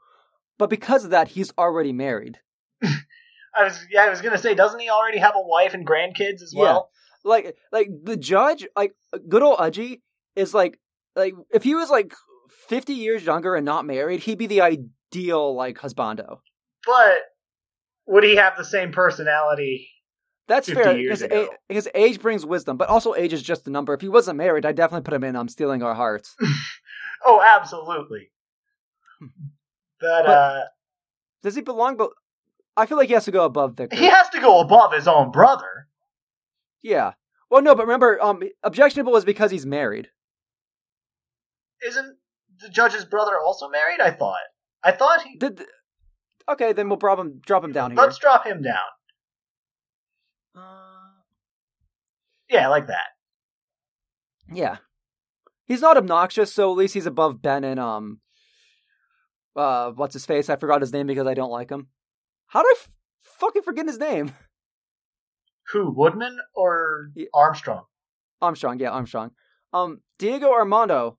but 0.58 0.70
because 0.70 1.04
of 1.04 1.10
that, 1.10 1.28
he's 1.28 1.52
already 1.58 1.92
married. 1.92 2.38
I 2.82 3.64
was 3.64 3.84
yeah, 3.90 4.02
I 4.02 4.10
was 4.10 4.20
gonna 4.20 4.38
say, 4.38 4.54
doesn't 4.54 4.80
he 4.80 4.90
already 4.90 5.18
have 5.18 5.34
a 5.34 5.42
wife 5.42 5.74
and 5.74 5.86
grandkids 5.86 6.42
as 6.42 6.52
Yeah. 6.54 6.62
well? 6.62 6.90
Like 7.24 7.56
like 7.72 7.88
the 8.04 8.16
judge, 8.16 8.66
like 8.76 8.92
good 9.28 9.42
old 9.42 9.58
Udgy 9.58 10.00
is 10.36 10.54
like 10.54 10.78
like 11.16 11.34
if 11.50 11.64
he 11.64 11.74
was 11.74 11.90
like 11.90 12.14
fifty 12.68 12.94
years 12.94 13.24
younger 13.24 13.54
and 13.56 13.64
not 13.64 13.84
married, 13.86 14.20
he'd 14.20 14.38
be 14.38 14.46
the 14.46 14.60
ideal 14.60 15.54
like 15.54 15.78
husbando. 15.78 16.38
But 16.86 17.18
would 18.06 18.24
he 18.24 18.36
have 18.36 18.56
the 18.56 18.64
same 18.64 18.92
personality? 18.92 19.90
That's 20.48 20.68
fair 20.72 20.94
because, 20.96 21.22
a- 21.86 21.98
age 21.98 22.20
brings 22.20 22.44
wisdom, 22.46 22.76
but 22.78 22.88
also 22.88 23.14
age 23.14 23.32
is 23.34 23.42
just 23.42 23.66
a 23.68 23.70
number. 23.70 23.92
If 23.94 24.00
he 24.00 24.08
wasn't 24.08 24.38
married, 24.38 24.64
I'd 24.66 24.76
definitely 24.76 25.04
put 25.04 25.14
him 25.14 25.22
in. 25.24 25.36
I'm 25.36 25.48
stealing 25.48 25.82
our 25.82 25.94
hearts. 25.94 26.34
Oh, 27.26 27.42
absolutely. 27.42 28.30
But, 29.20 30.24
But- 30.24 30.28
uh, 30.28 30.60
Does 31.42 31.56
he 31.56 31.62
belong? 31.62 31.96
But 31.96 32.10
I 32.76 32.86
feel 32.86 32.96
like 32.96 33.08
he 33.08 33.14
has 33.14 33.24
to 33.24 33.32
go 33.32 33.44
above 33.44 33.74
Victor. 33.76 33.96
he 33.96 34.04
has 34.04 34.28
to 34.30 34.40
go 34.40 34.60
above 34.60 34.92
his 34.92 35.08
own 35.08 35.32
brother. 35.32 35.88
Yeah. 36.80 37.14
Well, 37.50 37.60
no, 37.60 37.74
but 37.74 37.86
remember, 37.86 38.22
um, 38.22 38.40
objectionable 38.62 39.16
is 39.16 39.24
because 39.24 39.50
he's 39.50 39.66
married. 39.66 40.10
Isn't 41.84 42.16
the 42.60 42.68
judge's 42.68 43.04
brother 43.04 43.32
also 43.44 43.68
married? 43.68 44.00
I 44.00 44.12
thought. 44.12 44.36
I 44.84 44.92
thought 44.92 45.22
he. 45.22 45.36
Did 45.38 45.62
okay, 46.48 46.72
then 46.72 46.88
we'll 46.88 46.98
drop 46.98 47.18
him 47.18 47.40
drop 47.44 47.64
him 47.64 47.72
down 47.72 47.90
here. 47.90 48.00
Let's 48.00 48.18
drop 48.18 48.46
him 48.46 48.62
down. 48.62 48.76
Uh, 50.58 51.22
Yeah, 52.50 52.64
I 52.66 52.68
like 52.68 52.86
that. 52.88 53.08
yeah, 54.52 54.78
he's 55.66 55.80
not 55.82 55.96
obnoxious, 55.96 56.52
so 56.52 56.70
at 56.70 56.76
least 56.78 56.94
he's 56.94 57.06
above 57.06 57.42
Ben 57.42 57.64
and 57.64 57.78
um, 57.78 58.20
uh, 59.56 59.90
what's 59.92 60.14
his 60.14 60.26
face? 60.26 60.48
I 60.48 60.56
forgot 60.56 60.80
his 60.80 60.92
name 60.92 61.06
because 61.06 61.26
I 61.26 61.34
don't 61.34 61.50
like 61.50 61.70
him. 61.70 61.88
How 62.46 62.62
do 62.62 62.68
I 62.68 62.74
f- 62.78 62.88
fucking 63.22 63.62
forget 63.62 63.86
his 63.86 63.98
name? 63.98 64.32
Who, 65.72 65.90
Woodman 65.90 66.38
or 66.54 67.10
Yeah. 67.14 67.26
Armstrong? 67.34 67.84
Armstrong, 68.40 68.78
yeah, 68.78 68.90
Armstrong. 68.90 69.32
Um, 69.74 70.00
Diego 70.18 70.50
Armando, 70.52 71.18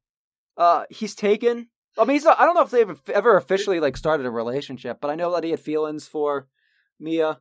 uh, 0.57 0.85
he's 0.89 1.13
taken. 1.13 1.69
I 1.97 2.05
mean, 2.05 2.15
he's 2.15 2.23
not, 2.23 2.39
I 2.39 2.45
don't 2.45 2.55
know 2.55 2.63
if 2.63 2.71
they've 2.71 3.01
ever 3.13 3.37
officially 3.37 3.79
like 3.79 3.95
started 3.97 4.25
a 4.25 4.31
relationship, 4.31 4.97
but 5.01 5.11
I 5.11 5.15
know 5.15 5.31
that 5.33 5.43
he 5.43 5.51
had 5.51 5.59
feelings 5.59 6.07
for 6.07 6.47
Mia. 6.99 7.39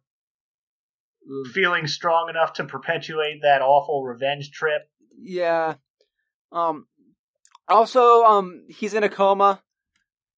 Mm, 1.29 1.47
Feeling 1.53 1.87
strong 1.87 2.29
enough 2.31 2.55
to 2.55 2.64
perpetuate 2.64 3.43
that 3.43 3.62
awful 3.62 4.05
revenge 4.05 4.51
trip. 4.51 4.83
Yeah. 5.21 5.75
Um. 6.53 6.87
Also, 7.69 8.25
um, 8.25 8.64
he's 8.69 8.95
in 8.95 9.05
a 9.05 9.09
coma. 9.11 9.62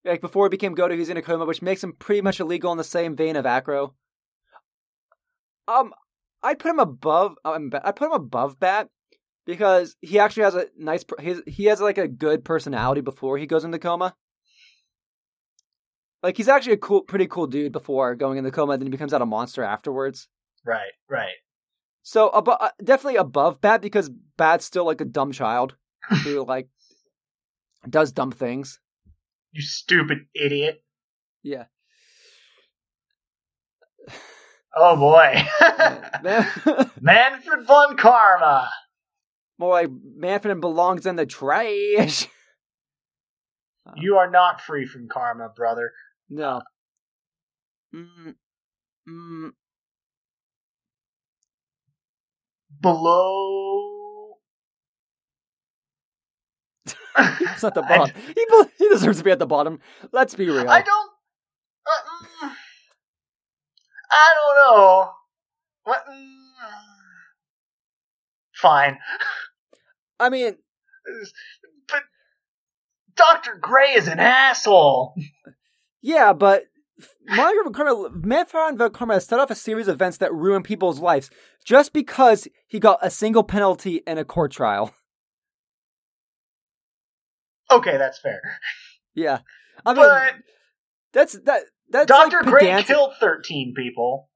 Like 0.05 0.21
before 0.21 0.47
he 0.47 0.51
became 0.51 0.75
Goto, 0.75 0.97
he's 0.97 1.11
in 1.11 1.17
a 1.17 1.23
coma, 1.23 1.45
which 1.45 1.63
makes 1.63 1.85
him 1.85 1.93
pretty 1.93 2.23
much 2.23 2.41
illegal 2.41 2.73
in 2.73 2.79
the 2.79 2.85
same 2.85 3.15
vein 3.15 3.37
of 3.37 3.47
Acro. 3.47 3.95
Um, 5.69 5.93
I'd 6.43 6.59
put 6.59 6.71
him 6.71 6.81
above. 6.81 7.37
Um, 7.45 7.71
I'd 7.85 7.97
put 7.97 8.07
him 8.07 8.13
above 8.13 8.59
Bat 8.59 8.89
because 9.47 9.97
he 10.01 10.19
actually 10.19 10.45
has 10.45 10.55
a 10.55 10.67
nice. 10.77 11.05
His, 11.21 11.43
he 11.47 11.67
has 11.67 11.81
like 11.81 11.99
a 11.99 12.09
good 12.09 12.45
personality 12.45 13.03
before 13.03 13.39
he 13.39 13.47
goes 13.47 13.65
into 13.65 13.79
coma. 13.79 14.17
Like 16.23 16.37
he's 16.37 16.49
actually 16.49 16.75
a 16.75 16.79
cool, 16.79 17.03
pretty 17.03 17.27
cool 17.27 17.47
dude 17.47 17.73
before 17.73 18.15
going 18.15 18.39
in 18.39 18.45
the 18.45 18.51
coma, 18.51 18.77
then 18.77 18.87
he 18.87 18.91
becomes 18.91 19.15
out 19.15 19.23
a 19.23 19.27
monster 19.27 19.63
afterwards. 19.63 20.29
Right, 20.65 20.93
right. 21.09 21.37
So 22.03 22.31
abo- 22.31 22.57
uh, 22.61 22.71
definitely 22.83 23.17
above 23.17 23.61
Bat 23.61 23.83
because 23.83 24.11
Bat's 24.37 24.65
still 24.65 24.85
like 24.85 25.01
a 25.01 25.05
dumb 25.05 25.33
child 25.33 25.77
who 26.25 26.45
like 26.45 26.69
does 27.89 28.13
dumb 28.13 28.33
things. 28.33 28.81
You 29.53 29.63
stupid 29.63 30.27
idiot. 30.35 30.83
Yeah. 31.43 31.65
Oh 34.75 34.97
boy. 34.97 35.43
Manfred 37.01 37.67
von 37.67 37.97
Karma. 37.97 38.71
More 39.59 39.73
like 39.73 39.91
Manfred 40.17 40.61
belongs 40.61 41.07
in 41.07 41.17
the 41.17 41.27
trash. 41.27 42.29
You 43.97 44.17
are 44.17 44.31
not 44.31 44.61
free 44.61 44.87
from 44.87 45.09
karma, 45.09 45.49
brother. 45.55 45.93
No. 46.29 46.63
Mm, 47.95 48.35
mm, 49.09 49.51
below. 52.81 54.37
He's 57.39 57.65
at 57.65 57.75
the 57.75 57.83
bottom. 57.89 58.15
he, 58.27 58.35
be- 58.35 58.71
he 58.79 58.89
deserves 58.89 59.19
to 59.19 59.25
be 59.25 59.31
at 59.31 59.39
the 59.39 59.47
bottom. 59.47 59.81
Let's 60.13 60.35
be 60.35 60.47
real. 60.49 60.69
I 60.69 60.83
don't. 60.83 61.11
Uh, 61.87 62.47
mm, 62.47 62.53
I 64.11 64.33
don't 64.37 64.77
know. 64.77 65.11
What? 65.85 66.05
mm, 66.11 66.27
Fine, 68.55 68.99
I 70.19 70.29
mean, 70.29 70.57
but 71.89 72.03
Doctor 73.17 73.57
Grey 73.59 73.95
is 73.95 74.07
an 74.07 74.21
asshole. 74.21 75.15
yeah, 76.03 76.35
but 76.35 76.65
Monica 77.27 77.63
von 77.65 77.73
Karma, 77.73 78.11
Manfred 78.13 78.79
von 78.79 78.91
Karma 78.91 79.15
has 79.15 79.27
set 79.27 79.39
off 79.41 79.51
a 79.51 79.55
series 79.55 79.89
of 79.89 79.95
events 79.95 80.19
that 80.19 80.33
ruin 80.35 80.63
people's 80.63 81.01
lives 81.01 81.31
just 81.65 81.93
because 81.93 82.49
he 82.67 82.79
got 82.79 82.99
a 83.03 83.11
single 83.11 83.43
penalty 83.43 84.03
in 84.07 84.19
a 84.19 84.25
court 84.25 84.53
trial. 84.53 84.93
Okay, 87.71 87.97
that's 87.97 88.19
fair. 88.19 88.41
Yeah, 89.15 89.41
I 89.87 89.93
mean, 89.95 90.03
But 90.03 90.35
that's 91.13 91.39
that. 91.45 91.63
That's 91.93 92.07
Doctor 92.07 92.39
like 92.43 92.47
Grey 92.47 92.83
killed 92.85 93.15
thirteen 93.19 93.75
people 93.77 94.29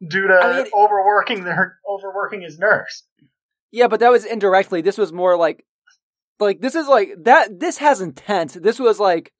due 0.00 0.28
to 0.28 0.34
I 0.34 0.62
mean- 0.62 0.70
overworking 0.72 1.44
their 1.44 1.78
overworking 1.88 2.42
his 2.42 2.58
nurse. 2.58 3.02
Yeah, 3.72 3.88
but 3.88 3.98
that 4.00 4.12
was 4.12 4.24
indirectly. 4.24 4.80
This 4.82 4.96
was 4.96 5.12
more 5.12 5.36
like, 5.36 5.64
like 6.38 6.60
this 6.60 6.76
is 6.76 6.86
like 6.86 7.10
that. 7.24 7.58
This 7.58 7.78
has 7.78 8.00
intent. 8.00 8.62
This 8.62 8.78
was 8.78 9.00
like, 9.00 9.32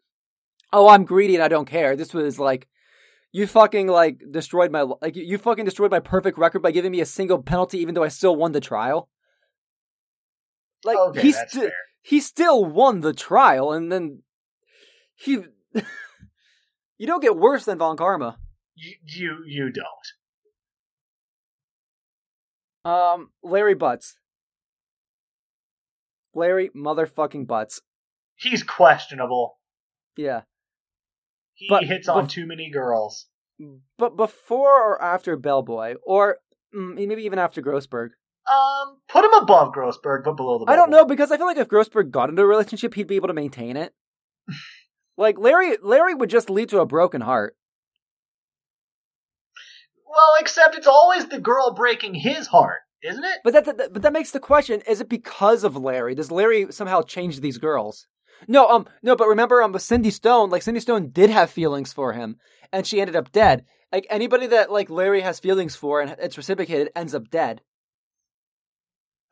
oh, 0.75 0.89
I'm 0.89 1.05
greedy 1.05 1.35
and 1.35 1.43
I 1.43 1.49
don't 1.49 1.65
care. 1.69 1.97
This 1.97 2.13
was 2.13 2.39
like, 2.39 2.69
you 3.33 3.47
fucking 3.47 3.87
like 3.89 4.21
destroyed 4.31 4.71
my 4.71 4.83
like 4.83 5.17
you 5.17 5.39
fucking 5.39 5.65
destroyed 5.65 5.91
my 5.91 6.01
perfect 6.01 6.37
record 6.39 6.61
by 6.63 6.71
giving 6.71 6.93
me 6.93 7.01
a 7.01 7.07
single 7.07 7.43
penalty, 7.43 7.79
even 7.79 7.95
though 7.95 8.05
I 8.05 8.09
still 8.09 8.37
won 8.37 8.53
the 8.53 8.61
trial. 8.61 9.09
Like 10.85 10.97
Okay, 10.99 11.23
he 11.23 11.33
that's 11.33 11.51
sti- 11.53 11.61
fair. 11.63 11.73
he 12.03 12.21
still 12.21 12.65
won 12.65 13.01
the 13.01 13.13
trial, 13.15 13.73
and 13.73 13.91
then 13.91 14.23
he. 15.15 15.39
you 16.99 17.07
don't 17.07 17.23
get 17.23 17.37
worse 17.37 17.65
than 17.65 17.79
Von 17.79 17.97
Karma. 17.97 18.39
You 18.77 18.95
you 19.05 19.39
you 19.47 19.73
don't. 19.73 20.07
Um, 22.85 23.31
Larry 23.43 23.75
Butz. 23.75 24.15
Larry 26.35 26.71
motherfucking 26.77 27.47
Butz. 27.47 27.81
He's 28.37 28.63
questionable. 28.63 29.59
Yeah. 30.17 30.43
He 31.55 31.69
But- 31.69 31.85
hits 31.85 32.09
on 32.09 32.29
too 32.29 32.47
many 32.47 32.71
girls. 32.71 33.27
But 33.99 34.17
before 34.17 34.73
or 34.95 35.01
after 35.01 35.37
Bellboy, 35.37 35.95
or 36.05 36.39
mm, 36.75 36.95
maybe 37.07 37.23
even 37.23 37.39
after 37.39 37.63
Grossberg, 37.63 38.11
Um, 38.53 39.01
put 39.09 39.25
him 39.25 39.33
above 39.33 39.73
Grossberg, 39.73 40.25
but 40.25 40.33
below 40.37 40.59
the. 40.59 40.65
I 40.71 40.77
don't 40.77 40.91
know 40.91 41.05
because 41.05 41.31
I 41.31 41.37
feel 41.37 41.47
like 41.47 41.57
if 41.57 41.69
Grossberg 41.69 42.11
got 42.11 42.29
into 42.29 42.43
a 42.43 42.47
relationship, 42.47 42.95
he'd 42.95 43.07
be 43.07 43.17
able 43.17 43.29
to 43.29 43.35
maintain 43.35 43.77
it. 43.77 43.95
like 45.17 45.39
Larry, 45.39 45.79
Larry 45.83 46.15
would 46.15 46.31
just 46.31 46.51
lead 46.51 46.69
to 46.71 46.81
a 46.81 46.87
broken 46.87 47.21
heart. 47.21 47.57
Well, 50.07 50.35
except 50.41 50.75
it's 50.77 50.87
always 50.87 51.27
the 51.29 51.41
girl 51.41 51.73
breaking 51.75 52.15
his 52.15 52.47
heart, 52.49 52.81
isn't 53.03 53.25
it? 53.25 53.39
But 53.45 53.53
that, 53.53 53.65
that 53.65 53.93
but 53.93 54.03
that 54.03 54.13
makes 54.13 54.31
the 54.33 54.41
question: 54.41 54.81
Is 54.87 55.01
it 55.01 55.09
because 55.09 55.65
of 55.65 55.77
Larry? 55.77 56.15
Does 56.15 56.31
Larry 56.31 56.71
somehow 56.73 57.03
change 57.03 57.41
these 57.41 57.59
girls? 57.59 58.07
No, 58.49 58.69
um, 58.69 58.87
no. 59.03 59.17
But 59.17 59.29
remember, 59.29 59.63
um, 59.63 59.73
with 59.73 59.83
Cindy 59.83 60.11
Stone, 60.11 60.51
like 60.51 60.63
Cindy 60.63 60.81
Stone 60.81 61.11
did 61.11 61.31
have 61.31 61.51
feelings 61.51 61.93
for 61.93 62.13
him, 62.13 62.37
and 62.73 62.87
she 62.87 63.01
ended 63.01 63.17
up 63.17 63.33
dead. 63.33 63.65
Like 63.93 64.07
anybody 64.11 64.47
that 64.49 64.71
like 64.73 64.91
Larry 64.91 65.21
has 65.21 65.39
feelings 65.41 65.77
for 65.77 66.01
and 66.01 66.17
it's 66.19 66.37
reciprocated 66.37 66.91
ends 66.97 67.15
up 67.15 67.31
dead. 67.31 67.61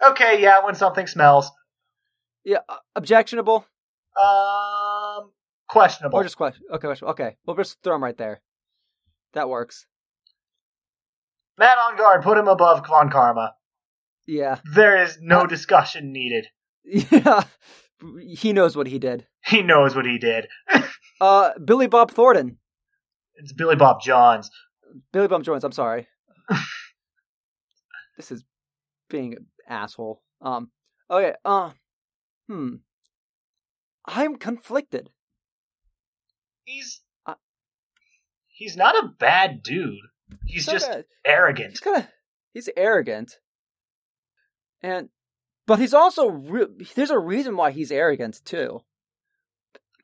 Okay, 0.04 0.40
yeah, 0.42 0.64
when 0.64 0.74
something 0.74 1.06
smells. 1.06 1.50
Yeah, 2.44 2.58
uh, 2.68 2.76
objectionable 2.96 3.66
Um, 4.20 5.30
questionable. 5.68 6.18
or 6.18 6.22
just 6.24 6.36
question. 6.36 6.64
Okay, 6.72 6.86
question. 6.88 7.08
Okay, 7.08 7.36
we'll 7.46 7.56
just 7.56 7.82
throw 7.82 7.94
him 7.96 8.02
right 8.02 8.16
there. 8.16 8.40
That 9.34 9.48
works. 9.48 9.86
Matt 11.58 11.78
Engarde, 11.90 12.22
put 12.24 12.38
him 12.38 12.48
above 12.48 12.86
Von 12.86 13.10
Karma. 13.10 13.54
Yeah, 14.26 14.58
There 14.74 15.02
is 15.02 15.18
no 15.20 15.40
Uh, 15.42 15.46
discussion 15.46 16.12
needed. 16.12 16.46
yeah. 16.84 17.44
He 18.28 18.52
knows 18.52 18.76
what 18.76 18.86
he 18.86 18.98
did. 18.98 19.26
He 19.44 19.62
knows 19.62 19.94
what 19.94 20.06
he 20.06 20.18
did. 20.18 20.48
Uh, 21.20 21.52
Billy 21.64 21.86
Bob 21.86 22.10
Thornton. 22.10 22.58
It's 23.36 23.52
Billy 23.52 23.76
Bob 23.76 24.00
Johns. 24.02 24.50
Billy 25.12 25.28
Bob 25.28 25.44
Johns. 25.44 25.62
I'm 25.62 25.70
sorry. 25.70 26.08
this 28.16 28.32
is 28.32 28.42
being 29.08 29.34
an 29.34 29.46
asshole. 29.68 30.20
Um. 30.40 30.72
Okay. 31.08 31.34
Uh. 31.44 31.70
Hmm. 32.48 32.74
I'm 34.04 34.34
conflicted. 34.34 35.10
He's 36.64 37.02
Uh, 37.24 37.34
he's 38.48 38.76
not 38.76 38.96
a 38.96 39.06
bad 39.06 39.62
dude. 39.62 39.94
He's 40.44 40.66
just 40.66 40.88
bad. 40.90 41.04
arrogant. 41.24 41.70
He's 41.70 41.80
kind 41.80 41.98
of. 41.98 42.08
He's 42.52 42.68
arrogant. 42.76 43.36
And, 44.82 45.08
but 45.66 45.78
he's 45.78 45.94
also. 45.94 46.28
Re- 46.28 46.66
there's 46.94 47.10
a 47.10 47.18
reason 47.18 47.56
why 47.56 47.70
he's 47.70 47.90
arrogant 47.92 48.40
too. 48.44 48.80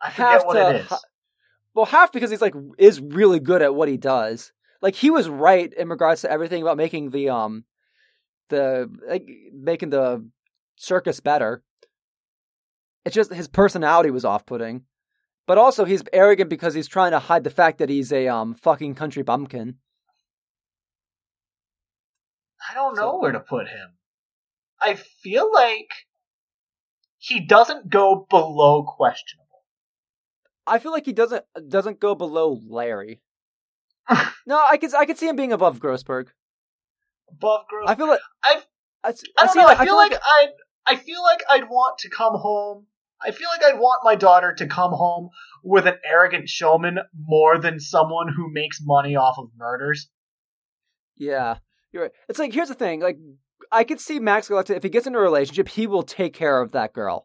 I 0.01 0.11
forget 0.11 0.47
what 0.47 0.55
to 0.55 0.71
it 0.71 0.77
is. 0.83 0.93
well, 1.75 1.87
half 1.87 2.13
because 2.13 2.31
he's 2.31 2.41
like 2.41 2.55
is 2.79 3.01
really 3.01 3.41
good 3.41 3.63
at 3.63 3.75
what 3.75 3.89
he 3.89 3.97
does. 3.97 4.53
Like 4.81 4.95
he 4.95 5.11
was 5.11 5.29
right 5.29 5.73
in 5.73 5.89
regards 5.89 6.21
to 6.23 6.31
everything 6.31 6.63
about 6.63 6.77
making 6.77 7.11
the 7.11 7.29
um 7.31 7.65
the 8.49 8.89
like 9.09 9.27
making 9.53 9.91
the 9.91 10.25
circus 10.77 11.19
better. 11.21 11.63
It's 13.05 13.15
just 13.15 13.33
his 13.33 13.49
personality 13.49 14.11
was 14.11 14.25
off-putting. 14.25 14.85
But 15.47 15.57
also 15.59 15.85
he's 15.85 16.03
arrogant 16.13 16.51
because 16.51 16.75
he's 16.75 16.89
trying 16.89 17.13
to 17.13 17.19
hide 17.19 17.43
the 17.43 17.51
fact 17.51 17.79
that 17.79 17.89
he's 17.89 18.13
a 18.13 18.29
um 18.29 18.55
fucking 18.55 18.95
country 18.95 19.23
bumpkin. 19.23 19.77
I 22.71 22.75
don't 22.75 22.95
know 22.95 23.13
So- 23.13 23.19
where 23.21 23.33
to 23.33 23.41
put 23.41 23.67
him. 23.69 23.98
I 24.81 24.95
feel 24.95 25.51
like 25.53 25.91
he 27.19 27.41
doesn't 27.41 27.91
go 27.91 28.27
below 28.31 28.85
questionable. 28.85 29.45
I 30.67 30.79
feel 30.79 30.93
like 30.93 31.07
he 31.07 31.13
doesn't 31.13 31.45
doesn't 31.69 32.01
go 32.01 32.15
below 32.15 32.61
Larry. 32.69 33.21
no, 34.47 34.63
I 34.71 34.77
could 34.77 34.95
I 34.95 35.05
could 35.07 35.19
see 35.19 35.29
him 35.29 35.37
being 35.37 35.53
above 35.53 35.81
Grossberg. 35.81 36.29
Above 37.31 37.63
Grossberg. 37.73 37.89
I 37.91 37.95
feel 37.95 38.09
like 38.09 38.21
I've- 38.45 38.65
I, 39.05 39.09
I 39.09 39.13
don't 39.45 39.53
see- 39.53 39.61
know. 39.61 39.69
I 39.69 39.85
feel, 39.85 39.95
like, 39.97 40.13
I'd. 40.13 40.49
I 40.87 40.97
feel 40.97 41.23
like 41.23 41.43
I'd 41.49 41.69
want 41.69 41.99
to 41.99 42.11
come 42.11 42.35
home. 42.35 42.87
I 43.25 43.31
feel 43.31 43.49
like 43.49 43.63
I'd 43.65 43.79
want 43.79 44.01
my 44.05 44.15
daughter 44.17 44.53
to 44.55 44.67
come 44.67 44.91
home 44.93 45.31
with 45.63 45.87
an 45.87 45.95
arrogant 46.05 46.49
showman 46.49 46.99
more 47.17 47.59
than 47.59 47.79
someone 47.79 48.27
who 48.35 48.53
makes 48.53 48.81
money 48.83 49.15
off 49.15 49.37
of 49.39 49.51
murders. 49.57 50.09
Yeah, 51.17 51.59
you're 51.93 52.05
right. 52.05 52.13
It's 52.29 52.39
like 52.41 52.53
here's 52.53 52.69
the 52.69 52.75
thing. 52.75 53.01
Like 53.01 53.19
I 53.71 53.85
could 53.85 54.01
see 54.01 54.19
Max 54.19 54.49
Galactica 54.49 54.77
if 54.77 54.83
he 54.83 54.89
gets 54.89 55.07
into 55.07 55.19
a 55.19 55.23
relationship, 55.23 55.69
he 55.69 55.87
will 55.87 56.03
take 56.03 56.35
care 56.35 56.61
of 56.61 56.73
that 56.73 56.93
girl. 56.93 57.25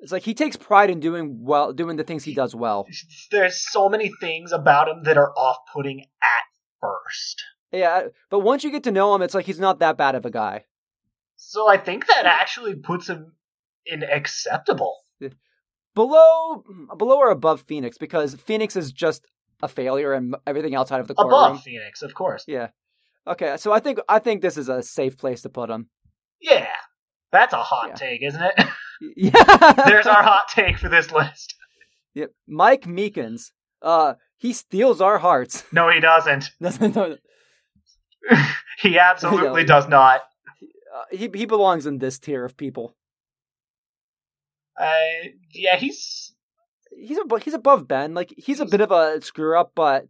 It's 0.00 0.12
like 0.12 0.24
he 0.24 0.34
takes 0.34 0.56
pride 0.56 0.90
in 0.90 1.00
doing 1.00 1.38
well, 1.44 1.72
doing 1.72 1.96
the 1.96 2.04
things 2.04 2.24
he 2.24 2.34
does 2.34 2.54
well. 2.54 2.86
There's 3.30 3.60
so 3.70 3.88
many 3.88 4.12
things 4.20 4.52
about 4.52 4.88
him 4.88 5.04
that 5.04 5.16
are 5.16 5.32
off-putting 5.32 6.00
at 6.00 6.44
first. 6.80 7.42
Yeah, 7.72 8.08
but 8.28 8.40
once 8.40 8.64
you 8.64 8.70
get 8.70 8.84
to 8.84 8.92
know 8.92 9.14
him, 9.14 9.22
it's 9.22 9.34
like 9.34 9.46
he's 9.46 9.58
not 9.58 9.78
that 9.78 9.96
bad 9.96 10.14
of 10.14 10.26
a 10.26 10.30
guy. 10.30 10.64
So 11.36 11.68
I 11.68 11.78
think 11.78 12.06
that 12.06 12.26
actually 12.26 12.74
puts 12.74 13.08
him 13.08 13.32
in 13.86 14.02
acceptable. 14.02 14.96
Below, 15.94 16.64
below 16.98 17.18
or 17.18 17.30
above 17.30 17.62
Phoenix 17.62 17.96
because 17.96 18.34
Phoenix 18.34 18.74
is 18.74 18.92
just 18.92 19.24
a 19.62 19.68
failure 19.68 20.12
and 20.12 20.34
everything 20.46 20.74
outside 20.74 21.00
of 21.00 21.06
the 21.06 21.14
courtroom. 21.14 21.32
Above 21.32 21.62
Phoenix, 21.62 22.02
of 22.02 22.14
course. 22.14 22.44
Yeah. 22.48 22.68
Okay, 23.26 23.56
so 23.56 23.72
I 23.72 23.80
think 23.80 23.98
I 24.08 24.18
think 24.18 24.42
this 24.42 24.56
is 24.58 24.68
a 24.68 24.82
safe 24.82 25.16
place 25.16 25.42
to 25.42 25.48
put 25.48 25.70
him. 25.70 25.88
Yeah. 26.40 26.66
That's 27.32 27.52
a 27.54 27.62
hot 27.62 27.88
Yeah. 27.90 27.94
take, 27.94 28.22
isn't 28.22 28.42
it? 28.42 28.54
Yeah. 29.16 29.32
There's 29.86 30.06
our 30.06 30.22
hot 30.30 30.44
take 30.48 30.78
for 30.78 30.88
this 30.88 31.10
list. 31.10 31.54
Yep. 32.14 32.30
Mike 32.46 32.82
Meekins. 32.84 33.50
Uh, 33.82 34.14
he 34.36 34.52
steals 34.52 35.00
our 35.00 35.18
hearts. 35.18 35.64
No, 35.72 35.90
he 35.90 36.00
doesn't. 36.00 36.50
Doesn't 36.62 36.94
know- 36.94 37.16
he 38.78 38.98
absolutely 38.98 39.62
No. 39.62 39.66
does 39.66 39.88
not. 39.88 40.22
uh, 40.94 41.02
he 41.10 41.28
he 41.34 41.44
belongs 41.44 41.86
in 41.86 41.98
this 41.98 42.18
tier 42.18 42.44
of 42.44 42.56
people. 42.56 42.94
Uh, 44.80 45.28
yeah, 45.52 45.76
he's 45.76 46.32
He's 46.96 47.18
ab- 47.18 47.42
he's 47.42 47.54
above 47.54 47.88
Ben. 47.88 48.14
Like 48.14 48.32
he's 48.36 48.60
a 48.60 48.66
bit 48.66 48.80
of 48.80 48.92
a 48.92 49.20
screw 49.20 49.58
up, 49.58 49.72
but 49.74 50.06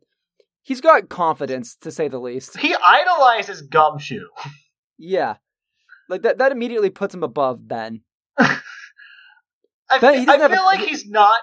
he's 0.64 0.80
got 0.80 1.08
confidence 1.08 1.76
to 1.76 1.92
say 1.92 2.08
the 2.08 2.18
least. 2.18 2.58
he 2.58 2.74
idolizes 2.74 3.62
Gumshoe. 3.62 4.26
Yeah, 4.98 5.36
like 6.08 6.22
that 6.22 6.38
that 6.38 6.50
immediately 6.52 6.90
puts 6.90 7.14
him 7.14 7.22
above 7.22 7.66
Ben. 7.68 8.02
I, 8.38 8.58
he 9.90 10.00
doesn't 10.00 10.28
I 10.28 10.36
have 10.38 10.50
a- 10.52 10.54
feel 10.56 10.64
like 10.64 10.80
he's 10.80 11.06
not. 11.08 11.40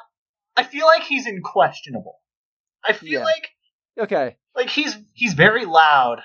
I 0.58 0.64
feel 0.64 0.86
like 0.86 1.04
he's 1.04 1.28
inquestionable. 1.28 2.18
I 2.84 2.94
feel 2.94 3.20
Yeah. 3.20 3.24
like 3.24 3.50
Okay, 4.00 4.38
like 4.56 4.70
he's 4.70 4.98
he's 5.14 5.34
very 5.34 5.66
loud, 5.66 6.22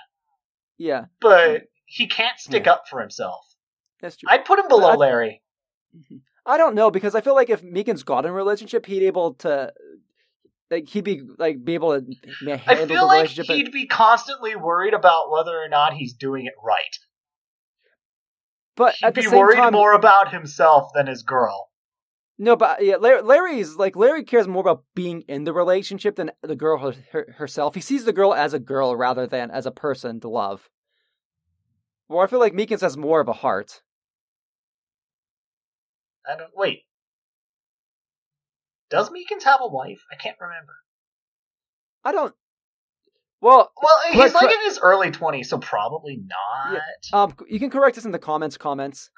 yeah, 0.78 1.06
but 1.20 1.62
he 1.84 2.06
can't 2.06 2.38
stick 2.38 2.66
Yeah. 2.66 2.72
up 2.72 2.84
for 2.88 3.00
himself. 3.00 3.44
That's 4.00 4.16
true. 4.16 4.28
I'd 4.30 4.44
put 4.44 4.58
him 4.58 4.68
below 4.68 4.90
I- 4.90 4.96
Larry. 4.96 5.42
I 6.44 6.58
don't 6.58 6.74
know 6.76 6.90
because 6.92 7.14
I 7.16 7.20
feel 7.22 7.34
like 7.34 7.50
if 7.50 7.62
Meekin's 7.62 8.04
got 8.04 8.24
in 8.24 8.30
a 8.30 8.34
relationship, 8.34 8.86
he'd 8.86 9.02
able 9.02 9.34
to 9.34 9.72
like 10.70 10.88
he'd 10.88 11.04
be 11.04 11.22
like 11.38 11.64
be 11.64 11.74
able 11.74 12.00
to 12.00 12.06
ma- 12.42 12.52
I 12.52 12.56
handle 12.56 12.86
feel 12.86 13.06
the 13.08 13.14
relationship. 13.14 13.46
and- 13.48 13.56
he'd 13.58 13.72
be 13.72 13.86
constantly 13.86 14.56
worried 14.56 14.94
about 14.94 15.30
whether 15.30 15.56
or 15.56 15.68
not 15.68 15.94
he's 15.94 16.14
doing 16.14 16.46
it 16.46 16.54
right. 16.64 16.98
but 18.76 18.94
He'd 19.00 19.06
at 19.06 19.14
the 19.14 19.22
be 19.22 19.28
worried 19.28 19.56
time, 19.56 19.72
more 19.72 19.92
about 19.92 20.32
himself 20.32 20.90
than 20.94 21.06
his 21.06 21.22
girl. 21.22 21.70
no, 22.38 22.56
but 22.56 22.80
uh, 22.80 22.82
yeah, 22.82 22.96
Larry, 22.96 23.22
Larry's 23.22 23.76
like 23.76 23.96
Larry 23.96 24.24
cares 24.24 24.46
more 24.48 24.60
about 24.60 24.84
being 24.94 25.22
in 25.28 25.44
the 25.44 25.52
relationship 25.52 26.16
than 26.16 26.30
the 26.42 26.56
girl 26.56 26.78
her, 26.78 26.94
her, 27.12 27.34
herself. 27.38 27.74
He 27.74 27.80
sees 27.80 28.04
the 28.04 28.12
girl 28.12 28.34
as 28.34 28.52
a 28.52 28.58
girl 28.58 28.94
rather 28.96 29.26
than 29.26 29.50
as 29.50 29.66
a 29.66 29.70
person 29.70 30.20
to 30.20 30.28
love. 30.28 30.68
Well, 32.08 32.20
I 32.20 32.26
feel 32.26 32.38
like 32.38 32.52
Meekins 32.52 32.82
has 32.82 32.96
more 32.96 33.20
of 33.20 33.28
a 33.28 33.32
heart. 33.32 33.82
I 36.28 36.36
don't 36.36 36.52
wait. 36.56 36.82
Does 38.90 39.10
Meekins 39.10 39.42
have 39.44 39.60
a 39.62 39.68
wife? 39.68 40.00
I 40.12 40.16
can't 40.16 40.36
remember. 40.40 40.72
I 42.04 42.12
don't. 42.12 42.34
Well, 43.40 43.70
Well, 43.82 43.98
he's 44.12 44.32
like 44.34 44.50
in 44.52 44.60
his 44.64 44.78
early 44.78 45.10
twenties, 45.10 45.50
so 45.50 45.58
probably 45.58 46.18
not. 46.26 46.74
Yeah. 47.12 47.22
um, 47.22 47.34
you 47.48 47.58
can 47.58 47.70
correct 47.70 47.98
us 47.98 48.04
in 48.04 48.12
the 48.12 48.18
comments. 48.18 48.56
Comments. 48.56 49.10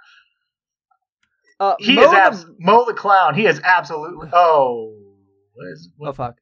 Uh, 1.61 1.75
He 1.79 1.95
Moe 1.95 2.13
is 2.31 2.45
the- 2.45 2.57
Moe 2.59 2.85
the 2.85 2.95
clown. 2.95 3.35
He 3.35 3.47
is 3.47 3.61
absolutely. 3.63 4.29
Oh, 4.33 4.95
what 5.55 5.67
is? 5.73 5.89
Oh 6.01 6.13
fuck, 6.13 6.37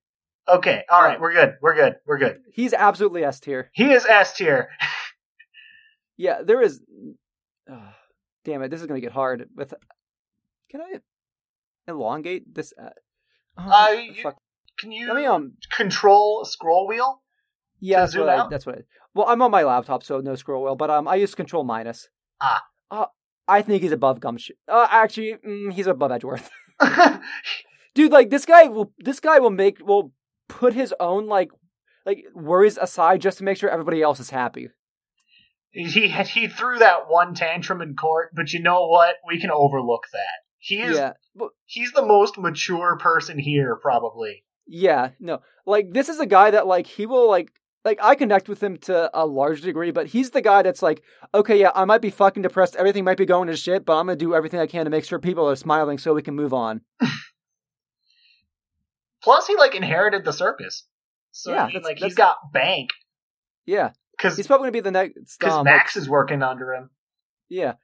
Okay, 0.48 0.82
all 0.90 1.02
right, 1.02 1.20
we're 1.20 1.32
good. 1.32 1.54
We're 1.60 1.74
good. 1.74 1.96
We're 2.06 2.18
good. 2.18 2.38
he's 2.52 2.72
absolutely 2.72 3.24
S 3.24 3.40
tier. 3.40 3.70
He 3.74 3.92
is 3.92 4.04
S 4.06 4.34
tier. 4.36 4.68
Yeah, 6.18 6.40
there 6.42 6.62
is. 6.62 6.80
Oh, 7.70 7.92
damn 8.46 8.62
it, 8.62 8.70
this 8.70 8.80
is 8.80 8.86
gonna 8.86 9.00
get 9.02 9.12
hard. 9.12 9.50
With, 9.54 9.74
can 10.70 10.80
I 10.80 11.00
elongate 11.88 12.54
this? 12.54 12.72
Oh, 13.58 13.62
Uh, 13.70 13.90
you- 13.90 14.22
fuck. 14.22 14.36
Can 14.78 14.92
you 14.92 15.06
Let 15.06 15.16
me 15.16 15.24
um. 15.24 15.54
control 15.72 16.42
a 16.42 16.46
scroll 16.46 16.86
wheel? 16.86 17.22
Yeah, 17.80 18.00
that's 18.00 18.14
what, 18.16 18.28
I, 18.28 18.46
that's 18.50 18.66
what. 18.66 18.74
I, 18.76 18.80
well, 19.14 19.26
I'm 19.26 19.40
on 19.40 19.50
my 19.50 19.62
laptop, 19.62 20.02
so 20.02 20.20
no 20.20 20.34
scroll 20.34 20.62
wheel. 20.64 20.76
But 20.76 20.90
um, 20.90 21.08
I 21.08 21.14
use 21.14 21.34
Control 21.34 21.64
minus. 21.64 22.08
Ah. 22.42 22.62
Uh, 22.90 23.06
I 23.48 23.62
think 23.62 23.82
he's 23.82 23.92
above 23.92 24.20
Gumshoe. 24.20 24.52
Uh, 24.68 24.86
actually, 24.90 25.36
mm, 25.46 25.72
he's 25.72 25.86
above 25.86 26.12
Edgeworth. 26.12 26.50
Dude, 27.94 28.12
like 28.12 28.28
this 28.30 28.44
guy 28.44 28.64
will. 28.64 28.92
This 28.98 29.20
guy 29.20 29.38
will 29.38 29.50
make 29.50 29.78
will 29.86 30.12
put 30.48 30.74
his 30.74 30.92
own 31.00 31.26
like 31.26 31.48
like 32.04 32.24
worries 32.34 32.76
aside 32.76 33.20
just 33.22 33.38
to 33.38 33.44
make 33.44 33.56
sure 33.56 33.70
everybody 33.70 34.02
else 34.02 34.20
is 34.20 34.30
happy. 34.30 34.68
he 35.70 36.08
he 36.08 36.48
threw 36.48 36.78
that 36.78 37.08
one 37.08 37.34
tantrum 37.34 37.80
in 37.80 37.94
court, 37.96 38.30
but 38.34 38.52
you 38.52 38.60
know 38.60 38.86
what? 38.88 39.14
We 39.26 39.40
can 39.40 39.50
overlook 39.50 40.02
that. 40.12 40.45
He 40.66 40.80
is 40.82 40.96
Yeah, 40.96 41.12
he's 41.66 41.92
the 41.92 42.04
most 42.04 42.36
mature 42.38 42.96
person 42.98 43.38
here, 43.38 43.76
probably. 43.76 44.42
Yeah, 44.66 45.10
no. 45.20 45.40
Like 45.64 45.92
this 45.92 46.08
is 46.08 46.18
a 46.18 46.26
guy 46.26 46.50
that 46.50 46.66
like 46.66 46.88
he 46.88 47.06
will 47.06 47.28
like 47.30 47.52
like 47.84 48.00
I 48.02 48.16
connect 48.16 48.48
with 48.48 48.60
him 48.60 48.76
to 48.78 49.08
a 49.14 49.24
large 49.24 49.60
degree, 49.60 49.92
but 49.92 50.08
he's 50.08 50.30
the 50.30 50.42
guy 50.42 50.62
that's 50.62 50.82
like, 50.82 51.04
okay, 51.32 51.60
yeah, 51.60 51.70
I 51.72 51.84
might 51.84 52.02
be 52.02 52.10
fucking 52.10 52.42
depressed, 52.42 52.74
everything 52.74 53.04
might 53.04 53.16
be 53.16 53.26
going 53.26 53.46
to 53.46 53.56
shit, 53.56 53.84
but 53.84 53.96
I'm 53.96 54.06
gonna 54.06 54.16
do 54.16 54.34
everything 54.34 54.58
I 54.58 54.66
can 54.66 54.86
to 54.86 54.90
make 54.90 55.04
sure 55.04 55.20
people 55.20 55.48
are 55.48 55.54
smiling 55.54 55.98
so 55.98 56.14
we 56.14 56.22
can 56.22 56.34
move 56.34 56.52
on. 56.52 56.80
Plus, 59.22 59.46
he 59.46 59.56
like 59.56 59.76
inherited 59.76 60.24
the 60.24 60.32
circus, 60.32 60.84
so 61.30 61.52
Yeah, 61.52 61.62
I 61.62 61.66
mean, 61.66 61.74
that's- 61.74 61.84
like 61.84 61.98
he's 61.98 62.16
that's- 62.16 62.34
got 62.34 62.52
bank 62.52 62.90
Yeah, 63.66 63.90
because 64.16 64.36
he's 64.36 64.48
probably 64.48 64.64
gonna 64.64 64.72
be 64.72 64.80
the 64.80 64.90
next. 64.90 65.44
Um, 65.44 65.50
like, 65.58 65.64
Max 65.64 65.96
is 65.96 66.08
working 66.08 66.42
under 66.42 66.74
him. 66.74 66.90
yeah, 67.48 67.74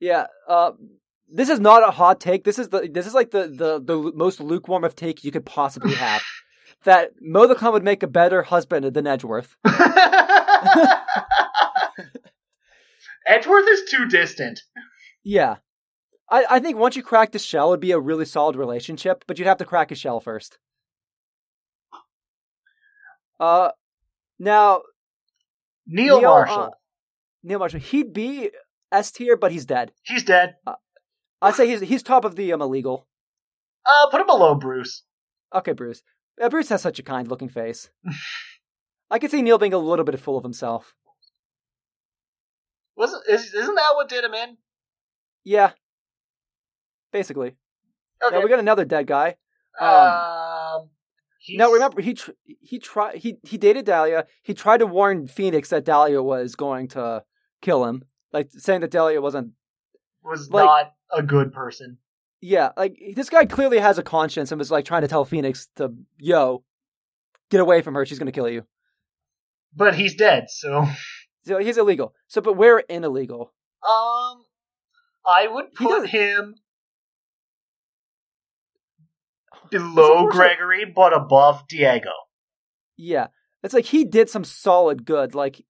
yeah. 0.00 0.26
Uh, 0.48 0.72
this 1.32 1.48
is 1.48 1.60
not 1.60 1.86
a 1.86 1.90
hot 1.90 2.20
take. 2.20 2.44
This 2.44 2.58
is 2.58 2.68
the 2.68 2.88
this 2.92 3.06
is 3.06 3.14
like 3.14 3.30
the 3.30 3.48
the 3.48 3.80
the 3.80 4.12
most 4.14 4.40
lukewarm 4.40 4.84
of 4.84 4.96
take 4.96 5.24
you 5.24 5.30
could 5.30 5.46
possibly 5.46 5.94
have. 5.94 6.22
that 6.84 7.12
Moe 7.20 7.46
the 7.46 7.54
Clown 7.54 7.72
would 7.74 7.84
make 7.84 8.02
a 8.02 8.06
better 8.06 8.42
husband 8.42 8.86
than 8.94 9.06
Edgeworth. 9.06 9.56
Edgeworth 13.26 13.68
is 13.68 13.90
too 13.90 14.06
distant. 14.08 14.60
Yeah. 15.22 15.56
I, 16.30 16.44
I 16.48 16.60
think 16.60 16.78
once 16.78 16.96
you 16.96 17.02
crack 17.02 17.32
the 17.32 17.38
shell, 17.38 17.70
it'd 17.70 17.80
be 17.80 17.90
a 17.92 17.98
really 17.98 18.24
solid 18.24 18.56
relationship, 18.56 19.24
but 19.26 19.38
you'd 19.38 19.48
have 19.48 19.58
to 19.58 19.64
crack 19.64 19.90
a 19.90 19.94
shell 19.94 20.20
first. 20.20 20.58
Uh, 23.38 23.70
now 24.38 24.82
Neil, 25.86 26.20
Neil, 26.20 26.22
Marshall, 26.22 26.62
uh, 26.62 26.70
Neil 27.42 27.58
Marshall, 27.58 27.80
he'd 27.80 28.12
be 28.12 28.50
S 28.92 29.10
tier, 29.12 29.36
but 29.36 29.52
he's 29.52 29.66
dead. 29.66 29.92
he's 30.02 30.24
dead. 30.24 30.56
I'd 31.42 31.54
say 31.54 31.66
he's 31.68 31.80
he's 31.80 32.02
top 32.02 32.24
of 32.24 32.36
the 32.36 32.52
um 32.52 32.60
illegal. 32.62 33.06
Uh, 33.86 34.10
put 34.10 34.20
him 34.20 34.26
below 34.26 34.54
Bruce. 34.54 35.04
Okay, 35.54 35.72
Bruce. 35.72 36.02
Uh, 36.40 36.48
Bruce 36.48 36.68
has 36.68 36.82
such 36.82 36.98
a 36.98 37.02
kind 37.02 37.28
looking 37.28 37.48
face. 37.48 37.90
I 39.10 39.18
could 39.18 39.30
see 39.30 39.42
Neil 39.42 39.58
being 39.58 39.72
a 39.72 39.78
little 39.78 40.04
bit 40.04 40.18
full 40.20 40.36
of 40.36 40.44
himself. 40.44 40.94
Wasn't 42.96 43.22
is, 43.28 43.54
isn't 43.54 43.74
that 43.74 43.92
what 43.94 44.08
did 44.08 44.24
him 44.24 44.34
in? 44.34 44.56
Yeah, 45.44 45.72
basically. 47.12 47.56
Okay. 48.22 48.36
Now 48.36 48.42
we 48.42 48.48
got 48.48 48.58
another 48.58 48.84
dead 48.84 49.06
guy. 49.06 49.36
um, 49.80 50.90
he's- 51.38 51.58
Now 51.58 51.70
remember, 51.72 52.02
he 52.02 52.14
tr- 52.14 52.32
he 52.44 52.78
tried 52.78 53.16
he 53.16 53.38
he 53.42 53.56
dated 53.56 53.86
Dahlia. 53.86 54.26
He 54.42 54.52
tried 54.52 54.78
to 54.78 54.86
warn 54.86 55.26
Phoenix 55.26 55.70
that 55.70 55.84
Dahlia 55.86 56.22
was 56.22 56.54
going 56.56 56.88
to 56.88 57.24
kill 57.62 57.86
him, 57.86 58.04
like 58.32 58.50
saying 58.50 58.82
that 58.82 58.90
Dahlia 58.90 59.20
wasn't. 59.22 59.52
was 60.22 60.50
like- 60.50 60.66
not 60.66 60.92
a 61.12 61.22
good 61.22 61.52
person. 61.52 61.98
Yeah, 62.40 62.70
like 62.76 62.98
this 63.14 63.28
guy 63.28 63.44
clearly 63.44 63.78
has 63.78 63.98
a 63.98 64.02
conscience 64.02 64.50
and 64.50 64.58
was 64.58 64.70
like 64.70 64.84
trying 64.84 65.02
to 65.02 65.08
tell 65.08 65.24
Phoenix 65.24 65.68
to 65.76 65.92
yo, 66.18 66.64
get 67.50 67.60
away 67.60 67.82
from 67.82 67.94
her. 67.94 68.06
She's 68.06 68.18
gonna 68.18 68.32
kill 68.32 68.48
you. 68.48 68.64
But 69.76 69.94
he's 69.94 70.14
dead, 70.14 70.46
so 70.48 70.86
So 71.44 71.58
he's 71.58 71.78
illegal. 71.78 72.14
So, 72.28 72.40
but 72.40 72.56
we're 72.56 72.80
in 72.80 73.04
illegal. 73.04 73.52
um, 73.86 74.44
I 75.26 75.46
would 75.48 75.74
put 75.74 76.08
him 76.08 76.54
below 79.70 80.28
Gregory, 80.28 80.84
but 80.84 81.12
above 81.12 81.66
Diego. 81.68 82.10
Yeah, 82.96 83.28
it's 83.62 83.74
like 83.74 83.86
he 83.86 84.04
did 84.04 84.28
some 84.28 84.44
solid 84.44 85.04
good. 85.04 85.34
Like, 85.34 85.64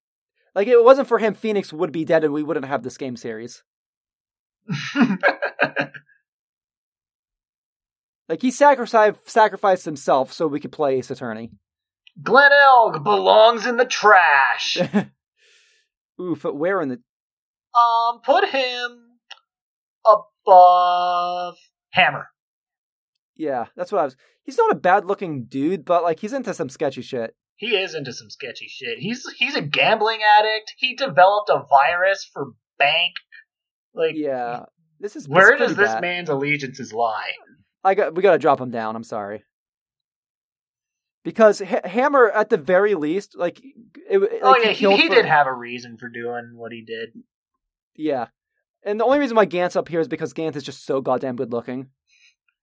like 0.55 0.67
it 0.69 0.83
wasn't 0.83 1.09
for 1.09 1.19
him, 1.19 1.35
Phoenix 1.35 1.73
would 1.73 1.93
be 1.93 2.05
dead, 2.05 2.25
and 2.25 2.33
we 2.33 2.43
wouldn't 2.43 2.67
have 2.67 2.83
this 2.83 2.97
game 2.97 3.17
series. 3.17 3.63
Like 8.31 8.43
he 8.43 8.53
sacrificed 8.53 9.29
sacrificed 9.29 9.85
himself 9.85 10.33
so 10.33 10.47
we 10.47 10.61
could 10.61 10.71
play 10.71 10.99
Ace 10.99 11.11
Attorney. 11.11 11.51
Glen 12.23 12.53
Elg 12.53 13.03
belongs 13.03 13.67
in 13.67 13.77
the 13.77 13.85
trash. 13.85 14.79
Oof, 16.21 16.41
but 16.41 16.55
where 16.55 16.81
in 16.81 16.91
the 16.91 17.01
um, 17.77 18.21
put 18.25 18.49
him 18.49 19.19
above 20.07 21.57
Hammond. 21.91 22.25
Yeah, 23.35 23.67
that's 23.77 23.91
what 23.91 24.01
I 24.01 24.05
was. 24.05 24.17
He's 24.45 24.59
not 24.59 24.71
a 24.71 24.77
bad 24.77 25.07
looking 25.07 25.47
dude, 25.47 25.85
but 25.85 26.05
like 26.05 26.21
he's 26.21 26.33
into 26.33 26.55
some 26.55 26.69
sketchy 26.69 27.03
shit. 27.03 27.35
He 27.57 27.77
is 27.77 27.97
into 27.97 28.13
some 28.13 28.31
sketchy 28.31 28.69
shit. 28.69 28.99
He's 28.99 29.29
he's 29.39 29.57
a 29.57 29.61
gambling 29.61 30.21
addict. 30.23 30.75
He 30.77 30.95
developed 30.95 31.51
a 31.51 31.65
virus 31.69 32.31
for 32.33 32.53
bank. 32.79 33.15
Like, 33.95 34.15
Yeah, 34.15 34.65
this 35.01 35.17
is 35.17 35.29
where 35.29 35.59
this 35.59 35.71
is 35.71 35.77
does 35.77 35.77
this 35.77 35.93
bad. 35.95 36.01
man's 36.03 36.29
allegiances 36.29 36.93
lie? 36.93 37.31
I 37.85 37.95
got 37.95 38.15
we 38.15 38.23
got 38.23 38.33
to 38.33 38.39
drop 38.39 38.61
him 38.61 38.71
down. 38.71 38.95
I'm 38.97 39.05
sorry. 39.05 39.43
Because 41.23 41.61
H- 41.61 41.81
Hammond, 41.85 42.33
at 42.35 42.49
the 42.49 42.57
very 42.57 42.95
least, 42.95 43.37
like, 43.37 43.61
it, 43.63 43.73
oh, 44.13 44.19
like 44.21 44.31
oh 44.43 44.57
yeah, 44.63 44.69
he, 44.71 44.75
killed 44.77 45.01
he 45.01 45.09
for- 45.09 45.15
did 45.17 45.27
have 45.27 45.47
a 45.47 45.53
reason 45.53 45.99
for 45.99 46.09
doing 46.09 46.53
what 46.55 46.73
he 46.73 46.83
did. 46.83 47.11
Yeah, 47.95 48.29
and 48.85 48.99
the 48.99 49.05
only 49.05 49.19
reason 49.19 49.37
why 49.37 49.45
Gant's 49.45 49.77
up 49.77 49.89
here 49.89 50.01
is 50.01 50.09
because 50.09 50.33
Gant 50.33 50.57
is 50.57 50.63
just 50.63 50.87
so 50.87 51.01
goddamn 51.03 51.37
good 51.37 51.53
looking. 51.53 51.89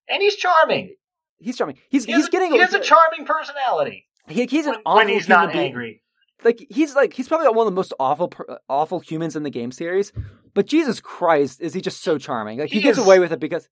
And 0.10 0.22
he's 0.24 0.36
charming. 0.36 0.96
He's 1.38 1.56
charming. 1.58 1.78
He's 1.90 2.06
He 2.06 2.14
he's 2.14 2.24
has, 2.24 2.30
getting 2.30 2.52
he 2.52 2.58
has 2.60 2.74
a 2.74 2.80
charming 2.80 3.26
personality 3.26 4.06
he, 4.28 4.46
he's 4.48 4.66
an 4.66 4.72
when, 4.74 4.82
awful 4.86 4.96
when 4.98 5.08
he's 5.10 5.26
human 5.28 5.44
not 5.46 5.54
being. 5.54 5.66
angry. 5.66 6.04
Like 6.44 6.66
he's 6.70 6.96
like 6.96 7.14
he's 7.14 7.28
probably 7.28 7.48
one 7.50 7.60
of 7.60 7.66
the 7.66 7.76
most 7.76 7.94
awful 8.00 8.32
awful 8.68 9.00
humans 9.02 9.36
in 9.36 9.44
the 9.44 9.50
game 9.52 9.72
series. 9.72 10.12
But 10.58 10.66
Jesus 10.66 11.00
Christ, 11.00 11.62
is 11.62 11.76
he 11.76 11.82
just 11.82 12.02
so 12.02 12.18
charming? 12.18 12.58
Like 12.58 12.70
he, 12.72 12.78
He 12.78 12.82
gets 12.82 12.98
is- 12.98 13.04
away 13.06 13.20
with 13.20 13.32
it 13.32 13.40
because 13.40 13.70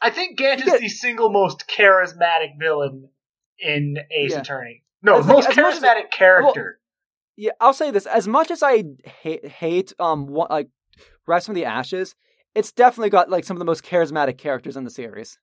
I 0.00 0.08
think 0.08 0.38
Gant 0.38 0.66
is 0.66 0.80
the 0.80 0.88
single 0.88 1.28
most 1.28 1.68
charismatic 1.68 2.52
villain 2.58 3.10
in 3.58 3.98
Ace 4.10 4.30
Yeah. 4.32 4.40
Attorney. 4.40 4.84
No, 5.02 5.18
As 5.18 5.26
like- 5.26 5.34
most 5.36 5.48
as 5.50 5.56
much 5.58 5.74
as- 5.74 5.82
charismatic 5.82 6.10
character. 6.10 6.80
yeah, 7.36 7.50
I'll 7.60 7.74
say 7.74 7.90
this: 7.90 8.06
as 8.06 8.26
much 8.26 8.50
as 8.50 8.62
I 8.62 8.84
hate 9.20 9.46
hate 9.48 9.92
um 9.98 10.28
like 10.28 10.70
Rise 11.26 11.44
from 11.44 11.54
the 11.56 11.66
Ashes, 11.66 12.14
it's 12.54 12.72
definitely 12.72 13.10
got 13.10 13.28
like 13.28 13.44
some 13.44 13.56
of 13.56 13.58
the 13.58 13.66
most 13.66 13.84
charismatic 13.84 14.38
characters 14.38 14.78
in 14.78 14.84
the 14.84 14.90
series. 14.90 15.38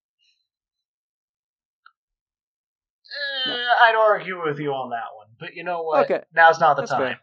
Eh, 3.45 3.51
I'd 3.83 3.95
argue 3.95 4.41
with 4.43 4.57
you 4.57 4.71
on 4.73 4.89
that 4.89 5.13
one, 5.15 5.27
but 5.39 5.53
you 5.53 5.63
know 5.63 5.83
what? 5.83 6.05
Okay. 6.09 6.23
Now's 6.33 6.59
not 6.59 6.75
the 6.75 6.81
That's 6.81 6.91
time. 6.91 7.17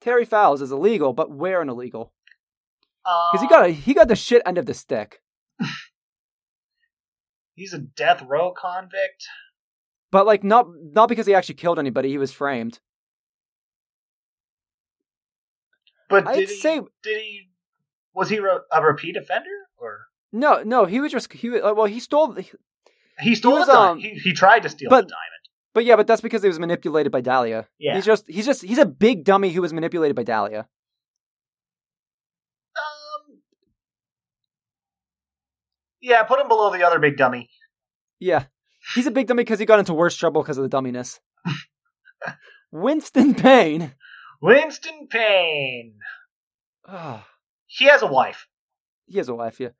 Terry 0.00 0.24
Fowles 0.24 0.62
is 0.62 0.72
illegal, 0.72 1.12
but 1.12 1.30
where 1.30 1.60
an 1.60 1.68
illegal? 1.68 2.14
Because 3.04 3.42
he 3.42 3.48
got 3.48 3.66
a, 3.66 3.68
he 3.70 3.94
got 3.94 4.08
the 4.08 4.16
shit 4.16 4.42
end 4.44 4.58
of 4.58 4.66
the 4.66 4.74
stick. 4.74 5.20
he's 7.54 7.72
a 7.72 7.78
death 7.78 8.22
row 8.26 8.52
convict. 8.52 9.26
But 10.12 10.26
like 10.26 10.42
not 10.44 10.66
not 10.92 11.08
because 11.08 11.26
he 11.26 11.34
actually 11.34 11.54
killed 11.56 11.78
anybody, 11.78 12.08
he 12.10 12.18
was 12.18 12.32
framed. 12.32 12.80
But 16.08 16.26
I'd 16.26 16.34
did 16.34 16.48
he, 16.48 16.54
say- 16.56 16.80
did 17.02 17.18
he 17.22 17.48
was 18.12 18.28
he 18.28 18.38
a 18.38 18.82
repeat 18.82 19.16
offender 19.16 19.48
or 19.78 20.00
No, 20.32 20.62
no, 20.64 20.84
he 20.84 21.00
was 21.00 21.12
just 21.12 21.32
he 21.32 21.48
was, 21.48 21.62
uh, 21.62 21.72
well 21.76 21.86
he 21.86 22.00
stole 22.00 22.36
he 23.20 23.34
stole 23.34 23.52
was, 23.52 23.66
the 23.66 23.72
diamond? 23.72 23.90
um, 23.92 23.98
he, 23.98 24.10
he 24.18 24.32
tried 24.32 24.60
to 24.64 24.68
steal 24.68 24.90
but- 24.90 25.02
the 25.02 25.12
diamond. 25.14 25.48
but 25.72 25.84
yeah, 25.84 25.94
but 25.96 26.06
that's 26.08 26.20
because 26.20 26.42
he 26.42 26.48
was 26.48 26.58
manipulated 26.58 27.12
by 27.12 27.20
Dahlia. 27.20 27.68
Yeah. 27.78 27.94
He's 27.94 28.04
just 28.04 28.24
he's 28.28 28.46
just 28.46 28.62
he's 28.62 28.78
a 28.78 28.86
big 28.86 29.24
dummy 29.24 29.50
who 29.52 29.62
was 29.62 29.72
manipulated 29.72 30.16
by 30.16 30.24
Dahlia. 30.24 30.66
Um. 32.76 33.38
Yeah, 36.02 36.22
put 36.24 36.40
him 36.40 36.48
below 36.48 36.72
the 36.72 36.82
other 36.86 36.98
big 36.98 37.16
dummy. 37.16 37.48
Yeah. 38.18 38.44
He's 38.94 39.06
a 39.06 39.10
big 39.10 39.26
dummy 39.26 39.42
because 39.44 39.58
he 39.58 39.66
got 39.66 39.78
into 39.78 39.92
worse 39.94 40.16
trouble 40.16 40.42
because 40.42 40.56
of 40.58 40.68
the 40.68 40.74
dumminess. 40.76 41.20
Winston 42.72 43.34
Payne. 43.34 43.94
Winston 44.40 45.08
Payne. 45.10 45.94
Ah, 46.86 47.26
He 47.66 47.86
has 47.86 48.02
a 48.02 48.06
wife. 48.06 48.46
he 49.06 49.18
has 49.18 49.28
a 49.28 49.34
wife, 49.34 49.60
yeah. 49.60 49.70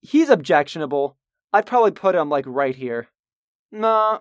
He's 0.00 0.28
objectionable. 0.28 1.16
I'd 1.52 1.66
probably 1.66 1.90
put 1.90 2.14
him 2.14 2.28
like 2.28 2.44
right 2.46 2.74
here. 2.76 3.08
Nah. 3.72 4.20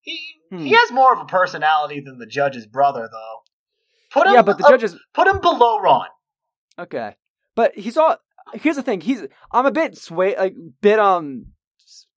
He 0.00 0.18
Hmm. 0.50 0.58
he 0.58 0.72
has 0.74 0.92
more 0.92 1.12
of 1.12 1.18
a 1.20 1.24
personality 1.24 2.00
than 2.00 2.18
the 2.18 2.26
judge's 2.26 2.66
brother, 2.66 3.08
though. 3.10 3.40
Put 4.12 4.26
him. 4.28 4.34
Yeah, 4.34 4.42
but 4.42 4.58
the 4.58 4.64
up- 4.64 4.70
judge 4.70 4.84
is 4.84 4.96
put 5.14 5.26
him 5.26 5.40
below 5.40 5.80
Ron. 5.80 6.08
okay. 6.78 7.16
But 7.56 7.74
he's 7.76 7.96
all 7.96 8.16
here's 8.54 8.76
the 8.76 8.82
thing, 8.82 9.00
he's 9.00 9.24
I'm 9.52 9.66
a 9.66 9.72
bit 9.72 9.96
sway 9.96 10.36
like 10.36 10.54
bit 10.80 10.98
um 10.98 11.46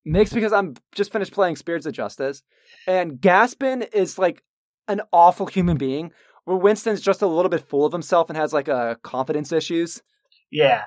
mixed 0.05 0.35
because 0.35 0.53
I'm 0.53 0.74
just 0.95 1.12
finished 1.12 1.33
playing 1.33 1.57
Spirits 1.57 1.87
of 1.87 1.93
Justice. 1.93 2.43
And 2.87 3.20
Gaspen 3.20 3.87
is 3.93 4.18
like 4.18 4.43
an 4.89 5.03
awful 5.12 5.47
human 5.47 5.76
being, 5.76 6.12
where 6.45 6.57
Winston's 6.57 7.01
just 7.01 7.22
a 7.22 7.26
little 7.26 7.51
bit 7.51 7.68
full 7.68 7.85
of 7.85 7.93
himself 7.93 8.31
and 8.31 8.37
has 8.37 8.53
like 8.53 8.68
a 8.68 8.99
confidence 9.03 9.53
issues. 9.53 10.03
Yeah. 10.51 10.85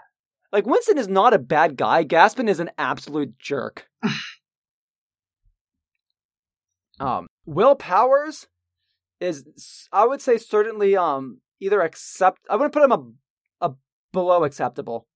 Like 0.51 0.65
Winston 0.65 0.97
is 0.97 1.07
not 1.07 1.33
a 1.33 1.39
bad 1.39 1.77
guy. 1.77 2.03
Gaspen 2.03 2.49
is 2.49 2.59
an 2.59 2.71
absolute 2.77 3.39
jerk. 3.39 3.87
um, 6.99 7.27
Will 7.45 7.75
Powers 7.75 8.47
is, 9.19 9.87
I 9.93 10.05
would 10.05 10.21
say, 10.21 10.37
certainly 10.37 10.97
um 10.97 11.39
either 11.59 11.81
accept. 11.81 12.41
I 12.49 12.55
wouldn't 12.55 12.73
put 12.73 12.83
him 12.83 12.91
a, 12.91 13.67
a 13.67 13.73
below 14.11 14.43
acceptable. 14.43 15.07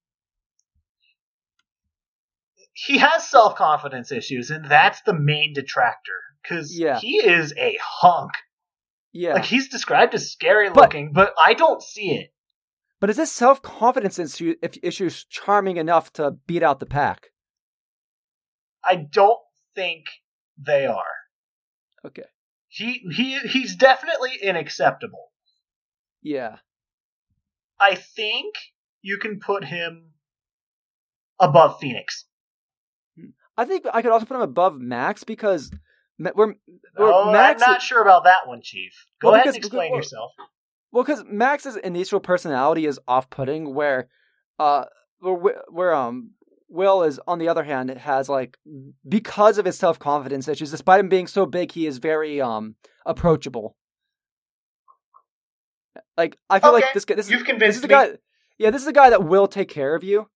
He 2.78 2.98
has 2.98 3.26
self 3.26 3.54
confidence 3.56 4.12
issues, 4.12 4.50
and 4.50 4.66
that's 4.70 5.00
the 5.02 5.14
main 5.14 5.54
detractor. 5.54 6.12
Because 6.42 6.78
Yeah. 6.78 7.00
he 7.00 7.16
is 7.16 7.54
a 7.56 7.78
hunk. 7.82 8.32
Yeah, 9.12 9.32
Like 9.32 9.46
he's 9.46 9.68
described 9.70 10.14
as 10.14 10.30
scary 10.30 10.68
But- 10.68 10.76
looking, 10.76 11.12
but 11.14 11.32
I 11.42 11.54
don't 11.54 11.82
see 11.82 12.10
it. 12.16 12.34
but 13.00 13.08
is 13.08 13.16
this 13.16 13.32
self 13.32 13.62
confidence 13.62 14.18
issue 14.18 14.56
if 14.62 14.76
issues 14.82 15.24
charming 15.24 15.78
enough 15.78 16.12
to 16.14 16.32
beat 16.46 16.62
out 16.62 16.78
the 16.80 16.86
pack? 16.86 17.30
I 18.84 18.96
don't 18.96 19.40
think 19.74 20.04
they 20.58 20.84
are. 20.86 21.14
Okay. 22.04 22.24
He 22.68 22.98
he 23.10 23.38
he's 23.38 23.74
definitely 23.74 24.32
unacceptable. 24.46 25.32
Yeah. 26.20 26.58
I 27.80 27.94
think 27.94 28.54
you 29.00 29.18
can 29.18 29.40
put 29.40 29.64
him 29.64 30.12
above 31.40 31.80
Phoenix. 31.80 32.25
I 33.56 33.64
think 33.64 33.84
I 33.92 34.02
could 34.02 34.10
also 34.12 34.26
put 34.26 34.34
him 34.36 34.42
above 34.42 34.78
Max 34.78 35.24
because 35.24 35.70
we're, 36.18 36.32
we're 36.34 36.54
Oh, 36.98 37.30
Max. 37.32 37.62
I'm 37.62 37.70
not 37.72 37.82
sure 37.82 38.02
about 38.02 38.24
that 38.24 38.46
one, 38.46 38.60
Chief. 38.62 38.92
Go 39.20 39.28
Well, 39.28 39.36
ahead 39.36 39.48
and 39.48 39.56
explain 39.56 39.92
well, 39.92 40.00
yourself. 40.00 40.32
Well, 40.92 41.04
because 41.04 41.24
Max's 41.26 41.76
initial 41.76 42.20
personality 42.20 42.86
is 42.86 43.00
off-putting, 43.08 43.74
where, 43.74 44.08
uh, 44.58 44.84
where, 45.20 45.62
where 45.68 45.94
um 45.94 46.30
Will 46.68 47.04
is 47.04 47.20
on 47.28 47.38
the 47.38 47.48
other 47.48 47.62
hand 47.62 47.90
it 47.90 47.98
has 47.98 48.28
like 48.28 48.58
because 49.08 49.56
of 49.56 49.64
his 49.64 49.78
self-confidence 49.78 50.48
issues, 50.48 50.72
despite 50.72 50.98
him 51.00 51.08
being 51.08 51.26
so 51.28 51.46
big, 51.46 51.72
he 51.72 51.86
is 51.86 51.98
very 51.98 52.40
um 52.40 52.74
approachable. 53.06 53.76
Like 56.16 56.36
I 56.50 56.58
feel 56.58 56.70
Okay, 56.70 56.84
like 56.84 56.94
this 56.94 57.04
guy, 57.04 57.14
this 57.14 57.26
is 57.26 57.32
You've 57.32 57.40
this 57.40 57.48
convinced 57.48 57.76
is 57.76 57.82
the 57.82 57.88
guy. 57.88 58.18
Yeah, 58.58 58.70
this 58.70 58.82
is 58.82 58.86
the 58.86 58.92
guy 58.92 59.10
that 59.10 59.22
will 59.24 59.46
take 59.46 59.68
care 59.68 59.94
of 59.94 60.02
you. 60.02 60.28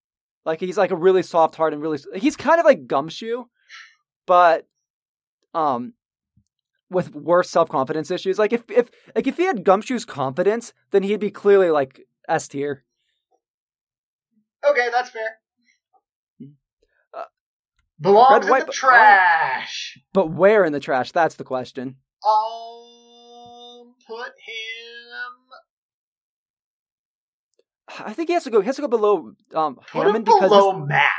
Like 0.44 0.60
he's 0.60 0.78
like 0.78 0.90
a 0.90 0.96
really 0.96 1.22
soft 1.22 1.54
heart 1.56 1.72
and 1.72 1.82
really 1.82 1.98
he's 2.14 2.36
kind 2.36 2.58
of 2.58 2.64
like 2.66 2.86
Gumshoe, 2.86 3.44
but 4.26 4.66
um 5.54 5.94
with 6.90 7.14
worse 7.14 7.48
self 7.50 7.68
confidence 7.68 8.10
issues. 8.10 8.38
Like 8.38 8.52
if 8.52 8.62
if 8.70 8.90
like 9.14 9.26
if 9.26 9.36
he 9.36 9.44
had 9.44 9.64
Gumshoe's 9.64 10.04
confidence, 10.04 10.72
then 10.90 11.02
he'd 11.02 11.20
be 11.20 11.30
clearly 11.30 11.70
like 11.70 12.00
S 12.28 12.48
tier. 12.48 12.84
Okay, 14.68 14.88
that's 14.92 15.10
fair. 15.10 15.38
Uh, 17.16 17.24
Belongs 18.00 18.46
Red, 18.48 18.52
in 18.52 18.58
the 18.60 18.66
but- 18.66 18.74
trash. 18.74 19.98
But 20.12 20.30
where 20.30 20.64
in 20.64 20.72
the 20.72 20.80
trash? 20.80 21.12
That's 21.12 21.36
the 21.36 21.44
question. 21.44 21.96
Um, 22.26 23.94
put 24.06 24.26
him. 24.26 24.99
I 27.98 28.12
think 28.12 28.28
he 28.28 28.34
has 28.34 28.44
to 28.44 28.50
go. 28.50 28.60
He 28.60 28.66
has 28.66 28.76
to 28.76 28.82
go 28.82 28.88
below 28.88 29.32
um 29.54 29.78
Hammond 29.92 30.24
because 30.24 30.50
below 30.50 30.78
Matt. 30.78 31.10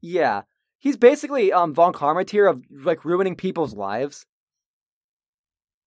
yeah, 0.00 0.42
he's 0.78 0.96
basically 0.96 1.52
um 1.52 1.74
Von 1.74 1.92
Karma 1.92 2.24
tier 2.24 2.46
of 2.46 2.62
like 2.70 3.04
ruining 3.04 3.36
people's 3.36 3.74
lives. 3.74 4.26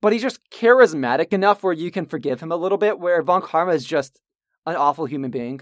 But 0.01 0.11
he's 0.11 0.21
just 0.21 0.49
charismatic 0.51 1.31
enough 1.31 1.63
where 1.63 1.73
you 1.73 1.89
can 1.89 2.05
forgive 2.05 2.41
him 2.41 2.51
a 2.51 2.57
little 2.57 2.77
bit. 2.77 2.99
Where 2.99 3.21
Von 3.21 3.41
Karma 3.41 3.71
is 3.73 3.85
just 3.85 4.19
an 4.65 4.75
awful 4.75 5.05
human 5.05 5.31
being. 5.31 5.61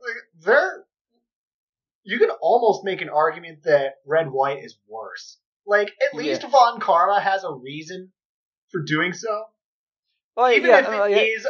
Like, 0.00 0.44
There, 0.44 0.84
you 2.04 2.18
can 2.18 2.30
almost 2.40 2.84
make 2.84 3.02
an 3.02 3.08
argument 3.08 3.64
that 3.64 3.94
Red 4.06 4.30
White 4.30 4.62
is 4.64 4.78
worse. 4.88 5.38
Like, 5.66 5.90
at 6.00 6.16
least 6.16 6.42
Von 6.42 6.78
Karma 6.78 7.20
has 7.20 7.42
a 7.42 7.52
reason 7.52 8.12
for 8.70 8.80
doing 8.82 9.12
so, 9.12 9.46
Oh 10.36 10.50
even 10.50 10.68
yeah, 10.70 10.78
if 10.80 10.86
uh, 10.88 11.04
yeah, 11.04 11.16
is 11.18 11.46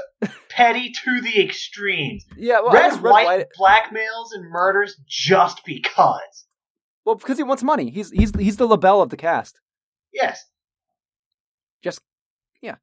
petty 0.48 0.92
to 1.04 1.20
the 1.20 1.42
extremes. 1.42 2.24
yeah. 2.36 2.60
Well, 2.60 2.72
Red, 2.72 2.92
Red 2.94 3.02
White, 3.02 3.26
White. 3.26 3.46
blackmails 3.58 4.28
and 4.32 4.48
murders 4.50 4.96
just 5.06 5.64
because. 5.64 6.46
Well, 7.04 7.16
because 7.16 7.36
he 7.36 7.42
wants 7.42 7.62
money. 7.62 7.90
He's 7.90 8.10
he's 8.10 8.32
he's 8.38 8.56
the 8.56 8.66
label 8.68 9.02
of 9.02 9.10
the 9.10 9.16
cast. 9.16 9.60
Yes, 10.12 10.44
Just 11.82 12.00
yeah. 12.62 12.76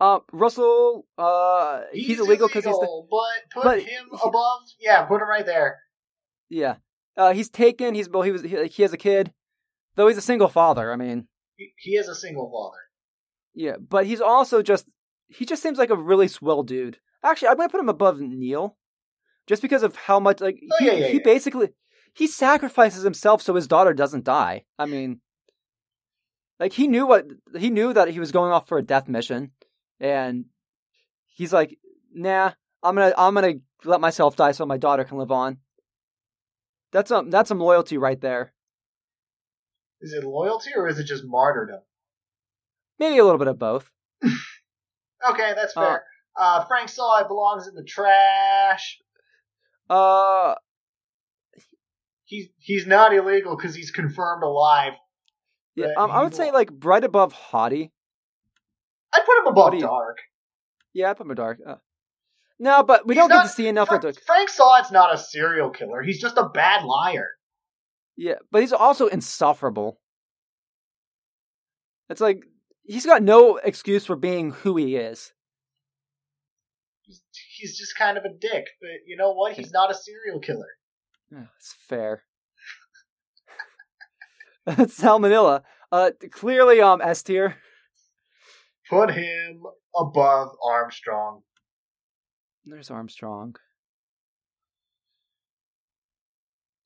Uh, 0.00 0.18
Russell. 0.32 1.06
Uh, 1.16 1.82
he's, 1.92 2.18
illegal 2.18 2.48
because 2.48 2.64
he's 2.64 2.74
the 2.74 3.02
but 3.10 3.52
put 3.54 3.62
but 3.64 3.78
him 3.80 4.06
he- 4.10 4.18
above. 4.28 4.60
Yeah, 4.80 5.02
put 5.04 5.22
him 5.22 5.28
right 5.28 5.46
there. 5.46 5.80
yeah. 6.48 6.76
Uh, 7.16 7.34
he's 7.34 7.50
taken. 7.50 7.94
He's 7.94 8.08
well. 8.08 8.22
He 8.22 8.32
was. 8.32 8.42
He, 8.42 8.66
he 8.68 8.82
has 8.82 8.92
a 8.94 8.96
kid, 8.96 9.32
though 9.96 10.08
he's 10.08 10.16
a 10.16 10.22
single 10.22 10.48
father. 10.48 10.90
I 10.90 10.96
mean, 10.96 11.28
He, 11.56 11.72
he 11.76 11.90
is 11.92 12.08
a 12.08 12.14
single 12.14 12.50
father. 12.50 12.80
yeah. 13.54 13.76
But 13.78 14.06
he's 14.06 14.20
also 14.22 14.62
just. 14.62 14.86
He 15.34 15.44
just 15.46 15.62
seems 15.62 15.78
like 15.78 15.90
a 15.90 15.96
really 15.96 16.28
swell 16.28 16.62
dude. 16.62 16.98
Actually, 17.24 17.48
I'm 17.48 17.56
gonna 17.56 17.68
put 17.68 17.80
him 17.80 17.88
above 17.88 18.20
Neil, 18.20 18.76
just 19.46 19.62
because 19.62 19.82
of 19.82 19.96
how 19.96 20.20
much 20.20 20.40
like 20.40 20.58
Oh, 20.70 20.76
he 20.78 20.86
yeah, 20.86 20.92
yeah, 20.92 21.06
he 21.08 21.14
yeah. 21.14 21.22
basically 21.24 21.70
he 22.12 22.26
sacrifices 22.26 23.02
himself 23.02 23.40
so 23.42 23.54
his 23.54 23.66
daughter 23.66 23.94
doesn't 23.94 24.24
die. 24.24 24.64
I 24.78 24.86
mean, 24.86 25.20
like 26.60 26.72
he 26.72 26.86
knew 26.86 27.06
what 27.06 27.26
he 27.56 27.70
knew 27.70 27.92
that 27.92 28.08
he 28.08 28.20
was 28.20 28.32
going 28.32 28.52
off 28.52 28.68
for 28.68 28.78
a 28.78 28.82
death 28.82 29.08
mission, 29.08 29.52
and 30.00 30.46
he's 31.26 31.52
like, 31.52 31.78
nah, 32.12 32.52
I'm 32.82 32.94
gonna 32.94 33.14
I'm 33.16 33.34
gonna 33.34 33.54
let 33.84 34.00
myself 34.00 34.36
die 34.36 34.52
so 34.52 34.66
my 34.66 34.76
daughter 34.78 35.04
can 35.04 35.18
live 35.18 35.32
on. 35.32 35.58
That's 36.92 37.10
um 37.10 37.30
that's 37.30 37.48
some 37.48 37.58
loyalty 37.60 37.96
right 37.96 38.20
there. 38.20 38.52
Is 40.00 40.12
it 40.12 40.24
loyalty 40.24 40.70
or 40.76 40.88
is 40.88 40.98
it 40.98 41.04
just 41.04 41.24
martyrdom? 41.24 41.80
Maybe 42.98 43.18
a 43.18 43.24
little 43.24 43.38
bit 43.38 43.48
of 43.48 43.58
both. 43.58 43.90
Okay, 45.30 45.52
that's 45.54 45.74
fair. 45.74 46.04
Uh, 46.36 46.64
Frank 46.64 46.88
Saw 46.88 47.26
belongs 47.28 47.68
in 47.68 47.74
the 47.74 47.84
trash. 47.84 48.98
Uh, 49.90 50.54
He's 52.24 52.48
he's 52.58 52.86
not 52.86 53.12
illegal 53.14 53.56
because 53.56 53.74
he's 53.74 53.90
confirmed 53.90 54.42
alive. 54.42 54.94
yeah, 55.74 55.88
um, 55.98 56.10
I 56.10 56.22
would 56.22 56.34
say 56.34 56.50
like 56.50 56.70
right 56.82 57.04
above 57.04 57.34
Hotti. 57.34 57.90
I'd 59.12 59.24
put 59.26 59.38
him 59.40 59.46
above 59.48 59.74
you- 59.74 59.80
Darke. 59.80 60.18
Yeah, 60.94 61.10
I 61.10 61.14
put 61.14 61.26
him 61.26 61.34
dark. 61.34 61.58
Uh, 61.66 61.74
no, 62.58 62.82
but 62.82 63.06
we 63.06 63.14
He's 63.14 63.20
don't 63.22 63.28
get 63.30 63.42
to 63.42 63.48
see 63.48 63.66
enough 63.68 63.88
Frank, 63.88 64.04
of 64.04 64.14
the. 64.14 64.20
Frank 64.22 64.48
Saw's 64.48 64.90
not 64.90 65.12
a 65.14 65.18
serial 65.18 65.68
killer. 65.70 66.02
He's 66.02 66.20
just 66.20 66.36
a 66.38 66.48
bad 66.48 66.84
liar. 66.84 67.28
Yeah, 68.16 68.36
but 68.50 68.62
he's 68.62 68.72
also 68.72 69.06
insufferable. 69.08 69.98
It's 72.08 72.20
like 72.20 72.44
he's 72.84 73.06
got 73.06 73.22
no 73.22 73.56
excuse 73.56 74.06
for 74.06 74.16
being 74.16 74.50
who 74.50 74.76
he 74.76 74.96
is. 74.96 75.32
He's, 77.02 77.22
he's 77.56 77.78
just 77.78 77.96
kind 77.96 78.16
of 78.16 78.24
a 78.24 78.32
dick, 78.32 78.66
but 78.80 78.90
you 79.06 79.16
know 79.16 79.32
what? 79.32 79.54
He's 79.54 79.72
not 79.72 79.90
a 79.90 79.94
serial 79.94 80.40
killer. 80.40 80.68
It's 81.56 81.74
fair. 81.88 82.24
Sal 84.88 85.18
Manella. 85.18 85.62
Uh, 85.90 86.10
clearly, 86.30 86.80
um, 86.80 87.00
S 87.02 87.22
tier. 87.22 87.56
Put 88.88 89.10
him 89.10 89.62
above 89.96 90.50
Armstrong. 90.62 91.42
There's 92.64 92.90
Armstrong. 92.90 93.56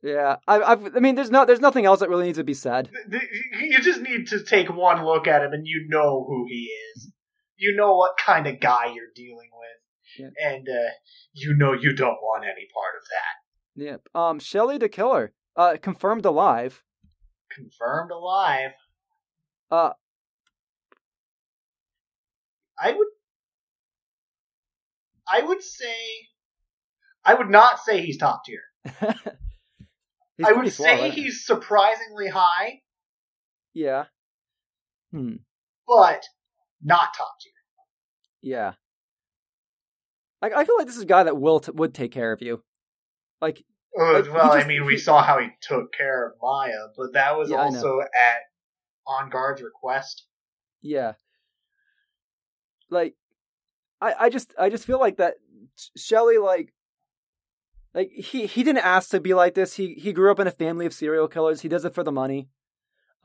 Yeah, 0.06 0.36
I, 0.46 0.62
I've, 0.62 0.96
I 0.96 1.00
mean, 1.00 1.16
there's 1.16 1.32
not, 1.32 1.48
there's 1.48 1.58
nothing 1.60 1.84
else 1.84 1.98
that 1.98 2.08
really 2.08 2.26
needs 2.26 2.38
to 2.38 2.44
be 2.44 2.54
said. 2.54 2.90
You 3.10 3.80
just 3.80 4.00
need 4.00 4.28
to 4.28 4.44
take 4.44 4.72
one 4.72 5.04
look 5.04 5.26
at 5.26 5.42
him 5.42 5.52
and 5.52 5.66
you 5.66 5.84
know 5.88 6.24
who 6.28 6.46
he 6.48 6.70
is. 6.94 7.10
You 7.56 7.74
know 7.74 7.96
what 7.96 8.16
kind 8.16 8.46
of 8.46 8.60
guy 8.60 8.92
you're 8.94 9.12
dealing 9.16 9.50
with. 9.52 10.32
And 10.40 10.68
uh, 10.68 10.90
you 11.32 11.56
know 11.56 11.72
you 11.72 11.92
don't 11.92 12.18
want 12.22 12.44
any 12.44 12.68
part 12.72 12.94
of 12.96 13.02
that. 13.10 13.84
Yep. 13.84 14.08
Um, 14.14 14.38
Shelly 14.38 14.78
de 14.78 14.88
Killer. 14.88 15.32
Uh, 15.56 15.76
confirmed 15.82 16.24
alive. 16.24 16.84
Confirmed 17.50 18.12
alive. 18.12 18.70
Uh, 19.70 19.90
I 22.78 22.92
would. 22.92 23.08
I 25.28 25.42
would 25.42 25.62
say. 25.62 25.96
I 27.24 27.34
would 27.34 27.50
not 27.50 27.80
say 27.80 28.00
he's 28.02 28.18
top 28.18 28.42
tier. 28.44 28.62
he's 30.36 30.46
I 30.46 30.52
would 30.52 30.72
slow, 30.72 30.84
say 30.86 31.10
he's 31.10 31.44
surprisingly 31.44 32.28
high, 32.28 32.82
Yeah. 33.74 34.04
Hmm. 35.12 35.36
but 35.86 36.24
not 36.82 37.14
top 37.16 37.34
tier. 37.42 37.52
Yeah. 38.42 38.74
I, 40.42 40.50
I 40.60 40.64
feel 40.64 40.76
like 40.76 40.86
this 40.86 40.96
is 40.96 41.02
a 41.02 41.06
guy 41.06 41.22
that 41.24 41.36
will 41.38 41.60
t- 41.60 41.72
would 41.72 41.94
take 41.94 42.12
care 42.12 42.32
of 42.32 42.42
you. 42.42 42.62
Like, 43.40 43.64
Uh, 43.98 44.12
Like, 44.12 44.32
well, 44.32 44.52
just- 44.52 44.64
I 44.64 44.68
mean, 44.68 44.84
we 44.84 44.94
he- 44.94 44.98
saw 44.98 45.22
how 45.22 45.38
he 45.38 45.48
took 45.62 45.92
care 45.92 46.26
of 46.28 46.34
Maya, 46.42 46.88
but 46.96 47.12
that 47.14 47.36
was 47.36 47.50
Yeah, 47.50 47.56
also 47.56 48.00
at 48.00 48.40
Engarde's 49.08 49.62
request. 49.62 50.26
yeah. 50.82 51.14
Like, 52.90 53.14
I, 54.00 54.14
I 54.20 54.28
just, 54.30 54.54
I 54.58 54.68
just 54.68 54.84
feel 54.84 55.00
like 55.00 55.16
that 55.16 55.36
Shelly, 55.96 56.38
like, 56.38 56.72
like 57.96 58.10
he, 58.12 58.46
he 58.46 58.62
didn't 58.62 58.84
ask 58.84 59.10
to 59.10 59.20
be 59.20 59.34
like 59.34 59.54
this. 59.54 59.74
He, 59.74 59.94
he 59.94 60.12
grew 60.12 60.30
up 60.30 60.38
in 60.38 60.46
a 60.46 60.52
family 60.52 60.86
of 60.86 60.92
serial 60.92 61.26
killers. 61.26 61.62
He 61.62 61.68
does 61.68 61.84
it 61.84 61.94
for 61.94 62.04
the 62.04 62.12
money. 62.12 62.48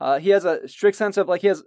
Uh, 0.00 0.18
he 0.18 0.30
has 0.30 0.44
a 0.44 0.66
strict 0.66 0.96
sense 0.96 1.16
of 1.16 1.28
like 1.28 1.42
he 1.42 1.46
has. 1.48 1.62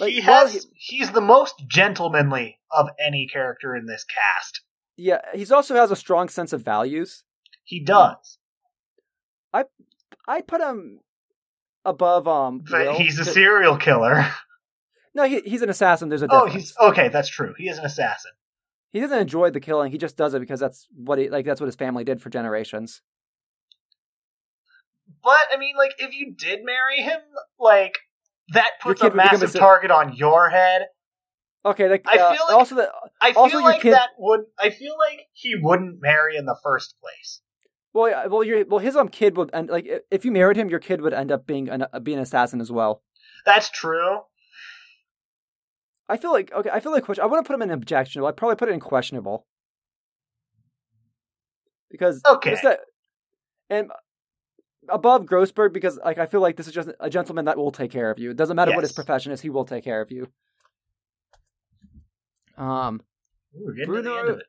Like, 0.00 0.12
he 0.14 0.22
has. 0.22 0.66
he's 0.74 1.12
the 1.12 1.20
most 1.20 1.54
gentlemanly 1.68 2.58
of 2.70 2.88
any 2.98 3.28
character 3.30 3.76
in 3.76 3.86
this 3.86 4.04
cast. 4.04 4.62
Yeah, 4.96 5.20
he's 5.34 5.52
also 5.52 5.74
has 5.76 5.90
a 5.90 5.96
strong 5.96 6.28
sense 6.28 6.52
of 6.52 6.62
values. 6.64 7.22
He 7.64 7.78
does, 7.78 8.38
I 9.52 9.64
I 10.26 10.40
put 10.40 10.60
him 10.60 11.00
above 11.84 12.26
um. 12.26 12.62
but 12.68 12.86
Will. 12.86 12.94
he's 12.94 13.18
a 13.18 13.24
serial 13.24 13.76
killer. 13.76 14.26
No, 15.14 15.24
he, 15.24 15.40
he's 15.40 15.60
an 15.60 15.68
assassin. 15.68 16.08
There's 16.08 16.22
a 16.22 16.26
Oh, 16.30 16.46
difference. 16.46 16.70
he's 16.70 16.74
okay. 16.80 17.08
That's 17.08 17.28
true. 17.28 17.52
He 17.58 17.68
is 17.68 17.76
an 17.76 17.84
assassin. 17.84 18.30
He 18.92 19.00
doesn't 19.00 19.18
enjoy 19.18 19.50
the 19.50 19.60
killing. 19.60 19.90
He 19.90 19.98
just 19.98 20.16
does 20.16 20.34
it 20.34 20.40
because 20.40 20.60
that's 20.60 20.86
what 20.94 21.18
he 21.18 21.28
like. 21.30 21.44
That's 21.46 21.60
what 21.60 21.66
his 21.66 21.76
family 21.76 22.04
did 22.04 22.20
for 22.20 22.30
generations. 22.30 23.00
But 25.22 25.40
I 25.52 25.56
mean, 25.58 25.74
like, 25.76 25.94
if 25.98 26.14
you 26.14 26.34
did 26.36 26.60
marry 26.64 27.02
him, 27.02 27.20
like 27.58 27.98
that 28.52 28.72
puts 28.80 29.02
a 29.02 29.12
massive 29.14 29.54
a 29.54 29.58
target 29.58 29.90
on 29.90 30.14
your 30.14 30.50
head. 30.50 30.86
Okay, 31.64 31.88
like, 31.88 32.04
I 32.08 32.18
uh, 32.18 32.32
feel 32.34 32.44
like- 32.48 32.56
also 32.56 32.74
that 32.76 32.88
I 33.20 33.32
feel 33.32 33.42
Also, 33.42 33.58
your 33.58 33.62
like 33.68 33.82
kid- 33.82 33.94
that 33.94 34.10
would. 34.18 34.40
I 34.58 34.70
feel 34.70 34.94
like 34.98 35.20
he 35.32 35.54
wouldn't 35.60 36.00
marry 36.00 36.36
in 36.36 36.44
the 36.44 36.56
first 36.62 36.94
place. 37.00 37.40
well, 37.92 38.08
yeah, 38.08 38.26
well, 38.26 38.42
your 38.42 38.64
well, 38.66 38.80
his 38.80 38.96
um 38.96 39.08
kid 39.08 39.36
would 39.36 39.50
end 39.54 39.68
like 39.70 39.88
if 40.10 40.24
you 40.24 40.32
married 40.32 40.56
him, 40.56 40.68
your 40.68 40.80
kid 40.80 41.00
would 41.02 41.12
end 41.14 41.30
up 41.30 41.46
being 41.46 41.68
an 41.68 41.86
uh, 41.92 42.00
being 42.00 42.18
an 42.18 42.22
assassin 42.22 42.60
as 42.60 42.72
well. 42.72 43.02
That's 43.46 43.70
true. 43.70 44.20
I 46.08 46.16
feel 46.16 46.32
like 46.32 46.52
okay, 46.52 46.70
I 46.72 46.80
feel 46.80 46.92
like 46.92 47.04
question. 47.04 47.22
I 47.22 47.26
want 47.26 47.44
to 47.44 47.48
put 47.48 47.54
him 47.54 47.62
in 47.62 47.70
objectionable. 47.70 48.28
I'd 48.28 48.36
probably 48.36 48.56
put 48.56 48.68
it 48.68 48.72
in 48.72 48.80
questionable 48.80 49.46
because 51.90 52.20
Okay. 52.26 52.56
that 52.62 52.80
and 53.70 53.90
above 54.88 55.24
Grossberg 55.26 55.72
because 55.72 55.98
like 56.04 56.18
I 56.18 56.26
feel 56.26 56.40
like 56.40 56.56
this 56.56 56.66
is 56.66 56.74
just 56.74 56.88
a 57.00 57.08
gentleman 57.08 57.44
that 57.46 57.56
will 57.56 57.70
take 57.70 57.90
care 57.90 58.10
of 58.10 58.18
you. 58.18 58.30
It 58.30 58.36
doesn't 58.36 58.56
matter 58.56 58.72
what 58.72 58.82
his 58.82 58.92
profession 58.92 59.32
is, 59.32 59.40
he 59.40 59.50
will 59.50 59.64
take 59.64 59.84
care 59.84 60.00
of 60.00 60.10
you. 60.10 60.28
Um, 62.56 63.00
Ooh, 63.56 63.64
we're 63.64 63.96
to 63.96 64.02
the 64.02 64.08
Bruto- 64.10 64.18
end 64.20 64.28
of 64.30 64.38
it. 64.38 64.46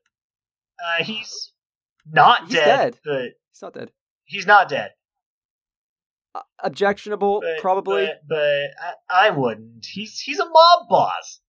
Uh, 0.84 1.04
he's 1.04 1.54
not 2.06 2.46
He's 2.48 2.54
dead, 2.56 2.94
dead. 2.94 3.00
but 3.06 3.22
he's 3.52 3.62
not 3.62 3.74
dead. 3.74 3.92
he's 4.26 4.48
not 4.48 4.70
dead. 4.70 4.92
Uh, 6.36 6.42
objectionable, 6.64 7.42
But, 7.42 7.62
probably, 7.62 8.06
but, 8.08 8.28
but 8.28 8.96
I, 9.10 9.28
I 9.28 9.30
wouldn't. 9.30 9.86
He's 9.86 10.20
he's 10.20 10.40
a 10.40 10.46
mob 10.46 10.90
boss. 10.90 11.40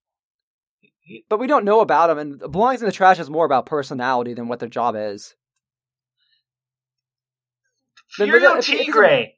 But 1.29 1.39
we 1.39 1.47
don't 1.47 1.65
know 1.65 1.81
about 1.81 2.11
him. 2.11 2.19
And 2.19 2.39
belongs 2.39 2.81
in 2.81 2.87
the 2.87 2.93
trash 2.93 3.19
is 3.19 3.31
more 3.31 3.47
about 3.47 3.67
personality 3.67 4.35
than 4.35 4.49
what 4.49 4.61
their 4.61 4.69
job 4.69 4.95
is. 4.97 5.35
Furio 8.19 8.35
if- 8.35 8.43
if 8.43 8.57
it's 8.59 8.69
a- 8.69 8.85
Tigre, 8.85 9.33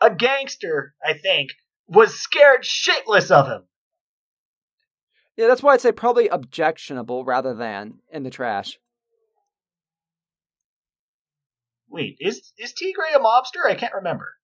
a 0.00 0.14
gangster, 0.14 0.94
I 1.04 1.14
think, 1.14 1.50
was 1.86 2.18
scared 2.18 2.62
shitless 2.62 3.30
of 3.30 3.46
him. 3.46 3.68
Yeah, 5.36 5.46
that's 5.46 5.62
why 5.62 5.74
I'd 5.74 5.80
say 5.80 5.92
probably 5.92 6.28
objectionable 6.28 7.24
rather 7.24 7.54
than 7.54 8.00
in 8.10 8.22
the 8.22 8.30
trash. 8.30 8.78
Wait, 11.88 12.16
is 12.20 12.52
is 12.58 12.72
Tigre 12.72 13.04
a 13.14 13.18
mobster? 13.18 13.66
I 13.66 13.74
can't 13.74 13.94
remember. 13.94 14.34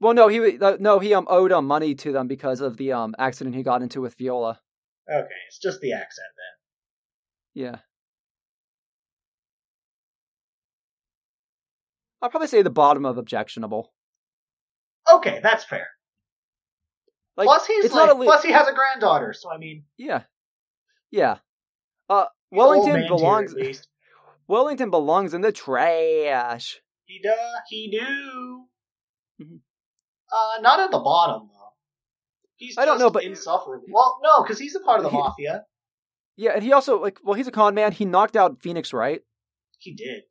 Well, 0.00 0.12
no, 0.14 0.28
he 0.28 0.58
uh, 0.58 0.76
no 0.78 0.98
he 0.98 1.14
um 1.14 1.26
owed 1.30 1.52
um 1.52 1.66
money 1.66 1.94
to 1.96 2.12
them 2.12 2.26
because 2.28 2.60
of 2.60 2.76
the 2.76 2.92
um 2.92 3.14
accident 3.18 3.56
he 3.56 3.62
got 3.62 3.82
into 3.82 4.00
with 4.00 4.14
Viola. 4.14 4.60
Okay, 5.10 5.28
it's 5.48 5.58
just 5.58 5.80
the 5.80 5.92
accent 5.92 6.28
then. 7.54 7.62
Yeah. 7.64 7.76
I'll 12.22 12.30
probably 12.30 12.48
say 12.48 12.62
the 12.62 12.70
bottom 12.70 13.04
of 13.04 13.18
objectionable. 13.18 13.92
Okay, 15.12 15.40
that's 15.42 15.64
fair. 15.64 15.88
Like, 17.36 17.46
plus, 17.46 17.66
he's 17.66 17.84
it's 17.86 17.94
like, 17.94 18.06
not 18.06 18.16
a 18.16 18.18
le- 18.18 18.24
plus 18.24 18.42
he 18.42 18.52
has 18.52 18.66
a 18.68 18.72
granddaughter, 18.72 19.32
so 19.34 19.50
I 19.52 19.58
mean, 19.58 19.84
yeah, 19.98 20.22
yeah. 21.10 21.38
Uh, 22.08 22.26
Wellington 22.50 23.06
belongs. 23.08 23.52
at 23.52 23.58
least. 23.60 23.88
Wellington 24.46 24.90
belongs 24.90 25.34
in 25.34 25.40
the 25.40 25.52
trash. 25.52 26.80
He 27.06 27.20
do, 27.22 27.32
he 27.68 27.90
do. 27.90 28.64
Mhm. 29.44 29.58
Uh, 30.32 30.60
not 30.62 30.80
at 30.80 30.90
the 30.90 30.98
bottom 31.00 31.48
though. 31.52 31.63
He's 32.66 32.78
I 32.78 32.84
don't 32.84 32.98
know, 32.98 33.10
but- 33.10 33.24
insufferable. 33.24 33.86
Well, 33.90 34.18
no, 34.22 34.42
because 34.42 34.58
he's 34.58 34.74
a 34.74 34.80
part 34.80 34.98
of 34.98 35.04
the 35.04 35.10
He- 35.10 35.16
mafia. 35.16 35.64
Yeah, 36.36 36.52
and 36.54 36.62
he 36.64 36.72
also 36.72 37.00
like 37.00 37.18
well, 37.22 37.34
he's 37.34 37.46
a 37.46 37.52
con 37.52 37.74
man. 37.74 37.92
He 37.92 38.04
knocked 38.04 38.36
out 38.36 38.60
Phoenix, 38.60 38.92
right? 38.92 39.20
He 39.78 39.94
did. 39.94 40.22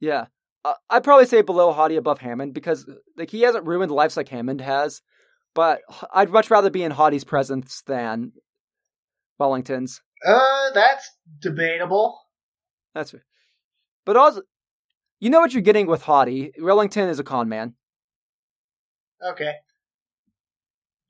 Yeah. 0.00 0.26
Uh, 0.64 0.74
I'd 0.90 1.04
probably 1.04 1.26
say 1.26 1.42
below 1.42 1.72
Hotti, 1.72 1.96
above 1.96 2.18
Hammond 2.18 2.52
because 2.54 2.88
like 3.16 3.30
he 3.30 3.42
hasn't 3.42 3.66
ruined 3.66 3.92
lives 3.92 4.16
like 4.16 4.28
Hammond 4.28 4.60
has. 4.60 5.02
But 5.54 5.80
I'd 6.12 6.30
much 6.30 6.50
rather 6.50 6.70
be 6.70 6.82
in 6.82 6.92
Hotti's 6.92 7.24
presence 7.24 7.82
than 7.86 8.32
Wellington's. 9.38 10.00
Uh, 10.26 10.70
that's 10.74 11.08
debatable. 11.38 12.18
That's 12.94 13.14
But 14.04 14.16
also, 14.16 14.42
you 15.20 15.30
know 15.30 15.40
what 15.40 15.52
you're 15.52 15.62
getting 15.62 15.86
with 15.86 16.02
Hottie. 16.02 16.50
Wellington 16.60 17.08
is 17.08 17.18
a 17.20 17.24
con 17.24 17.48
man. 17.48 17.74
Okay. 19.24 19.54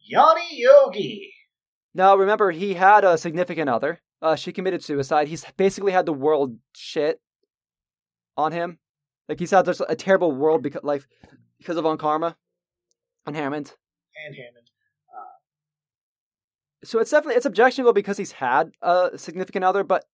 Yanni 0.09 0.49
Yogi. 0.53 1.33
Now, 1.95 2.17
remember, 2.17 2.51
he 2.51 2.75
had 2.75 3.05
a 3.05 3.19
significant 3.19 3.69
other. 3.69 4.01
Uh, 4.21 4.37
she 4.37 4.53
committed 4.53 4.83
suicide. 4.83 5.29
He's 5.29 5.45
basically 5.57 5.93
had 5.93 6.07
the 6.07 6.13
world 6.13 6.57
shit 6.75 7.21
on 8.37 8.53
him. 8.53 8.79
Like 9.29 9.39
he's 9.39 9.51
had 9.51 9.67
this, 9.67 9.81
a 9.87 9.95
terrible 9.95 10.33
world 10.33 10.63
because 10.63 10.83
life 10.83 11.07
because 11.59 11.77
of 11.77 11.85
von 11.85 11.99
Karma 11.99 12.37
on 13.27 13.35
Hammond. 13.35 13.75
and 14.27 14.35
Hammond. 14.35 14.71
So 16.85 17.01
it's 17.01 17.11
definitely 17.11 17.37
it's 17.37 17.47
objectionable 17.47 17.93
because 17.93 18.17
he's 18.17 18.33
had 18.33 18.71
a 18.81 19.11
significant 19.17 19.65
other, 19.65 19.83
but 19.83 20.05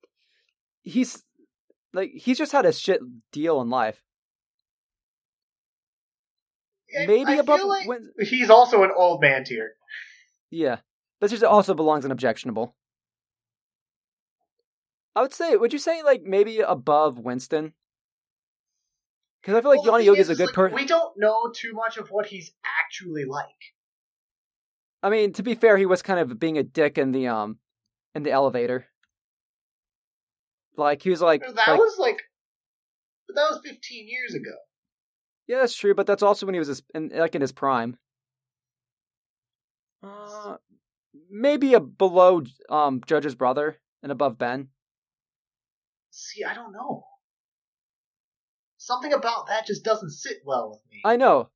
he's 0.82 1.22
like 1.92 2.10
he's 2.14 2.38
just 2.38 2.52
had 2.52 2.64
a 2.64 2.72
shit 2.72 3.00
deal 3.32 3.60
in 3.60 3.68
life. 3.68 4.02
I- 7.00 7.06
Maybe 7.06 7.32
I 7.32 7.36
above 7.36 7.58
feel 7.60 7.68
like 7.68 7.88
when, 7.88 8.10
he's 8.20 8.50
also 8.50 8.82
an 8.84 8.90
old 8.96 9.20
man 9.20 9.44
tier. 9.44 9.72
yeah. 10.50 10.78
This 11.20 11.30
just 11.30 11.44
also 11.44 11.74
belongs 11.74 12.04
in 12.04 12.10
objectionable. 12.10 12.74
I 15.16 15.22
would 15.22 15.32
say, 15.32 15.56
would 15.56 15.72
you 15.72 15.78
say 15.78 16.02
like 16.02 16.22
maybe 16.22 16.58
above 16.60 17.18
Winston? 17.18 17.72
Because 19.40 19.56
I 19.56 19.60
feel 19.60 19.70
like 19.70 19.82
Well, 19.84 19.92
the 19.92 19.98
Yanni 19.98 20.04
Yogi 20.06 20.20
is 20.20 20.28
a 20.30 20.34
good 20.34 20.46
like, 20.46 20.54
person. 20.54 20.74
We 20.74 20.86
don't 20.86 21.14
know 21.16 21.52
too 21.54 21.72
much 21.72 21.96
of 21.98 22.08
what 22.08 22.26
he's 22.26 22.50
actually 22.82 23.24
like. 23.24 23.48
I 25.02 25.10
mean, 25.10 25.32
to 25.34 25.42
be 25.42 25.54
fair, 25.54 25.76
he 25.76 25.86
was 25.86 26.02
kind 26.02 26.18
of 26.18 26.38
being 26.38 26.58
a 26.58 26.62
dick 26.62 26.98
in 26.98 27.12
the 27.12 27.28
um 27.28 27.58
in 28.14 28.22
the 28.22 28.32
elevator. 28.32 28.86
Like 30.76 31.02
he 31.02 31.10
was 31.10 31.22
like, 31.22 31.42
that 31.42 31.54
like- 31.68 31.78
was 31.78 31.96
like, 31.98 32.20
but 33.28 33.36
that 33.36 33.46
was 33.50 33.60
15 33.64 34.08
years 34.08 34.34
ago. 34.34 34.56
Yeah, 35.46 35.58
that's 35.60 35.76
true, 35.76 35.94
but 35.94 36.06
that's 36.06 36.22
also 36.22 36.46
when 36.46 36.54
he 36.54 36.58
was 36.58 36.68
his, 36.68 36.82
in, 36.94 37.10
like 37.14 37.34
in 37.34 37.40
his 37.40 37.52
prime. 37.52 37.96
Uh, 40.02 40.56
maybe 41.30 41.74
a 41.74 41.80
below 41.80 42.42
um 42.68 43.00
Judge's 43.06 43.34
brother 43.34 43.78
and 44.02 44.12
above 44.12 44.38
Ben. 44.38 44.68
See, 46.10 46.44
I 46.44 46.54
don't 46.54 46.72
know. 46.72 47.04
Something 48.76 49.12
about 49.12 49.46
that 49.46 49.66
just 49.66 49.84
doesn't 49.84 50.10
sit 50.10 50.38
well 50.44 50.70
with 50.70 50.80
me. 50.90 51.00
I 51.04 51.16
know. 51.16 51.48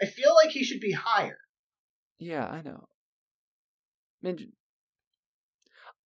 I 0.00 0.06
feel 0.06 0.34
like 0.34 0.50
he 0.50 0.62
should 0.62 0.80
be 0.80 0.92
higher. 0.92 1.38
Yeah, 2.18 2.46
I 2.46 2.60
know. 2.60 2.86
I 4.22 4.26
mean, 4.26 4.52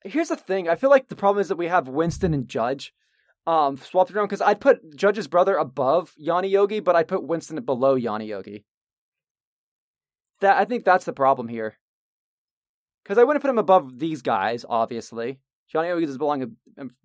here's 0.05 0.28
the 0.28 0.37
thing. 0.37 0.68
I 0.68 0.76
feel 0.76 0.91
like 0.91 1.09
the 1.09 1.16
problem 1.16 1.41
is 1.41 1.49
that 1.49 1.57
we 1.57 1.66
have 1.66 1.89
Winston 1.89 2.35
and 2.35 2.47
Judge 2.49 2.95
um 3.47 3.76
swapped 3.76 4.11
around 4.11 4.26
because 4.26 4.43
I'd 4.43 4.61
put 4.61 4.97
Judge's 4.97 5.28
brother 5.28 5.57
above 5.57 6.14
Yanni 6.16 6.49
Yogi, 6.49 6.80
but 6.80 6.97
I'd 6.97 7.09
put 7.09 7.26
Winston 7.26 7.62
below 7.64 7.95
Yanni 7.95 8.26
Yogi. 8.26 8.64
That 10.41 10.57
I 10.57 10.64
think 10.64 10.84
that's 10.84 11.05
the 11.05 11.12
problem 11.12 11.49
here. 11.49 11.76
Because 13.03 13.18
I 13.18 13.24
wouldn't 13.24 13.43
put 13.43 13.51
him 13.51 13.59
above 13.59 13.99
these 13.99 14.22
guys, 14.22 14.64
obviously. 14.68 15.41
Yanni 15.72 15.88
Yogi 15.88 16.07
doesn't 16.07 16.18
belong 16.18 16.57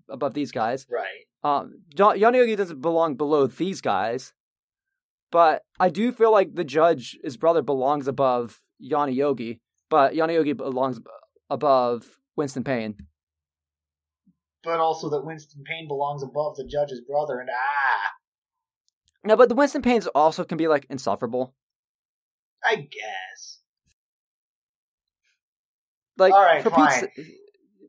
above 0.09 0.33
these 0.33 0.51
guys. 0.51 0.85
Right. 0.89 1.25
Um, 1.43 1.81
Yanni 1.95 2.39
Yogi 2.39 2.55
doesn't 2.55 2.81
belong 2.81 3.15
below 3.15 3.47
these 3.47 3.79
guys, 3.79 4.33
but 5.31 5.61
I 5.79 5.89
do 5.89 6.11
feel 6.11 6.31
like 6.31 6.55
the 6.55 6.63
judge, 6.63 7.17
his 7.23 7.37
brother, 7.37 7.61
belongs 7.61 8.07
above 8.07 8.61
Yanni 8.79 9.13
Yogi, 9.13 9.61
but 9.89 10.15
Yanni 10.15 10.33
Yogi 10.33 10.53
belongs 10.53 10.99
above 11.49 12.17
Winston 12.35 12.63
Payne. 12.63 12.95
But 14.65 14.79
also 14.79 15.09
that 15.11 15.23
Winston 15.23 15.63
Payne 15.63 15.87
belongs 15.87 16.23
above 16.23 16.55
the 16.57 16.65
judge's 16.65 17.01
brother, 17.01 17.39
and 17.39 17.49
ah, 17.51 18.09
No, 19.23 19.37
but 19.37 19.47
the 19.47 19.55
Winston 19.55 19.83
Paynes 19.83 20.07
also 20.15 20.43
can 20.43 20.57
be 20.57 20.67
like 20.67 20.87
insufferable. 20.89 21.53
I 22.63 22.75
guess. 22.75 23.59
Like 26.17 26.33
All 26.33 26.41
right, 26.41 26.63
for 26.63 26.71
fine. 26.71 27.07
Pete's 27.07 27.29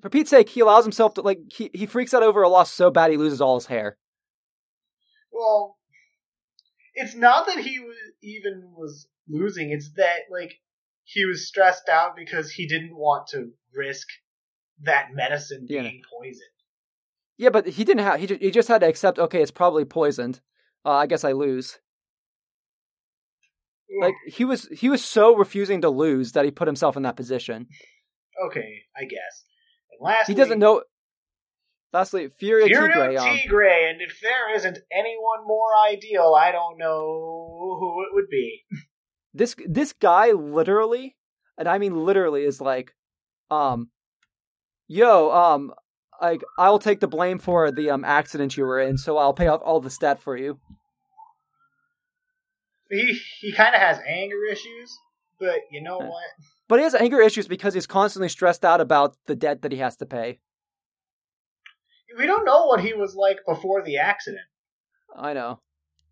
for 0.02 0.10
Pete's 0.10 0.30
sake, 0.30 0.50
he 0.50 0.60
allows 0.60 0.84
himself 0.84 1.14
to 1.14 1.22
like 1.22 1.38
he 1.50 1.70
he 1.72 1.86
freaks 1.86 2.12
out 2.12 2.22
over 2.22 2.42
a 2.42 2.48
loss 2.48 2.70
so 2.70 2.90
bad 2.90 3.10
he 3.10 3.16
loses 3.16 3.40
all 3.40 3.54
his 3.56 3.66
hair. 3.66 3.96
Well, 5.32 5.78
it's 6.94 7.14
not 7.14 7.46
that 7.46 7.58
he 7.58 7.78
was 7.78 7.96
even 8.22 8.72
was 8.76 9.08
losing. 9.28 9.70
It's 9.70 9.92
that 9.96 10.20
like 10.30 10.60
he 11.04 11.24
was 11.24 11.46
stressed 11.46 11.88
out 11.88 12.16
because 12.16 12.50
he 12.50 12.66
didn't 12.66 12.96
want 12.96 13.28
to 13.28 13.52
risk 13.72 14.08
that 14.82 15.08
medicine 15.14 15.66
Yeah. 15.68 15.82
being 15.82 16.02
poisoned. 16.20 16.55
Yeah, 17.38 17.50
but 17.50 17.66
he 17.66 17.84
didn't 17.84 18.04
have 18.04 18.20
he 18.20 18.26
just, 18.26 18.40
he 18.40 18.50
just 18.50 18.68
had 18.68 18.80
to 18.80 18.88
accept. 18.88 19.18
Okay, 19.18 19.42
it's 19.42 19.50
probably 19.50 19.84
poisoned. 19.84 20.40
Uh, 20.84 20.92
I 20.92 21.06
guess 21.06 21.24
I 21.24 21.32
lose. 21.32 21.78
Like 24.00 24.14
he 24.26 24.44
was 24.44 24.68
he 24.72 24.88
was 24.88 25.04
so 25.04 25.36
refusing 25.36 25.80
to 25.82 25.90
lose 25.90 26.32
that 26.32 26.44
he 26.44 26.50
put 26.50 26.66
himself 26.66 26.96
in 26.96 27.04
that 27.04 27.16
position. 27.16 27.68
okay, 28.46 28.82
I 28.96 29.04
guess. 29.04 29.44
And 29.92 30.00
lastly, 30.04 30.34
He 30.34 30.36
doesn't 30.38 30.58
know. 30.58 30.82
Lastly, 31.92 32.28
Fury 32.28 32.66
Fury 32.66 32.88
Tigre. 32.92 33.16
Um, 33.16 33.24
Tigre, 33.38 33.88
and 33.90 34.02
if 34.02 34.20
there 34.20 34.54
isn't 34.54 34.78
anyone 34.92 35.46
more 35.46 35.76
ideal, 35.88 36.34
I 36.38 36.52
don't 36.52 36.78
know 36.78 37.76
who 37.78 38.02
it 38.02 38.08
would 38.14 38.28
be. 38.28 38.64
this 39.32 39.54
this 39.66 39.92
guy 39.92 40.32
literally, 40.32 41.16
and 41.56 41.68
I 41.68 41.78
mean 41.78 42.04
literally, 42.04 42.44
is 42.44 42.60
like, 42.60 42.94
um, 43.50 43.88
yo, 44.88 45.30
um, 45.30 45.72
like 46.20 46.42
I'll 46.58 46.78
take 46.78 47.00
the 47.00 47.08
blame 47.08 47.38
for 47.38 47.70
the 47.70 47.90
um 47.90 48.04
accident 48.04 48.56
you 48.56 48.64
were 48.64 48.80
in, 48.80 48.98
so 48.98 49.18
I'll 49.18 49.34
pay 49.34 49.48
off 49.48 49.60
all 49.64 49.80
the 49.80 49.90
stat 49.90 50.20
for 50.20 50.36
you. 50.36 50.58
He 52.90 53.18
he 53.40 53.52
kind 53.52 53.74
of 53.74 53.80
has 53.80 53.98
anger 54.06 54.44
issues, 54.50 54.98
but 55.38 55.60
you 55.70 55.82
know 55.82 55.98
Yeah. 56.00 56.08
what? 56.08 56.24
But 56.68 56.78
he 56.78 56.82
has 56.84 56.94
anger 56.94 57.20
issues 57.20 57.46
because 57.48 57.74
he's 57.74 57.86
constantly 57.86 58.28
stressed 58.28 58.64
out 58.64 58.80
about 58.80 59.16
the 59.26 59.36
debt 59.36 59.62
that 59.62 59.72
he 59.72 59.78
has 59.78 59.96
to 59.96 60.06
pay. 60.06 60.40
We 62.16 62.26
don't 62.26 62.44
know 62.44 62.66
what 62.66 62.80
he 62.80 62.94
was 62.94 63.14
like 63.14 63.38
before 63.46 63.82
the 63.82 63.98
accident. 63.98 64.46
I 65.14 65.32
know. 65.32 65.60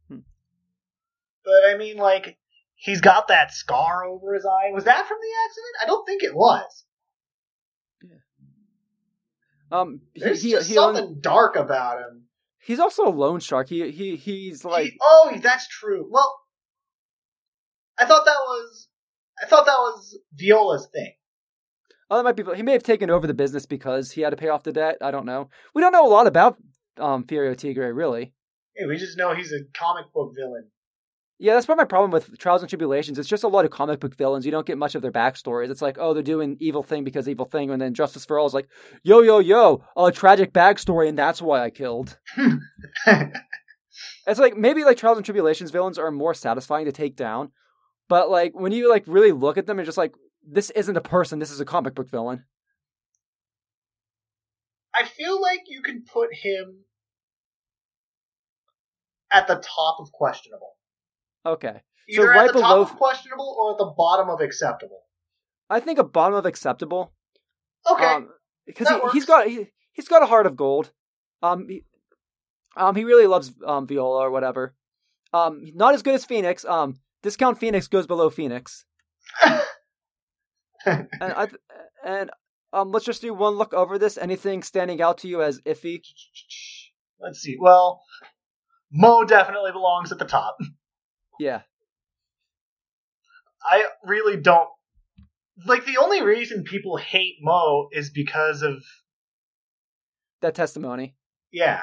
But 0.09 1.69
I 1.69 1.77
mean, 1.77 1.99
like, 1.99 2.39
he's 2.75 3.01
got 3.01 3.29
that 3.29 3.53
scar 3.53 4.05
over 4.05 4.35
his 4.35 4.47
eye. 4.47 4.71
Was 4.73 4.85
that 4.85 5.07
from 5.07 5.19
the 5.21 5.33
accident? 5.47 5.75
I 5.83 5.87
don't 5.87 6.07
think 6.07 6.23
it 6.23 6.35
was. 6.35 6.85
Um, 9.73 10.01
he, 10.15 10.21
There's 10.21 10.43
he, 10.43 10.51
just 10.53 10.69
he 10.69 10.75
something 10.75 11.19
dark 11.21 11.57
about 11.57 11.99
him. 11.99 12.25
he's 12.61 12.79
also 12.81 13.07
a 13.07 13.11
loan 13.11 13.41
shark. 13.41 13.69
He 13.69 13.91
he 13.91 14.17
he's 14.17 14.65
like 14.65 14.85
He- 14.93 14.99
oh, 15.03 15.33
that's 15.43 15.67
true. 15.69 16.07
Well, 16.11 16.39
I 17.99 18.05
thought 18.07 18.25
that 18.25 18.39
was, 18.47 18.89
I 19.43 19.47
thought 19.47 19.67
that 19.67 19.79
was 19.79 20.19
Viola's 20.35 20.89
thing. 20.93 21.13
Oh, 22.11 22.17
that 22.17 22.25
might 22.25 22.37
be. 22.37 22.45
He 22.57 22.63
may 22.63 22.73
have 22.73 22.83
taken 22.83 23.09
over 23.11 23.27
the 23.27 23.35
business 23.35 23.67
because 23.67 24.11
he 24.13 24.21
had 24.21 24.31
to 24.31 24.37
pay 24.37 24.49
off 24.49 24.63
the 24.63 24.73
debt. 24.73 24.99
I 25.01 25.11
don't 25.11 25.27
know. 25.27 25.49
We 25.75 25.81
don't 25.83 25.93
know 25.93 26.07
a 26.07 26.09
lot 26.09 26.27
about 26.27 26.57
um 26.99 27.25
Furio 27.25 27.57
Tigre, 27.57 27.93
really. 27.93 28.33
We 28.87 28.97
just 28.97 29.17
know 29.17 29.35
he's 29.35 29.53
a 29.53 29.61
comic 29.77 30.13
book 30.13 30.33
villain. 30.37 30.69
Yeah, 31.39 31.55
that's 31.55 31.67
part 31.67 31.79
of 31.79 31.83
my 31.83 31.89
problem 31.89 32.13
with 32.13 32.39
Trials 32.39 32.63
and 32.63 32.69
Tribulations. 32.69 33.19
It's 33.19 33.29
just 33.29 33.43
a 33.43 33.49
lot 33.49 33.65
of 33.65 33.71
comic 33.73 34.01
book 34.01 34.17
villains. 34.17 34.47
You 34.47 34.53
don't 34.53 34.67
get 34.67 34.79
much 34.79 34.95
of 34.95 35.03
their 35.03 35.11
backstories. 35.11 35.69
It's 35.69 35.83
like, 35.83 35.99
oh, 35.99 36.15
they're 36.15 36.23
doing 36.23 36.57
evil 36.61 36.83
thing 36.83 37.03
because 37.03 37.29
evil 37.29 37.45
thing, 37.45 37.71
and 37.71 37.83
then 37.83 37.93
Justice 37.93 38.25
for 38.25 38.39
All 38.39 38.47
is 38.47 38.55
like, 38.55 38.69
yo, 39.03 39.21
yo, 39.21 39.41
yo, 39.41 39.85
a 39.97 40.13
tragic 40.13 40.53
backstory, 40.53 41.09
and 41.09 41.19
that's 41.19 41.43
why 41.43 41.63
I 41.63 41.71
killed. 41.71 42.19
It's 44.27 44.41
like 44.41 44.57
maybe 44.57 44.85
like 44.85 44.97
Trials 44.97 45.19
and 45.19 45.25
Tribulations 45.25 45.71
villains 45.71 45.99
are 45.99 46.11
more 46.11 46.35
satisfying 46.35 46.87
to 46.87 46.93
take 46.93 47.17
down, 47.17 47.53
but 48.09 48.31
like 48.31 48.53
when 48.55 48.73
you 48.73 48.89
like 48.91 49.05
really 49.07 49.33
look 49.33 49.59
at 49.59 49.67
them, 49.67 49.77
you're 49.79 49.85
just 49.85 49.99
like, 49.99 50.15
this 50.47 50.71
isn't 50.71 50.97
a 50.97 51.03
person. 51.03 51.39
This 51.39 51.51
is 51.51 51.61
a 51.61 51.65
comic 51.65 51.95
book 51.95 52.11
villain. 52.11 52.45
I 54.95 55.05
feel 55.05 55.41
like 55.41 55.63
you 55.67 55.83
can 55.83 56.05
put 56.11 56.33
him 56.33 56.85
at 59.33 59.47
the 59.47 59.57
top 59.57 59.97
of 60.01 60.13
questionable. 60.13 60.74
Okay. 61.47 61.83
So 62.11 62.25
right 62.25 62.49
at 62.49 62.55
the 62.55 62.61
below- 62.61 62.87
questionable 62.87 63.57
or 63.59 63.73
at 63.73 63.79
the 63.79 63.93
bottom 63.97 64.29
of 64.29 64.41
acceptable. 64.41 65.01
I 65.71 65.81
think 65.81 65.99
a 65.99 66.05
bottom 66.05 66.35
of 66.35 66.45
acceptable. 66.47 67.13
Okay. 67.91 68.05
Um, 68.05 68.29
because 68.67 68.89
he, 68.89 68.95
he's 68.95 69.03
works. 69.03 69.25
got 69.27 69.47
he, 69.47 69.69
he's 69.93 70.09
got 70.09 70.23
a 70.23 70.27
heart 70.27 70.47
of 70.47 70.57
gold. 70.57 70.93
Um, 71.43 71.67
he, 71.69 71.85
um, 72.77 72.95
he 72.97 73.05
really 73.05 73.27
loves 73.27 73.53
um 73.67 73.87
Viola 73.87 74.21
or 74.21 74.31
whatever. 74.31 74.75
Um, 75.33 75.63
not 75.75 75.95
as 75.95 76.03
good 76.03 76.15
as 76.15 76.25
Phoenix. 76.25 76.65
Um, 76.65 77.01
discount 77.23 77.59
Phoenix 77.59 77.89
goes 77.89 78.07
below 78.07 78.31
Phoenix. 78.31 78.85
And 80.87 81.09
I 81.21 81.47
th- 81.47 81.61
and 82.05 82.31
um, 82.73 82.93
let's 82.93 83.07
just 83.07 83.23
do 83.23 83.33
one 83.33 83.55
look 83.55 83.73
over 83.73 83.99
this. 83.99 84.19
Anything 84.19 84.63
standing 84.63 85.01
out 85.01 85.19
to 85.19 85.29
you 85.29 85.43
as 85.43 85.61
iffy? 85.63 86.03
Let's 87.19 87.41
see. 87.41 87.57
Well, 87.59 88.03
Moe 88.93 89.25
definitely 89.25 89.73
belongs 89.73 90.13
at 90.13 90.19
the 90.19 90.27
top. 90.27 90.59
Yeah, 91.39 91.63
I 93.63 93.85
really 94.05 94.37
don't 94.37 94.69
like 95.67 95.85
the 95.87 95.99
only 95.99 96.23
reason 96.23 96.65
people 96.65 96.97
hate 96.97 97.37
Moe 97.41 97.89
is 97.93 98.11
because 98.11 98.63
of 98.63 98.83
that 100.41 100.55
testimony. 100.55 101.15
yeah. 101.53 101.83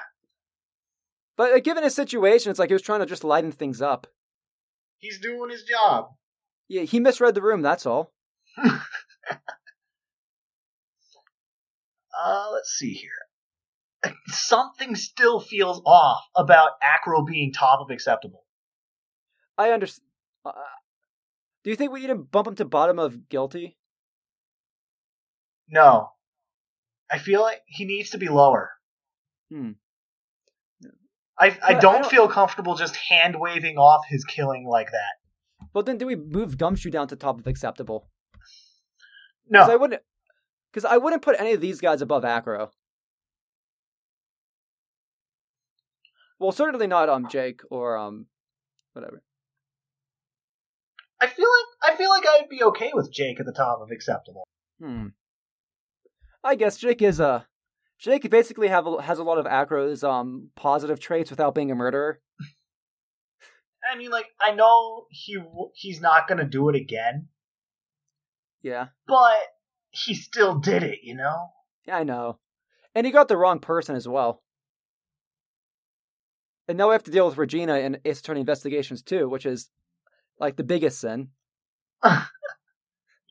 But 1.38 1.54
like, 1.54 1.64
given 1.64 1.84
his 1.84 1.95
situation, 1.95 2.52
it's 2.52 2.60
like 2.60 2.70
he 2.70 2.74
was 2.74 2.82
trying 2.84 2.99
to 2.99 3.06
just 3.06 3.24
lighten 3.24 3.52
things 3.52 3.82
up. 3.82 4.06
He's 4.97 5.20
doing 5.20 5.49
his 5.49 5.64
job. 5.64 6.10
Yeah, 6.68 6.84
he 6.84 6.99
misread 6.99 7.34
the 7.34 7.41
room. 7.41 7.62
That's 7.62 7.86
all. 7.86 8.14
Uh, 12.24 12.49
let's 12.54 12.70
see 12.70 12.93
here. 12.93 14.14
Something 14.28 14.95
still 14.95 15.39
feels 15.39 15.82
off 15.86 16.22
about 16.36 16.72
Acro 16.82 17.24
being 17.24 17.52
top 17.54 17.80
of 17.80 17.89
acceptable. 17.89 18.43
I 19.62 19.70
understand. 19.72 20.07
Uh, 20.43 20.51
do 21.64 21.70
you 21.70 21.76
think 21.76 21.91
we 21.91 22.01
need 22.01 22.07
to 22.07 22.16
bump 22.16 22.47
him 22.47 22.55
to 22.55 22.66
bottom 22.66 22.97
of 22.97 23.30
guilty? 23.30 23.78
No. 25.70 26.09
I 27.12 27.18
feel 27.20 27.41
like 27.41 27.62
he 27.68 27.86
needs 27.86 28.09
to 28.12 28.18
be 28.18 28.28
lower. 28.28 28.72
Hmm. 29.51 29.72
I, 31.38 31.57
I 31.64 31.74
don't 31.74 32.01
don't- 32.01 32.09
feel 32.09 32.28
comfortable 32.28 32.76
just 32.76 32.95
hand 32.95 33.36
waving 33.39 33.78
off 33.78 34.01
his 34.07 34.24
killing 34.26 34.66
like 34.68 34.91
that. 34.91 35.68
Well, 35.74 35.84
then 35.84 35.97
do 35.97 36.05
we 36.07 36.16
move 36.16 36.57
Gumshoe 36.57 36.89
down 36.89 37.07
to 37.09 37.16
top 37.16 37.39
of 37.39 37.47
acceptable? 37.47 38.09
Because 39.49 39.70
I 39.70 39.76
wouldn't. 39.76 40.01
Because 40.72 40.86
I 40.86 40.97
wouldn't 40.97 41.22
put 41.22 41.39
any 41.39 41.53
of 41.53 41.62
these 41.62 41.82
guys 41.82 42.01
above 42.01 42.24
Acro. 42.26 42.72
Well, 46.39 46.51
certainly 46.51 46.88
not 46.88 47.09
um 47.09 47.28
Jake 47.30 47.62
or 47.70 47.97
um 47.97 48.26
whatever. 48.93 49.22
I 51.22 51.28
feel 51.28 51.48
like 51.48 51.94
I 51.94 51.96
feel 51.98 52.10
like 52.10 52.26
I'd 52.28 52.50
be 52.50 52.64
okay 52.64 52.92
with 52.94 53.12
Jake 53.14 53.40
at 53.40 53.46
the 53.46 53.54
top 53.54 53.80
of 53.82 53.92
acceptable. 53.92 54.44
Hmm. 54.82 55.08
I 56.44 56.56
guess 56.56 56.78
Jake 56.78 57.02
is 57.02 57.20
a 57.20 57.46
Jake 58.00 58.28
basically 58.32 58.68
have 58.70 58.88
a, 58.88 59.02
has 59.04 59.20
a 59.20 59.24
lot 59.24 59.38
of 59.38 59.46
Acro's 59.46 60.04
um 60.04 60.50
positive 60.56 61.00
traits 61.00 61.30
without 61.30 61.54
being 61.54 61.70
a 61.72 61.76
murderer. 61.76 62.20
I 63.94 63.96
mean, 63.98 64.10
like 64.10 64.28
I 64.40 64.52
know 64.52 65.06
he 65.12 65.38
he's 65.76 66.02
not 66.02 66.28
gonna 66.28 66.48
do 66.48 66.70
it 66.70 66.76
again, 66.76 67.28
Yeah. 68.64 68.88
but 69.08 69.38
he 69.92 70.16
still 70.16 70.60
did 70.60 70.82
it. 70.84 71.00
You 71.04 71.16
know. 71.16 71.50
Yeah, 71.86 71.98
I 71.98 72.04
know. 72.04 72.40
And 72.96 73.06
he 73.06 73.12
got 73.12 73.28
the 73.28 73.38
wrong 73.38 73.60
person 73.60 73.96
as 73.96 74.08
well. 74.08 74.42
And 76.68 76.78
now 76.78 76.90
we 76.90 76.94
have 76.94 77.04
to 77.04 77.12
deal 77.12 77.28
with 77.28 77.38
Regina 77.38 77.76
and 77.76 78.00
Ace 78.06 78.20
Attorney 78.20 78.40
investigations 78.42 79.02
too, 79.02 79.28
which 79.30 79.46
is 79.46 79.70
like 80.42 80.58
the 80.58 80.64
biggest 80.64 81.00
sin. 81.00 81.30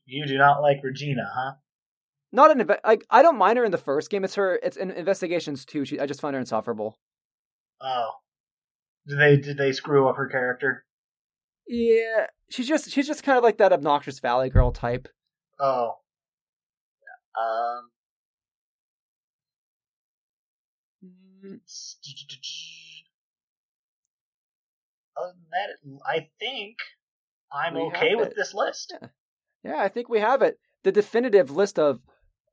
You 0.07 0.27
do 0.27 0.39
not 0.39 0.63
like 0.63 0.79
Regina, 0.83 1.29
huh? 1.35 1.53
Not 2.33 2.51
an 2.51 2.67
inve- 2.67 2.79
I, 2.85 2.99
I 3.11 3.23
don't 3.23 3.37
mind 3.39 3.59
her 3.59 3.65
in 3.65 3.73
the 3.73 3.79
first 3.79 4.11
game. 4.11 4.25
It's 4.25 4.37
her. 4.37 4.59
It's 4.63 4.77
in 4.77 4.91
investigations 4.91 5.65
too. 5.65 5.85
She, 5.85 6.01
I 6.01 6.07
just 6.07 6.21
find 6.21 6.35
her 6.35 6.41
insufferable. 6.41 6.99
Oh, 7.81 8.11
did 9.07 9.19
they 9.19 9.37
did 9.37 9.59
they 9.59 9.73
screw 9.73 10.09
up 10.09 10.17
her 10.17 10.29
character? 10.29 10.85
Yeah, 11.67 12.27
she's 12.51 12.69
just 12.69 12.91
she's 12.91 13.07
just 13.07 13.23
kind 13.23 13.37
of 13.39 13.45
like 13.45 13.59
that 13.59 13.73
obnoxious 13.73 14.19
Valley 14.21 14.51
Girl 14.51 14.73
type. 14.73 15.09
Oh, 15.59 15.99
um, 17.39 17.91
Mm, 21.43 21.61
other 25.17 25.33
than 25.33 25.51
that, 25.51 26.07
I 26.07 26.29
think 26.39 26.77
I'm 27.53 27.75
We 27.75 27.81
okay 27.83 28.15
with 28.15 28.29
it. 28.29 28.37
this 28.37 28.55
list. 28.55 28.95
Yeah, 29.65 29.77
I 29.79 29.89
think 29.89 30.09
we 30.09 30.21
have 30.21 30.41
it. 30.43 30.59
The 30.85 30.93
definitive 30.93 31.51
list 31.51 31.79
of 31.79 32.01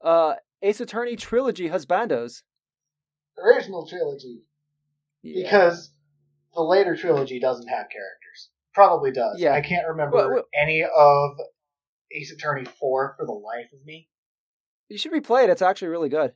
uh 0.04 0.36
Ace 0.62 0.80
Attorney 0.82 1.16
trilogy 1.16 1.70
husbandos. 1.70 2.41
Original 3.38 3.88
trilogy, 3.88 4.43
Yeah. 5.22 5.43
because 5.43 5.91
the 6.56 6.62
later 6.64 6.95
trilogy 6.95 7.39
doesn't 7.39 7.68
have 7.68 7.86
characters. 7.89 8.50
Probably 8.74 9.12
does. 9.12 9.39
Yeah. 9.39 9.54
I 9.54 9.62
can't 9.62 9.88
remember 9.88 10.18
Well, 10.18 10.30
well- 10.32 10.43
any 10.54 10.84
of 10.84 11.32
Ace 12.12 12.32
Attorney 12.32 12.66
four 12.66 13.16
for 13.18 13.26
the 13.26 13.32
life 13.34 13.72
of 13.74 13.86
me, 13.86 14.10
you 14.89 14.98
should 14.98 15.12
replay 15.12 15.43
it. 15.43 15.50
It's 15.50 15.62
actually 15.62 15.89
really 15.89 16.10
good. 16.10 16.34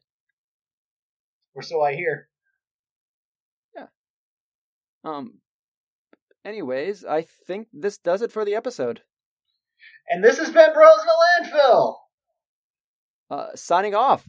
or 1.54 1.62
so 1.62 1.82
I 1.82 1.96
hear. 1.96 2.30
Yeah. 3.76 3.88
Um. 5.04 5.40
Anyways, 6.44 7.06
I 7.06 7.22
think 7.22 7.68
this 7.72 7.98
does 7.98 8.22
it 8.22 8.32
for 8.32 8.44
the 8.46 8.56
episode. 8.56 9.02
And 10.10 10.24
this 10.24 10.38
has 10.40 10.50
been 10.52 10.74
Bros 10.74 11.00
in 11.02 11.50
a 11.50 11.58
Landfill. 11.58 11.96
Uh, 13.30 13.48
signing 13.56 13.96
off. 13.96 14.28